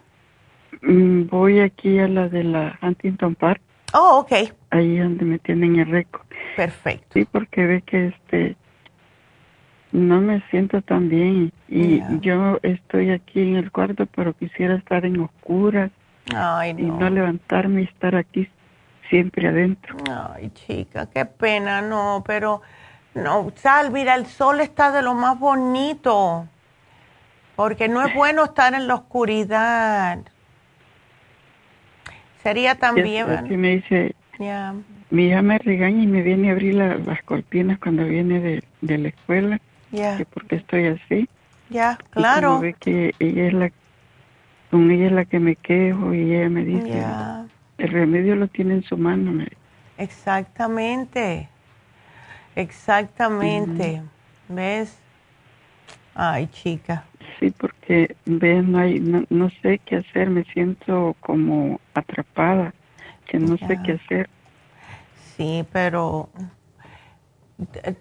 [0.81, 3.61] Mm, voy aquí a la de la Huntington Park.
[3.93, 4.51] Oh, ok.
[4.71, 6.25] Ahí donde me tienen el récord.
[6.55, 7.07] Perfecto.
[7.13, 8.55] Sí, porque ve que este
[9.91, 15.05] no me siento tan bien y yo estoy aquí en el cuarto, pero quisiera estar
[15.05, 15.91] en oscuras
[16.33, 16.79] Ay, no.
[16.79, 18.49] y no levantarme y estar aquí
[19.09, 19.97] siempre adentro.
[20.33, 22.61] Ay, chica, qué pena, no, pero
[23.13, 26.47] no, Sal, mira, el sol está de lo más bonito,
[27.61, 30.17] porque no es bueno estar en la oscuridad.
[32.41, 33.29] Sería también...
[33.29, 34.15] Así me dice,
[35.11, 38.97] mi hija me regaña y me viene a abrir las cortinas cuando viene de, de
[38.97, 39.61] la escuela,
[39.91, 41.29] que porque estoy así.
[41.69, 42.61] Ya, claro.
[42.61, 43.71] ve que ella es la,
[44.71, 47.05] con ella es la que me quejo y ella me dice,
[47.77, 49.33] el remedio lo tiene en su mano.
[49.33, 49.47] Me
[49.99, 51.47] Exactamente,
[52.55, 54.01] exactamente.
[54.49, 55.00] ¿Ves?
[56.15, 57.05] Ay, chica.
[57.39, 62.73] Sí, porque ve, no, hay, no, sé qué hacer, me siento como atrapada,
[63.25, 64.29] que no sé qué hacer.
[65.37, 66.29] Sí, pero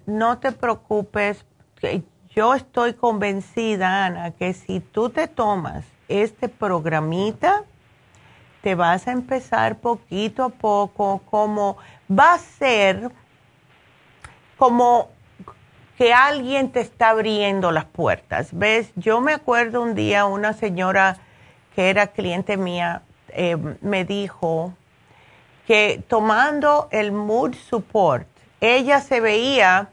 [0.05, 1.45] no te preocupes,
[2.35, 7.63] yo estoy convencida, Ana, que si tú te tomas este programita,
[8.61, 11.77] te vas a empezar poquito a poco, como
[12.09, 13.11] va a ser
[14.57, 15.09] como
[16.01, 18.47] que alguien te está abriendo las puertas.
[18.53, 18.91] ¿Ves?
[18.95, 21.17] Yo me acuerdo un día una señora
[21.75, 24.73] que era cliente mía eh, me dijo
[25.67, 28.25] que tomando el mood support,
[28.61, 29.89] ella se veía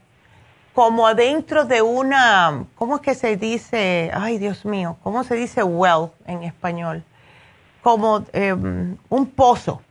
[0.72, 4.10] como adentro de una, ¿cómo es que se dice?
[4.14, 7.04] Ay, Dios mío, ¿cómo se dice well en español?
[7.82, 9.82] Como em, un pozo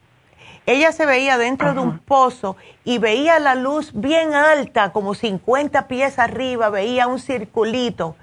[0.68, 5.88] ella se veía dentro de un pozo y veía la luz bien alta, como 50
[5.88, 8.18] pies arriba, veía un circulito.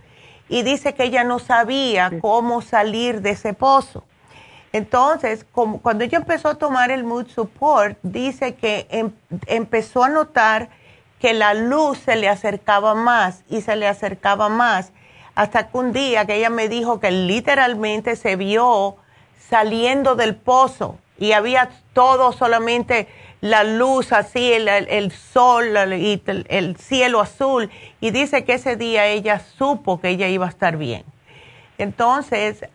[0.51, 4.05] Y dice que ella no sabía cómo salir de ese pozo.
[4.75, 9.13] Entonces, cuando ella empezó a tomar el Mood Support, dice que em,
[9.47, 10.69] empezó a notar
[11.21, 14.93] que la luz se le acercaba más y se le acercaba más,
[15.35, 18.97] hasta que un día que ella me dijo que literalmente se vio
[19.49, 23.09] saliendo del pozo y había todo solamente
[23.41, 27.71] la luz así, el, sol y el, cielo azul.
[28.03, 31.03] Y dice que ese día ella supo que ella iba a estar bien.
[31.79, 32.67] Entonces,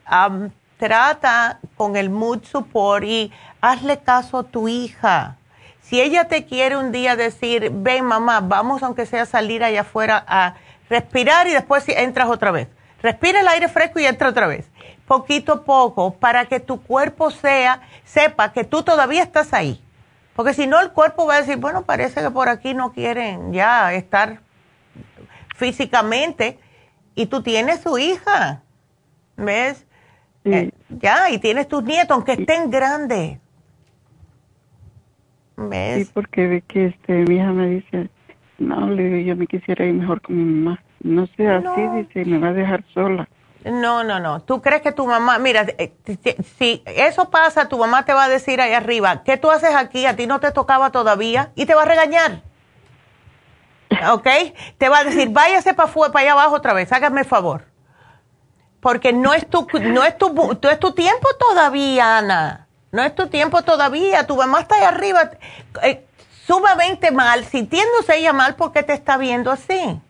[0.78, 3.32] trata con el mood support y
[3.62, 5.38] hazle caso a tu hija.
[5.82, 10.26] Si ella te quiere un día decir, ven mamá, vamos aunque sea salir allá afuera
[10.28, 10.56] a
[10.90, 12.68] respirar y después entras otra vez.
[13.04, 14.70] Respira el aire fresco y entra otra vez.
[15.10, 19.82] Poquito a poco para que tu cuerpo sea, sepa que tú todavía estás ahí.
[20.36, 23.52] Porque si no, el cuerpo va a decir, bueno, parece que por aquí no quieren
[23.52, 24.42] ya estar
[25.56, 26.60] físicamente.
[27.16, 28.62] Y tú tienes su hija,
[29.36, 29.88] ¿ves?
[30.44, 33.40] Eh, ya, y tienes tus nietos, aunque estén grandes.
[35.58, 36.06] ¿Ves?
[36.06, 38.10] Sí, porque ve que este, mi hija me dice,
[38.60, 40.84] no, le digo, yo me quisiera ir mejor con mi mamá.
[41.02, 43.28] No sea así, dice, me va a dejar sola.
[43.66, 44.42] No, no, no.
[44.42, 45.94] ¿Tú crees que tu mamá, mira, eh,
[46.58, 50.06] si eso pasa, tu mamá te va a decir ahí arriba, ¿qué tú haces aquí?
[50.06, 52.42] A ti no te tocaba todavía y te va a regañar.
[54.12, 54.28] ¿Ok?
[54.78, 57.66] Te va a decir, váyase para para allá abajo otra vez, hágame el favor.
[58.80, 62.68] Porque no es tu, no es tu, no es tu tiempo todavía, Ana.
[62.92, 64.26] No es tu tiempo todavía.
[64.26, 65.32] Tu mamá está ahí arriba,
[65.84, 66.06] eh,
[66.48, 70.02] sumamente mal, sintiéndose ella mal porque te está viendo así.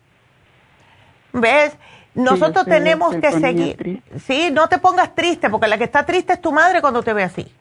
[1.33, 1.73] ¿Ves?
[2.13, 4.03] Nosotros tenemos que seguir.
[4.25, 7.13] Sí, no te pongas triste, porque la que está triste es tu madre cuando te
[7.13, 7.51] ve así.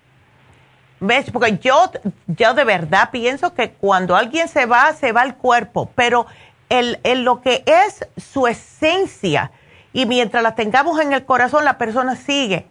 [1.00, 1.30] ¿Ves?
[1.30, 1.92] Porque yo,
[2.26, 6.26] yo de verdad pienso que cuando alguien se va, se va el cuerpo, pero
[6.68, 9.52] el, el, lo que es su esencia,
[9.92, 12.66] y mientras la tengamos en el corazón, la persona sigue.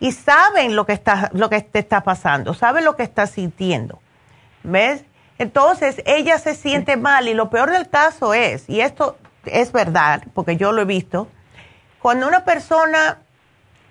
[0.00, 4.00] Y saben lo que, está, lo que te está pasando, saben lo que está sintiendo.
[4.64, 5.04] ¿Ves?
[5.38, 10.22] Entonces, ella se siente mal y lo peor del caso es, y esto es verdad,
[10.34, 11.28] porque yo lo he visto,
[12.00, 13.18] cuando una persona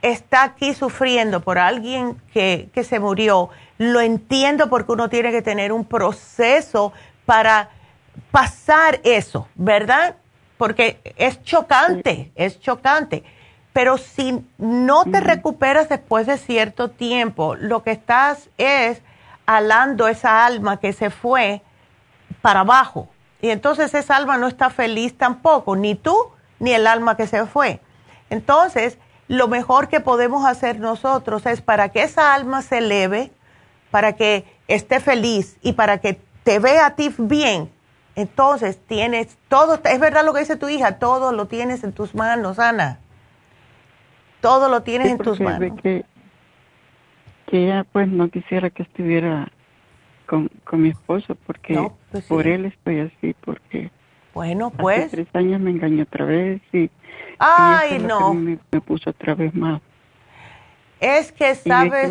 [0.02, 5.42] está aquí sufriendo por alguien que, que se murió, lo entiendo porque uno tiene que
[5.42, 6.94] tener un proceso
[7.26, 7.70] para
[8.32, 10.16] pasar eso, ¿verdad?
[10.58, 13.24] Porque es chocante, es chocante.
[13.74, 19.02] Pero si no te recuperas después de cierto tiempo, lo que estás es
[19.46, 21.62] alando esa alma que se fue
[22.42, 23.08] para abajo.
[23.42, 26.16] Y entonces esa alma no está feliz tampoco, ni tú
[26.60, 27.80] ni el alma que se fue.
[28.30, 33.32] Entonces, lo mejor que podemos hacer nosotros es para que esa alma se eleve,
[33.90, 37.70] para que esté feliz y para que te vea a ti bien.
[38.16, 42.14] Entonces, tienes todo, es verdad lo que dice tu hija, todo lo tienes en tus
[42.14, 43.00] manos, Ana.
[44.42, 45.80] Todo lo tienes en tus manos.
[45.82, 46.06] Que,
[47.48, 49.52] que ella pues no quisiera que estuviera
[50.32, 53.92] con, con mi esposo porque pues por él estoy así, porque
[54.34, 55.08] bueno, pues.
[55.08, 56.90] Hace tres años me engañó otra vez y.
[57.38, 58.34] Ay, no.
[58.34, 59.82] Me, puso otra vez más.
[61.02, 62.10] Es que, sabes.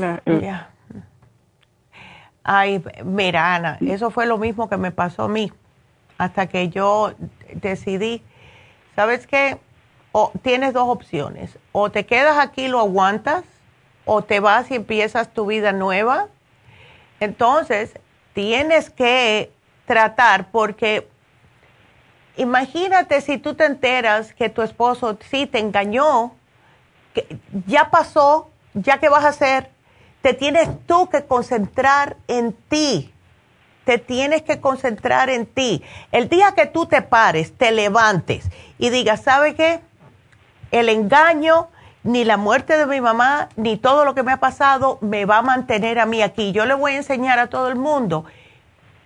[2.44, 5.50] Ay, mira, Ana, eso fue lo mismo que me pasó a mí.
[6.18, 7.14] Hasta que yo
[7.54, 8.22] decidí.
[8.96, 9.56] ¿Sabes qué?
[10.12, 11.58] O, tienes dos opciones.
[11.72, 13.44] O te quedas aquí, lo aguantas,
[14.04, 16.28] o te vas y empiezas tu vida nueva.
[17.20, 17.94] Entonces,
[18.32, 19.52] tienes que
[19.86, 21.08] tratar porque
[22.36, 26.34] imagínate si tú te enteras que tu esposo sí te engañó,
[27.14, 29.70] que ya pasó, ya qué vas a hacer,
[30.22, 33.12] te tienes tú que concentrar en ti.
[33.84, 35.82] Te tienes que concentrar en ti.
[36.12, 38.48] El día que tú te pares, te levantes
[38.78, 39.80] y digas, ¿sabe qué?
[40.70, 41.68] El engaño,
[42.02, 45.38] ni la muerte de mi mamá, ni todo lo que me ha pasado me va
[45.38, 46.52] a mantener a mí aquí.
[46.52, 48.24] Yo le voy a enseñar a todo el mundo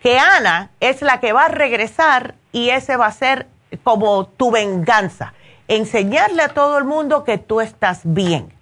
[0.01, 3.49] que Ana es la que va a regresar y ese va a ser
[3.83, 5.33] como tu venganza.
[5.67, 8.53] Enseñarle a todo el mundo que tú estás bien.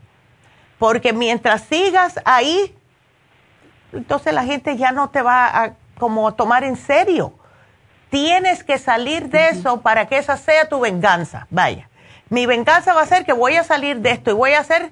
[0.79, 2.75] Porque mientras sigas ahí,
[3.93, 7.35] entonces la gente ya no te va a como tomar en serio.
[8.11, 11.47] Tienes que salir de eso para que esa sea tu venganza.
[11.51, 11.89] Vaya,
[12.33, 14.91] mi venganza va a ser que voy a salir de esto y voy a hacer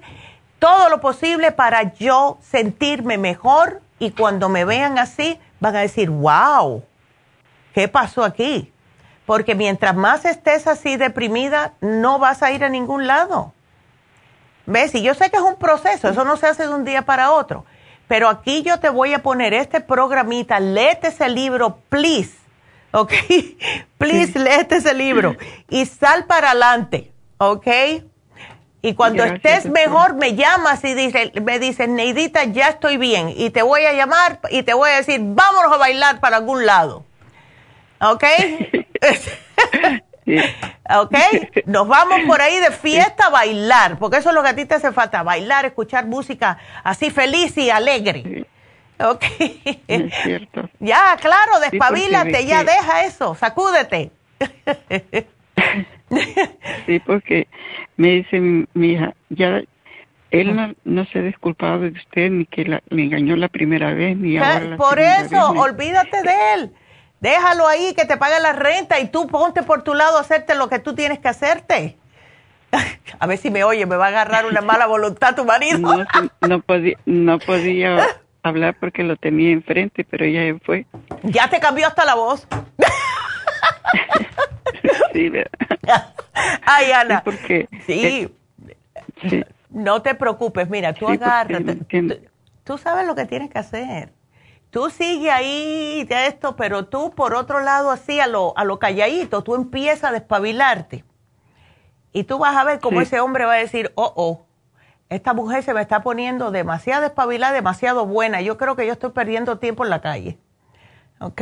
[0.59, 6.11] todo lo posible para yo sentirme mejor y cuando me vean así, van a decir,
[6.11, 6.83] wow,
[7.73, 8.71] ¿qué pasó aquí?
[9.25, 13.53] Porque mientras más estés así deprimida, no vas a ir a ningún lado.
[14.67, 14.93] ¿Ves?
[14.93, 17.31] Y yo sé que es un proceso, eso no se hace de un día para
[17.31, 17.65] otro.
[18.07, 22.37] Pero aquí yo te voy a poner este programita, léete ese libro, please.
[22.91, 23.13] ¿Ok?
[23.97, 25.35] please, léete ese libro
[25.69, 27.11] y sal para adelante.
[27.43, 27.67] ¿Ok?
[28.83, 33.33] Y cuando estés mejor, me llamas y dice, me dices, Neidita, ya estoy bien.
[33.35, 36.67] Y te voy a llamar y te voy a decir, vámonos a bailar para algún
[36.67, 37.03] lado.
[37.99, 38.23] ¿Ok?
[40.95, 41.15] ¿Ok?
[41.65, 44.65] Nos vamos por ahí de fiesta a bailar, porque eso es lo que a ti
[44.65, 48.45] te hace falta, bailar, escuchar música así feliz y alegre.
[48.99, 49.25] ¿Ok?
[49.87, 50.69] Es cierto.
[50.79, 54.11] Ya, claro, despabilate, ya deja eso, sacúdete.
[56.85, 57.47] sí, porque
[57.97, 59.61] me dice mi, hija, ya
[60.31, 64.17] él no, se ha disculpado de usted ni que la, me engañó la primera vez
[64.17, 66.73] ni ahora Por eso, olvídate de él.
[67.19, 70.55] Déjalo ahí que te pague la renta y tú ponte por tu lado a hacerte
[70.55, 71.97] lo que tú tienes que hacerte.
[73.19, 75.77] A ver si me oye, me va a agarrar una mala voluntad tu marido.
[75.77, 76.05] No,
[76.47, 78.07] no, podía, no podía
[78.43, 80.85] hablar porque lo tenía enfrente, pero ya fue.
[81.23, 82.47] Ya te cambió hasta la voz.
[85.13, 85.31] sí,
[86.63, 87.17] Ay, Ana.
[87.17, 89.43] Sí, porque, sí.
[89.69, 91.77] No te preocupes, mira, tú agárrate.
[92.63, 94.13] Tú, sabes lo que tienes que hacer.
[94.69, 98.79] Tú sigue ahí de esto, pero tú por otro lado así a lo, a lo
[98.79, 101.03] calladito, tú empiezas a despabilarte.
[102.13, 104.45] Y tú vas a ver cómo ese hombre va a decir, oh, oh,
[105.09, 108.41] esta mujer se me está poniendo demasiado espabilada, demasiado buena.
[108.41, 110.37] Yo creo que yo estoy perdiendo tiempo en la calle.
[111.19, 111.41] ¿Ok?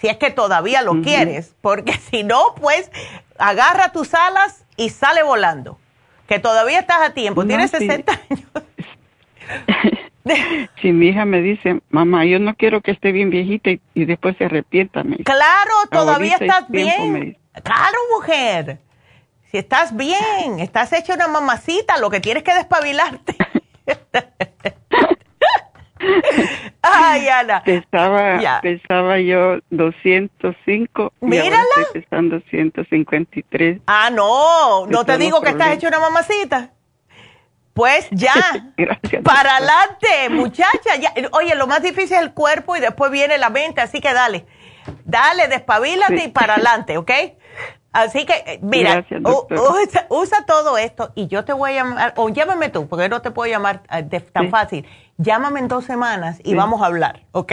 [0.00, 2.90] Si es que todavía lo quieres, porque si no, pues
[3.38, 5.78] agarra tus alas y sale volando
[6.26, 8.42] que todavía estás a tiempo, tienes 60 años.
[10.82, 14.36] si mi hija me dice, mamá, yo no quiero que esté bien viejita y, después
[14.36, 15.02] se arrepienta.
[15.24, 17.38] claro, todavía estás bien.
[17.62, 18.80] Claro, mujer.
[19.50, 23.36] Si estás bien, estás hecha una mamacita, lo que tienes que despabilarte.
[26.82, 27.62] Ay, Ana.
[27.64, 31.44] Pesaba, pesaba yo 205 Mírala.
[31.44, 33.80] y ahora estoy pesando 153.
[33.86, 36.70] Ah, no, no te digo que estás hecho una mamacita.
[37.76, 38.32] Pues ya,
[38.76, 40.90] Gracias, para adelante, muchacha.
[41.32, 44.46] Oye, lo más difícil es el cuerpo y después viene la mente, así que dale,
[45.04, 47.10] dale, despabilate y para adelante, ¿ok?
[47.92, 49.06] Así que, eh, mira,
[50.10, 53.30] usa, todo esto y yo te voy a llamar, o llámame tú, porque no te
[53.30, 54.86] puedo llamar eh, tan fácil.
[55.18, 57.52] Llámame en dos semanas y vamos a hablar, ¿ok?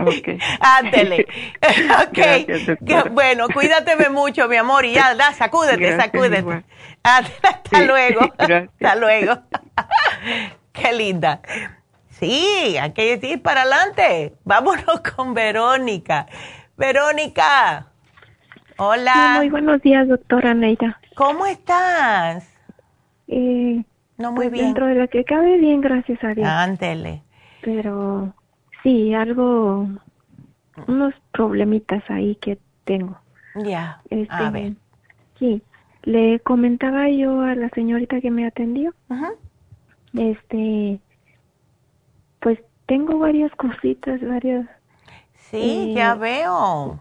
[0.00, 0.28] Ok.
[0.60, 1.26] Ándele.
[2.06, 3.10] ok.
[3.12, 6.64] bueno, cuídateme mucho, mi amor, y ya, da, sacúdete, sacúdete.
[7.02, 8.20] Hasta luego.
[8.38, 9.38] Hasta luego.
[10.72, 11.40] Qué linda.
[12.10, 14.34] Sí, hay que ir para adelante.
[14.44, 16.26] Vámonos con Verónica.
[16.76, 17.86] Verónica.
[18.78, 19.34] Hola.
[19.36, 21.00] muy buenos días, doctora Neida.
[21.14, 22.46] ¿Cómo estás?
[23.26, 23.82] Eh,
[24.18, 24.66] no, muy pues bien.
[24.66, 26.46] Dentro de lo que cabe bien, gracias a Dios.
[26.46, 27.22] Ándele.
[27.62, 28.32] Pero
[28.82, 29.88] sí, algo,
[30.86, 33.18] unos problemitas ahí que tengo.
[33.54, 34.72] Ya, a este, ver.
[35.38, 35.62] Sí,
[36.02, 38.94] le comentaba yo a la señorita que me atendió.
[39.08, 39.32] Ajá.
[40.14, 41.00] Este,
[42.40, 44.66] pues tengo varias cositas, varias.
[45.34, 47.00] Sí, eh, ya veo.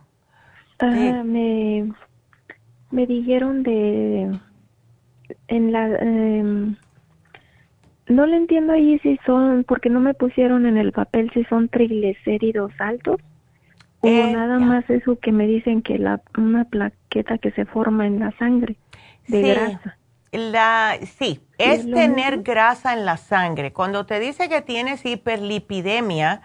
[0.79, 1.93] Ajá, me,
[2.91, 4.37] me dijeron de,
[5.47, 6.75] en la, em,
[8.07, 11.69] no le entiendo ahí si son, porque no me pusieron en el papel si son
[11.69, 13.18] triglicéridos altos
[14.02, 18.07] o Eh, nada más eso que me dicen que la una plaqueta que se forma
[18.07, 18.77] en la sangre
[19.27, 19.45] de Sí.
[19.45, 19.99] grasa.
[20.32, 23.72] La, sí, es ¿Es lo tener grasa en la sangre.
[23.73, 26.41] Cuando te dice que tienes hiperlipidemia,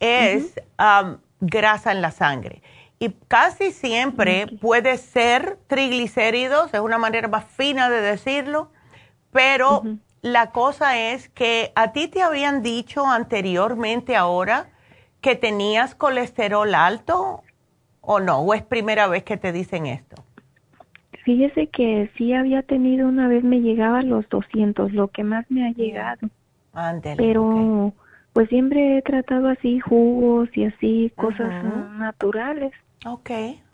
[0.00, 2.62] es am, grasa en la sangre.
[2.98, 8.70] Y casi siempre puede ser triglicéridos, es una manera más fina de decirlo,
[9.32, 9.90] pero
[10.22, 14.68] la cosa es que a ti te habían dicho anteriormente ahora
[15.20, 17.42] que tenías colesterol alto
[18.00, 20.22] o no, o es primera vez que te dicen esto.
[21.24, 25.48] Fíjese que sí había tenido una vez me llegaba a los 200, lo que más
[25.50, 26.28] me ha llegado,
[26.72, 27.92] Ándele, pero
[28.32, 31.64] pues siempre he tratado así jugos y así cosas
[31.98, 32.72] naturales.
[33.04, 33.30] Ok.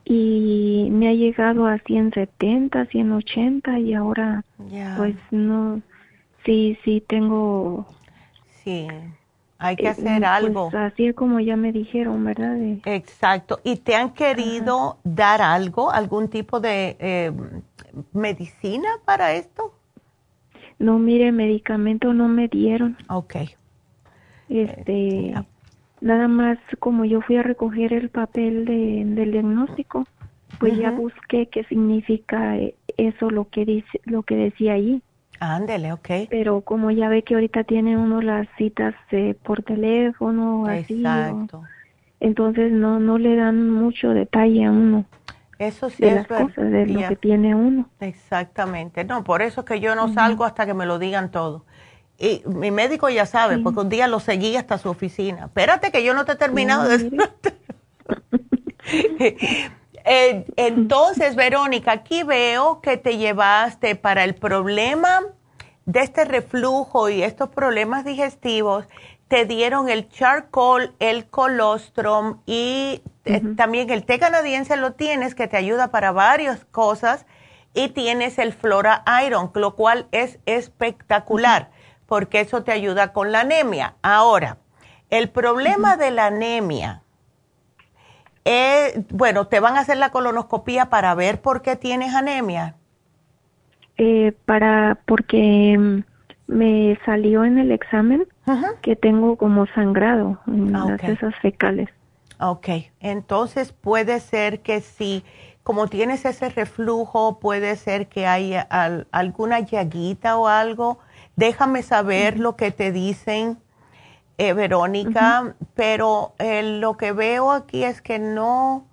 [0.06, 4.42] y me ha llegado a 170, 180 y ahora
[4.96, 5.82] pues no,
[6.44, 7.86] sí, sí tengo
[8.64, 8.88] Sí,
[9.58, 10.72] hay que Eh, hacer pues, algo.
[10.74, 12.54] así es como ya me dijeron, ¿verdad?
[12.56, 13.60] De- Exacto.
[13.64, 17.32] ¿Y te han querido dar algo, algún tipo de eh,
[18.12, 19.72] medicina para esto?
[20.78, 22.96] no, mire, medicamento no me dieron.
[23.08, 23.36] Ok.
[24.48, 25.34] Este,
[26.00, 30.06] nada más como yo fui a recoger el papel de, del diagnóstico,
[30.58, 35.02] pues ya busqué qué significa eh, eso lo que dice, lo que decía ahí.
[35.40, 36.08] Ándele, ok.
[36.30, 41.06] Pero como ya ve que ahorita tiene uno las citas eh, por teléfono, así, o-
[41.06, 41.62] Exacto.
[42.20, 45.04] entonces no no le dan mucho detalle a uno
[45.58, 47.88] Eso sí de es las cosas, de lo que tiene uno.
[48.00, 49.04] Exactamente.
[49.04, 51.64] No, por eso es que yo no salgo hasta que me lo digan todo.
[52.18, 55.44] Y mi médico ya sabe, porque un día lo seguí hasta su oficina.
[55.46, 56.98] Espérate que yo no te he terminado de
[60.10, 65.20] Eh, Entonces, Verónica, aquí veo que te llevaste para el problema
[65.84, 68.86] de este reflujo y estos problemas digestivos,
[69.28, 75.46] te dieron el charcoal, el colostrum y eh, también el té canadiense lo tienes que
[75.46, 77.26] te ayuda para varias cosas
[77.74, 81.70] y tienes el Flora Iron, lo cual es espectacular
[82.06, 83.96] porque eso te ayuda con la anemia.
[84.00, 84.56] Ahora,
[85.10, 87.02] el problema de la anemia,
[88.50, 92.76] eh, bueno, te van a hacer la colonoscopía para ver por qué tienes anemia.
[93.98, 96.02] eh, para porque mm,
[96.46, 98.26] me salió en el examen
[98.80, 101.90] que tengo como sangrado en ah, las heces fecales.
[102.40, 102.68] Ok,
[103.00, 105.24] entonces puede ser que si,
[105.62, 108.62] como tienes ese reflujo, puede ser que haya
[109.10, 111.00] alguna llaguita o algo.
[111.36, 113.58] Déjame saber lo que te dicen,
[114.38, 118.86] eh, Verónica, pero eh, lo que veo aquí es que no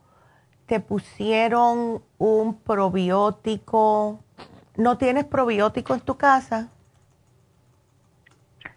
[0.65, 4.19] te pusieron un probiótico.
[4.75, 6.69] ¿No tienes probiótico en tu casa?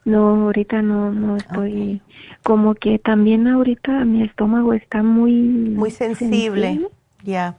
[0.04, 2.02] No, ahorita no, no estoy.
[2.42, 5.32] Como que también ahorita mi estómago está muy.
[5.32, 6.86] Muy sensible.
[7.24, 7.56] Ya.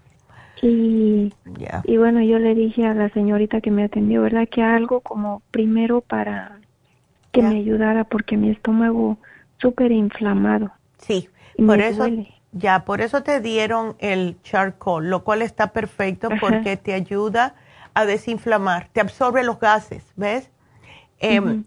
[0.62, 1.34] Y,
[1.86, 4.48] y bueno, yo le dije a la señorita que me atendió, ¿verdad?
[4.50, 6.60] Que algo como primero para
[7.32, 9.18] que me ayudara porque mi estómago
[9.58, 10.72] súper inflamado.
[10.98, 11.30] Sí,
[11.66, 12.08] por eso.
[12.52, 17.54] Ya, por eso te dieron el charcoal, lo cual está perfecto porque te ayuda
[17.94, 20.50] a desinflamar, te absorbe los gases, ¿ves?
[21.20, 21.64] Eh,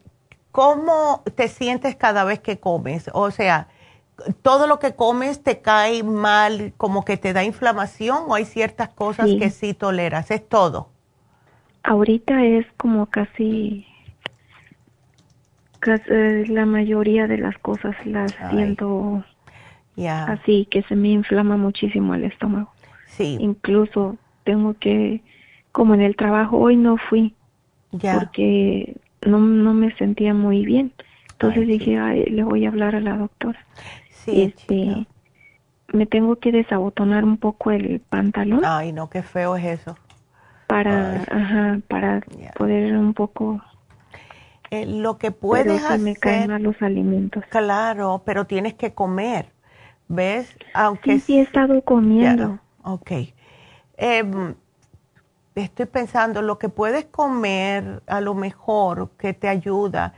[0.50, 3.10] ¿Cómo te sientes cada vez que comes?
[3.14, 3.68] O sea,
[4.42, 8.88] ¿todo lo que comes te cae mal, como que te da inflamación o hay ciertas
[8.88, 10.30] cosas que sí toleras?
[10.30, 10.88] ¿Es todo?
[11.84, 13.86] Ahorita es como casi,
[15.82, 19.24] casi eh, la mayoría de las cosas las siento
[20.28, 22.70] así, que se me inflama muchísimo el estómago.
[23.06, 23.36] Sí.
[23.40, 25.22] Incluso tengo que,
[25.72, 27.34] como en el trabajo, hoy no fui.
[27.90, 28.96] Porque
[29.26, 30.92] no, no me sentía muy bien.
[31.32, 31.98] Entonces dije,
[32.30, 33.58] le voy a hablar a la doctora.
[34.08, 35.06] Sí, este,
[35.92, 38.62] me tengo que desabotonar un poco el pantalón.
[38.64, 39.96] Ay, no, qué feo es eso.
[40.68, 42.22] Para, ajá, para
[42.56, 43.60] poder un poco
[44.72, 45.98] eh, lo que puedes hacer.
[46.00, 47.44] me caen mal los alimentos.
[47.50, 49.52] Claro, pero tienes que comer,
[50.08, 50.56] ¿ves?
[50.72, 52.58] Aunque sí, sí he estado comiendo.
[52.82, 53.10] Ok.
[53.98, 54.54] Eh,
[55.54, 60.14] estoy pensando, lo que puedes comer a lo mejor que te ayuda,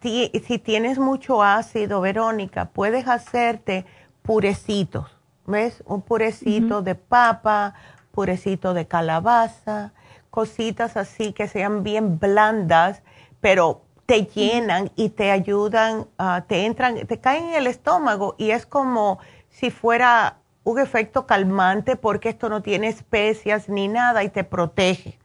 [0.00, 3.84] si, si tienes mucho ácido, Verónica, puedes hacerte
[4.22, 5.82] purecitos, ¿ves?
[5.84, 7.74] Un purecito de papa,
[8.10, 9.92] purecito de calabaza,
[10.30, 13.02] cositas así que sean bien blandas,
[13.40, 18.50] pero te llenan y te ayudan, uh, te entran, te caen en el estómago y
[18.50, 19.18] es como
[19.48, 25.18] si fuera un efecto calmante porque esto no tiene especias ni nada y te protege.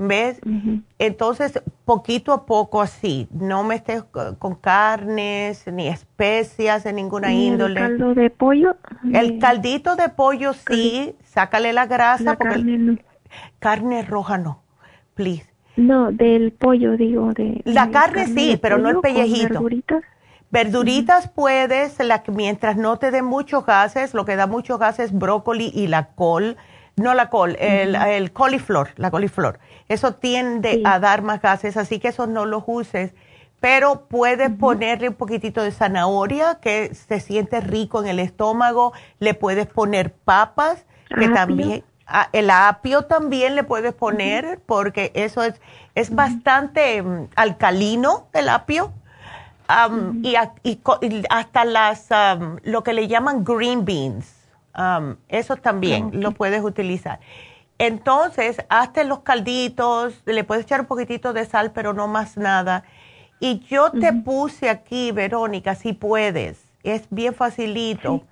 [0.00, 0.40] ¿Ves?
[1.00, 4.04] Entonces, poquito a poco así, no me estés
[4.38, 7.80] con carnes ni especias de ninguna índole.
[7.80, 8.76] ¿El caldo de pollo?
[9.12, 12.36] El caldito de pollo sí, sácale la grasa.
[12.36, 13.04] porque carne,
[13.58, 14.62] carne roja no,
[15.14, 15.47] please.
[15.78, 17.32] No, del pollo digo.
[17.32, 19.62] de La carne, sí, pero no el pellejito.
[20.50, 25.16] Verduritas puedes, la, mientras no te den muchos gases, lo que da muchos gases es
[25.16, 26.56] brócoli y la col,
[26.96, 29.60] no la col, el, el coliflor, la coliflor.
[29.88, 33.12] Eso tiende a dar más gases, así que eso no los uses.
[33.60, 38.92] Pero puedes ponerle un poquitito de zanahoria que se siente rico en el estómago.
[39.20, 41.84] Le puedes poner papas, que también,
[42.32, 45.60] el apio también le puedes poner porque eso es,
[45.94, 48.92] es bastante mm, alcalino el apio.
[50.22, 50.34] Y,
[51.28, 52.08] hasta las,
[52.62, 54.34] lo que le llaman green beans,
[55.28, 57.20] eso también lo puedes utilizar.
[57.78, 62.84] Entonces, hazte los calditos, le puedes echar un poquitito de sal, pero no más nada.
[63.40, 68.22] Y yo te puse aquí, Verónica, si puedes, es bien facilito,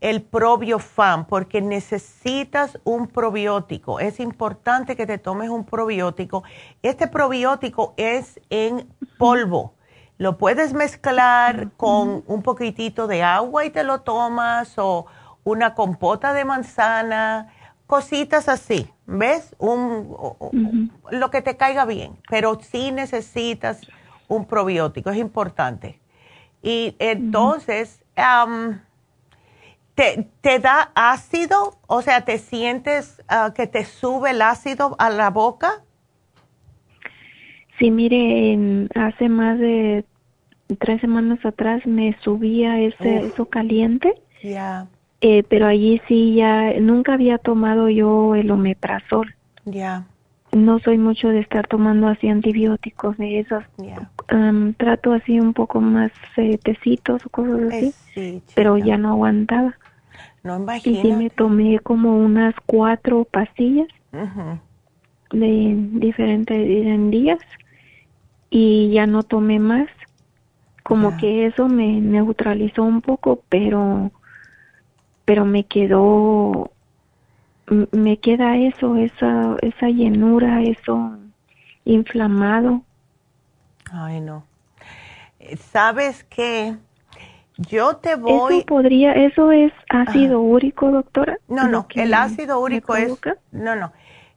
[0.00, 4.00] el probiofam, porque necesitas un probiótico.
[4.00, 6.44] Es importante que te tomes un probiótico.
[6.82, 9.76] Este probiótico es en polvo
[10.18, 15.06] lo puedes mezclar con un poquitito de agua y te lo tomas o
[15.44, 17.52] una compota de manzana,
[17.86, 19.54] cositas así, ¿ves?
[19.58, 23.80] Un, Lo que te caiga bien, pero sí necesitas
[24.28, 26.00] un probiótico, es importante.
[26.62, 28.02] Y entonces,
[29.96, 31.74] te, te, da ácido?
[31.88, 35.82] O sea, ¿te sientes ah, que te sube el ácido a la boca?
[37.78, 40.04] Sí, mire, hace más de
[40.78, 44.14] tres semanas atrás me subía ese eso caliente.
[44.42, 44.86] Ya.
[45.22, 49.34] Eh, pero allí sí ya nunca había tomado yo el omeprazol.
[49.64, 50.06] Ya.
[50.52, 53.64] No soy mucho de estar tomando así antibióticos de esos.
[54.76, 57.94] trato así un poco más eh, tecitos o cosas así.
[58.14, 59.74] sí, pero ya no aguantaba.
[60.46, 60.98] No imagino.
[60.98, 63.88] Y sí me tomé como unas cuatro pastillas
[65.32, 67.40] de diferentes días
[68.48, 69.88] y ya no tomé más.
[70.84, 74.12] Como que eso me neutralizó un poco, pero
[75.24, 76.70] pero me quedó
[77.90, 81.18] me queda eso, esa esa llenura, eso
[81.84, 82.82] inflamado.
[83.90, 84.44] Ay, no.
[85.72, 86.76] ¿Sabes qué?
[87.58, 88.58] Yo te voy.
[88.58, 91.38] ¿Eso podría, eso es ácido úrico, doctora?
[91.48, 93.12] No, no, el ácido úrico es.
[93.50, 93.92] No, no.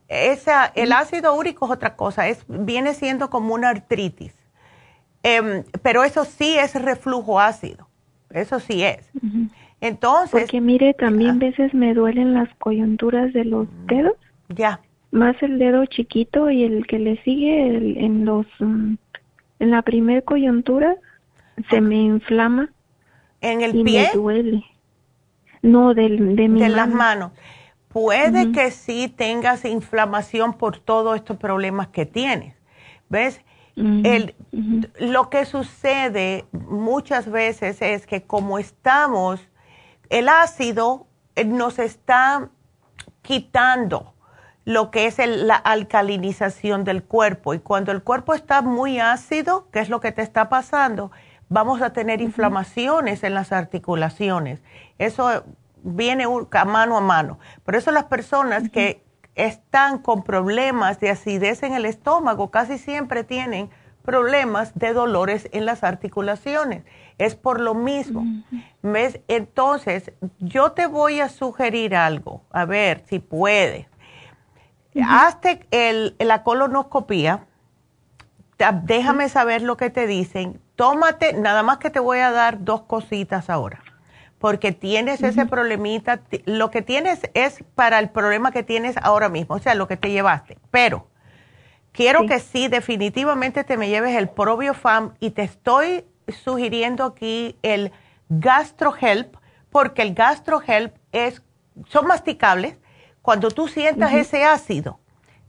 [0.08, 4.34] Esa, el ácido úrico es otra cosa, es, viene siendo como una artritis.
[5.22, 7.88] Em, pero eso sí es reflujo ácido,
[8.30, 9.08] eso sí es.
[9.80, 10.40] Entonces.
[10.40, 14.16] Porque mire, también a veces me duelen las coyunturas de los mm, dedos.
[14.48, 14.80] Ya.
[15.12, 18.46] Más el dedo chiquito y el que le sigue en los.
[18.58, 18.94] Mm,
[19.60, 20.96] en la primer coyuntura
[21.68, 22.70] se me inflama.
[23.40, 24.10] ¿En el pie?
[24.12, 24.64] Me duele.
[25.62, 27.32] No, de mi De las manos.
[27.88, 32.54] Puede que sí tengas inflamación por todos estos problemas que tienes.
[33.08, 33.40] ¿Ves?
[33.76, 34.34] el,
[34.98, 39.40] Lo que sucede muchas veces es que como estamos,
[40.08, 42.50] el ácido eh, nos está
[43.22, 44.14] quitando
[44.64, 47.54] lo que es la alcalinización del cuerpo.
[47.54, 51.10] Y cuando el cuerpo está muy ácido, ¿qué es lo que te está pasando?
[51.50, 54.60] Vamos a tener inflamaciones en las articulaciones.
[54.98, 55.44] Eso
[55.82, 57.40] viene a mano a mano.
[57.64, 59.02] Por eso las personas que
[59.34, 63.68] están con problemas de acidez en el estómago casi siempre tienen
[64.04, 66.84] problemas de dolores en las articulaciones.
[67.18, 68.24] Es por lo mismo.
[68.82, 69.20] ¿Ves?
[69.26, 73.86] Entonces, yo te voy a sugerir algo, a ver si puedes.
[75.04, 77.46] Hazte el, la colonoscopía,
[78.84, 80.60] déjame saber lo que te dicen.
[80.80, 83.82] Tómate, nada más que te voy a dar dos cositas ahora
[84.38, 89.56] porque tienes ese problemita, lo que tienes es para el problema que tienes ahora mismo,
[89.56, 90.56] o sea, lo que te llevaste.
[90.70, 91.06] Pero
[91.92, 96.06] quiero que sí, definitivamente te me lleves el ProbioFam y te estoy
[96.42, 97.92] sugiriendo aquí el
[98.30, 99.36] GastroHelp,
[99.68, 101.42] porque el GastroHelp es,
[101.88, 102.78] son masticables.
[103.20, 104.98] Cuando tú sientas ese ácido,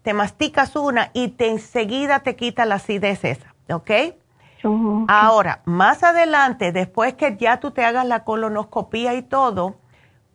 [0.01, 3.91] te masticas una y te enseguida te quita la acidez esa, ¿ok?
[5.07, 9.75] Ahora, más adelante, después que ya tú te hagas la colonoscopía y todo,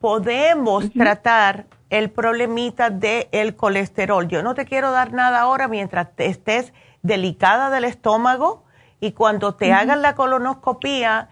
[0.00, 4.26] podemos tratar el problemita del colesterol.
[4.28, 6.72] Yo no te quiero dar nada ahora mientras estés
[7.02, 8.64] delicada del estómago
[9.00, 11.28] y cuando te hagan la colonoscopía,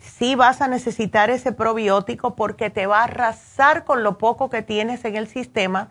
[0.00, 4.62] sí vas a necesitar ese probiótico porque te va a arrasar con lo poco que
[4.62, 5.90] tienes en el sistema.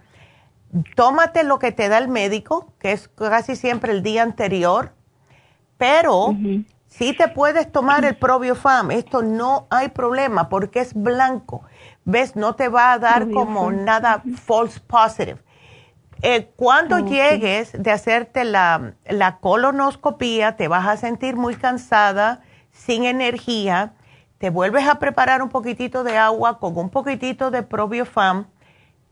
[0.95, 4.96] Tómate lo que te da el médico, que es casi siempre el día anterior
[5.77, 6.35] pero
[6.87, 11.63] si te puedes tomar el ProbioFam, esto no hay problema porque es blanco.
[12.05, 12.35] ¿Ves?
[12.35, 15.39] No te va a dar como nada false positive.
[16.21, 22.41] Eh, cuando llegues de hacerte la, la colonoscopía, te vas a sentir muy cansada,
[22.71, 23.93] sin energía,
[24.37, 28.47] te vuelves a preparar un poquitito de agua con un poquitito de probiofam,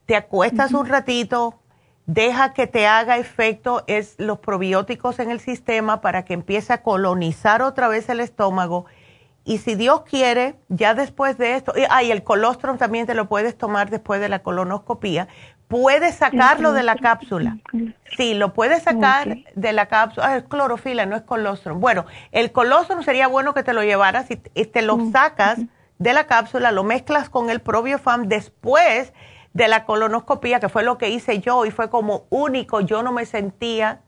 [0.06, 1.60] te acuestas un ratito,
[2.06, 6.82] deja que te haga efecto es los probióticos en el sistema para que empiece a
[6.82, 8.86] colonizar otra vez el estómago.
[9.44, 13.56] Y si Dios quiere, ya después de esto, y, el colostrum también te lo puedes
[13.56, 15.28] tomar después de la colonoscopía,
[15.68, 17.58] puedes sacarlo de la cápsula.
[18.18, 20.28] Sí, lo puedes sacar de la cápsula.
[20.28, 21.80] Ah, es clorofila, no es colostrum.
[21.80, 25.60] Bueno, el colostrum sería bueno que te lo llevaras y, te lo sacas
[26.00, 29.14] de la cápsula, lo mezclas con el probiofam después
[29.56, 33.14] de la colonoscopía, que fue lo que hice yo y fue como único, yo no
[33.14, 34.02] me sentía,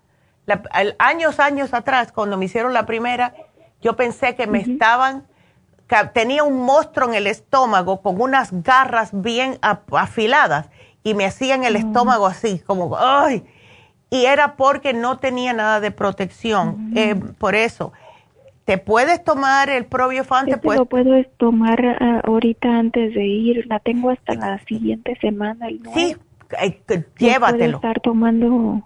[0.99, 3.33] años, años atrás, cuando me hicieron la primera,
[3.81, 5.25] yo pensé que me estaban,
[5.87, 10.67] que tenía un monstruo en el estómago con unas garras bien afiladas
[11.01, 13.45] y me hacían el estómago así, como, ¡ay!
[14.09, 17.93] Y era porque no tenía nada de protección, eh, por eso.
[18.67, 20.45] ¿Te puedes tomar el Probiofan?
[20.45, 23.65] ¿Te lo puedo tomar ah, ahorita antes de ir.
[23.67, 25.69] La tengo hasta la siguiente semana.
[25.93, 26.17] sí,
[27.17, 27.77] llévatelo.
[27.77, 28.81] estar tomando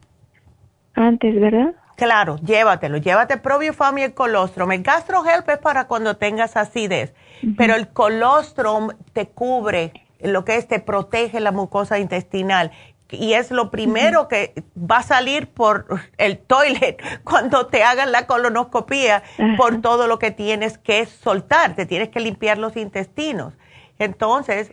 [0.94, 1.74] antes, ¿verdad?
[1.96, 2.98] Claro, llévatelo.
[2.98, 4.72] Llévate el Probiofam y el colostrum.
[4.72, 7.16] El GastroHelp es para cuando tengas acidez,
[7.58, 12.70] pero el colostrum te cubre lo que es, te protege la mucosa intestinal
[13.12, 15.86] y es lo primero que va a salir por
[16.18, 19.24] el toilet cuando te hagan la colonoscopía
[19.58, 23.54] por todo lo que tienes que soltar, te tienes que limpiar los intestinos.
[24.00, 24.72] Entonces,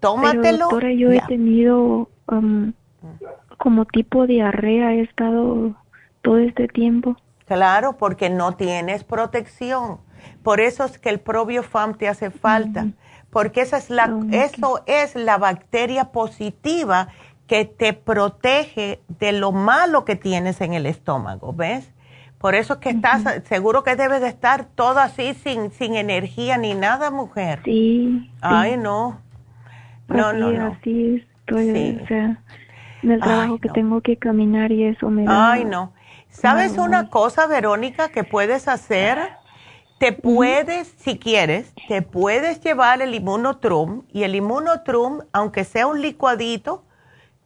[0.00, 0.42] tómatelo.
[0.42, 2.72] Pero, doctora, yo he tenido um,
[3.56, 5.74] como tipo diarrea, he estado
[6.22, 7.16] todo este tiempo.
[7.46, 9.98] Claro, porque no tienes protección.
[10.42, 12.88] Por eso es que el probiofam te hace falta,
[13.30, 17.08] porque esa es la, eso es la bacteria positiva
[17.48, 21.90] que te protege de lo malo que tienes en el estómago, ¿ves?
[22.36, 26.56] Por eso es que estás, seguro que debes de estar todo así sin, sin energía
[26.58, 27.62] ni nada, mujer.
[27.64, 28.30] Sí.
[28.40, 29.20] Ay, no.
[30.06, 30.66] No, no, no.
[30.68, 32.40] Así estoy, o sea,
[33.02, 35.52] en el trabajo que tengo que caminar y eso me da.
[35.52, 35.92] Ay, no.
[36.28, 39.18] ¿Sabes una cosa, Verónica, que puedes hacer?
[39.98, 46.02] Te puedes, si quieres, te puedes llevar el inmunotrum y el inmunotrum, aunque sea un
[46.02, 46.84] licuadito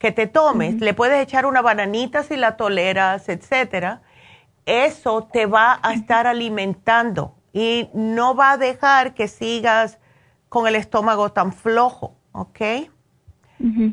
[0.02, 4.02] que te tomes, le puedes echar una bananita si la toleras, etcétera.
[4.66, 10.00] Eso te va a estar alimentando y no va a dejar que sigas
[10.48, 12.60] con el estómago tan flojo, ¿ok?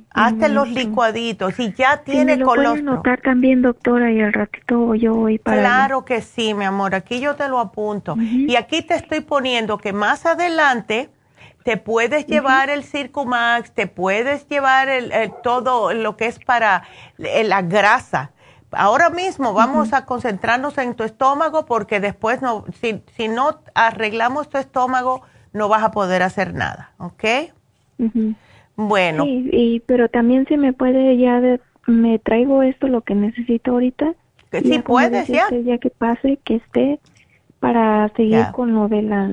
[0.10, 2.90] Hazte los licuaditos y ya tiene ¿Me lo colostrum.
[2.90, 5.61] anotar también, doctora, y al ratito yo voy para...
[5.61, 8.15] Claro que sí, mi amor, aquí yo te lo apunto.
[8.18, 11.11] Y aquí te estoy poniendo que más adelante
[11.70, 15.12] te puedes llevar el Circumax, te puedes llevar el,
[15.44, 16.82] todo lo que es para
[17.20, 18.32] la grasa.
[18.72, 24.50] Ahora mismo vamos a concentrarnos en tu estómago porque después no, si, si no arreglamos
[24.50, 25.22] tu estómago,
[25.54, 27.24] no vas a poder hacer nada, ¿ok?
[28.76, 29.26] Bueno.
[29.26, 31.40] Sí, y, pero también se me puede ya,
[31.86, 34.16] me traigo esto, lo que necesito ahorita.
[34.50, 35.52] Que sí puedes, ya.
[35.52, 37.00] Ya que pase, que esté
[37.60, 39.30] para seguir con lo de la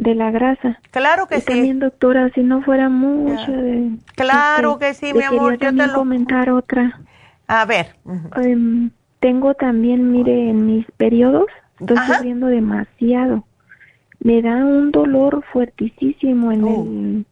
[0.00, 0.78] de la grasa.
[0.90, 1.46] Claro que y sí.
[1.46, 3.90] También, doctora, si no fuera mucho de...
[4.16, 5.58] Claro este, que sí, mi amor.
[5.58, 5.92] Yo te lo...
[5.94, 7.00] comentar otra.
[7.46, 7.96] A ver.
[8.36, 8.90] Em,
[9.20, 11.46] tengo también, mire, en mis periodos,
[11.78, 13.44] estoy sufriendo demasiado.
[14.20, 16.82] Me da un dolor fuertísimo en Oh.
[16.82, 17.26] el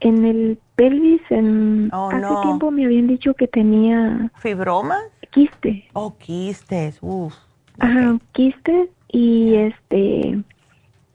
[0.00, 1.22] en el pelvis.
[1.30, 2.42] En, Oh, hace no.
[2.42, 5.02] tiempo me habían dicho que tenía ¿Fibromas?
[5.30, 5.88] quiste.
[5.94, 7.34] Oh, quistes, uf.
[7.78, 10.42] Ajá, quiste y este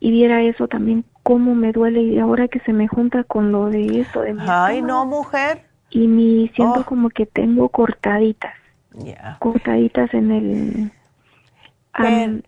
[0.04, 3.70] y viera eso también cómo me duele y ahora que se me junta con lo
[3.70, 5.66] de esto de mi Ay, no, mujer.
[5.92, 6.86] y me siento Oh.
[6.86, 8.54] como que tengo cortaditas,
[8.98, 9.38] Ya.
[9.40, 10.92] cortaditas en el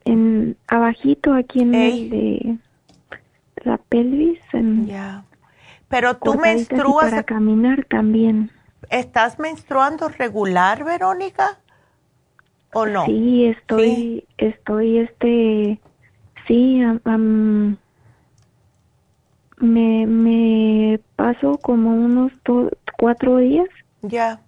[0.03, 2.57] en abajito aquí en el de
[3.64, 5.23] la pelvis, en Ya.
[5.88, 8.52] Pero tú y menstruas, para caminar también.
[8.90, 11.57] ¿estás menstruando regular, Verónica?
[12.73, 13.06] ¿O no?
[13.06, 15.80] Sí, estoy, estoy, este,
[16.47, 17.77] sí, am,
[19.57, 23.67] me, me paso como unos do- cuatro días,
[24.01, 24.39] Ya,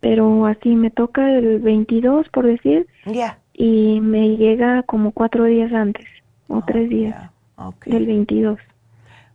[0.00, 3.38] pero así me toca el 22, por decir, ya.
[3.52, 6.06] y me llega como cuatro días antes,
[6.48, 7.86] o tres días ok.
[7.86, 8.58] del 22.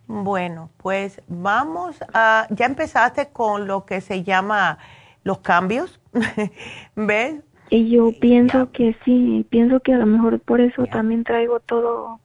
[0.07, 4.77] Bueno, pues vamos a, ya empezaste con lo que se llama
[5.23, 5.99] los cambios,
[6.95, 7.41] ¿ves?
[7.73, 12.19] Y yo pienso que sí, pienso que a lo mejor por eso también traigo todo.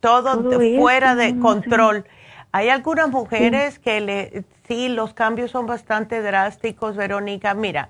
[0.00, 0.42] Todo,
[0.78, 2.04] fuera de control.
[2.52, 7.54] Hay algunas mujeres que le, sí, los cambios son bastante drásticos, Verónica.
[7.54, 7.88] Mira,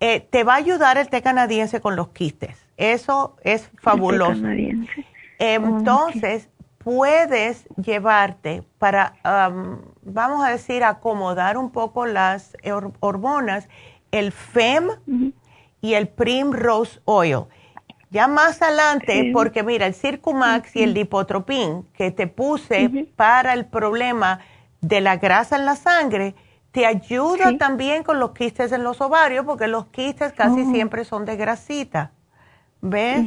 [0.00, 2.58] eh, te va a ayudar el té canadiense con los quistes.
[2.76, 4.32] Eso es fabuloso.
[4.42, 5.06] canadiense.
[5.38, 13.66] Entonces, puedes llevarte para, am, vamos a decir, acomodar un poco las hor- hormonas,
[14.10, 14.88] el FEM
[15.84, 17.40] y el Primrose Oil.
[18.10, 19.30] Ya más adelante, Sí.
[19.32, 24.40] porque mira, el Circumax y el Lipotropin que te puse para el problema
[24.80, 26.34] de la grasa en la sangre,
[26.70, 30.70] te ayuda también con los quistes en los ovarios, porque los quistes casi Oh.
[30.72, 32.12] siempre son de grasita.
[32.80, 33.26] ¿Ves?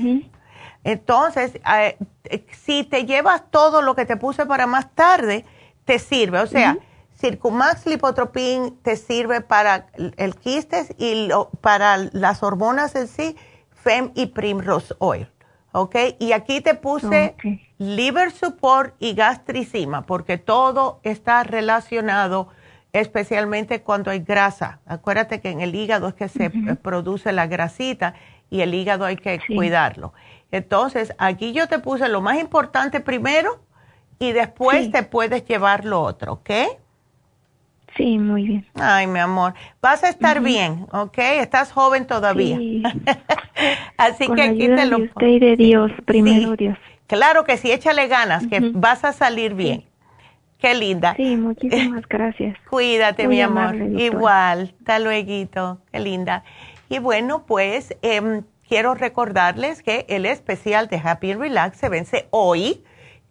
[0.84, 5.46] Entonces, eh, eh, si te llevas todo lo que te puse para más tarde,
[5.86, 6.40] te sirve.
[6.40, 6.78] O sea,
[7.20, 9.88] Circumax Lipotropin te sirve para
[10.18, 13.36] el quistes y lo- para las hormonas en sí,
[13.72, 15.30] FEM y Primrose Oil.
[15.74, 15.96] ¿Ok?
[16.20, 17.36] Y aquí te puse
[17.78, 22.48] liver support y gastricima, porque todo está relacionado,
[22.94, 24.80] especialmente cuando hay grasa.
[24.88, 26.50] Acuérdate que en el hígado es que se
[26.82, 28.16] produce la grasita
[28.50, 30.14] y el hígado hay que cuidarlo.
[30.52, 33.60] Entonces, aquí yo te puse lo más importante primero
[34.18, 36.50] y después te puedes llevar lo otro, ¿ok?
[37.98, 38.66] Sí, muy bien.
[38.76, 41.18] Ay, mi amor, vas a estar bien, ¿ok?
[41.18, 42.58] Estás joven todavía.
[43.98, 46.78] Así Con que aquí te lo de usted y de Dios, primero Dios.
[47.08, 49.86] Claro que sí, échale ganas, que vas a salir bien.
[50.60, 51.14] Qué linda.
[51.16, 52.58] Sí, muchísimas gracias.
[52.70, 53.64] Cuídate, Muy mi amor.
[53.64, 54.04] amable.
[54.04, 55.80] Igual, hasta luego.
[55.92, 56.44] Qué linda.
[56.90, 62.28] Y bueno, pues em, quiero recordarles que el especial de Happy and Relax se vence
[62.32, 62.84] hoy,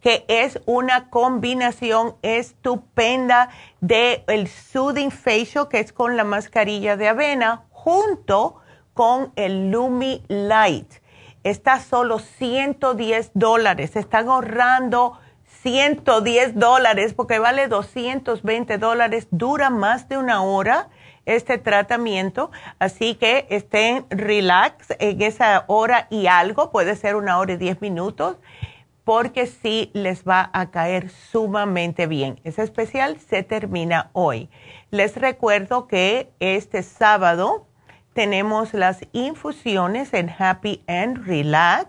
[0.07, 3.49] que es una combinación estupenda
[3.81, 8.61] de el Soothing Facial, que es con la mascarilla de avena, junto
[8.95, 10.89] con el Lumi Light.
[11.43, 13.97] Está solo 110 dólares.
[13.97, 15.19] Están ahorrando
[15.63, 19.27] 110 dólares porque vale 220 dólares.
[19.33, 20.89] Dura más de una hora
[21.25, 22.53] este tratamiento.
[22.79, 26.71] Así que estén relax en esa hora y algo.
[26.71, 28.37] Puede ser una hora y 10 minutos
[29.07, 32.41] porque sí les va a caer sumamente bien.
[32.43, 34.51] Ese especial se termina hoy.
[34.91, 37.69] Les recuerdo que este sábado
[38.15, 41.89] tenemos las infusiones en Happy and Relax.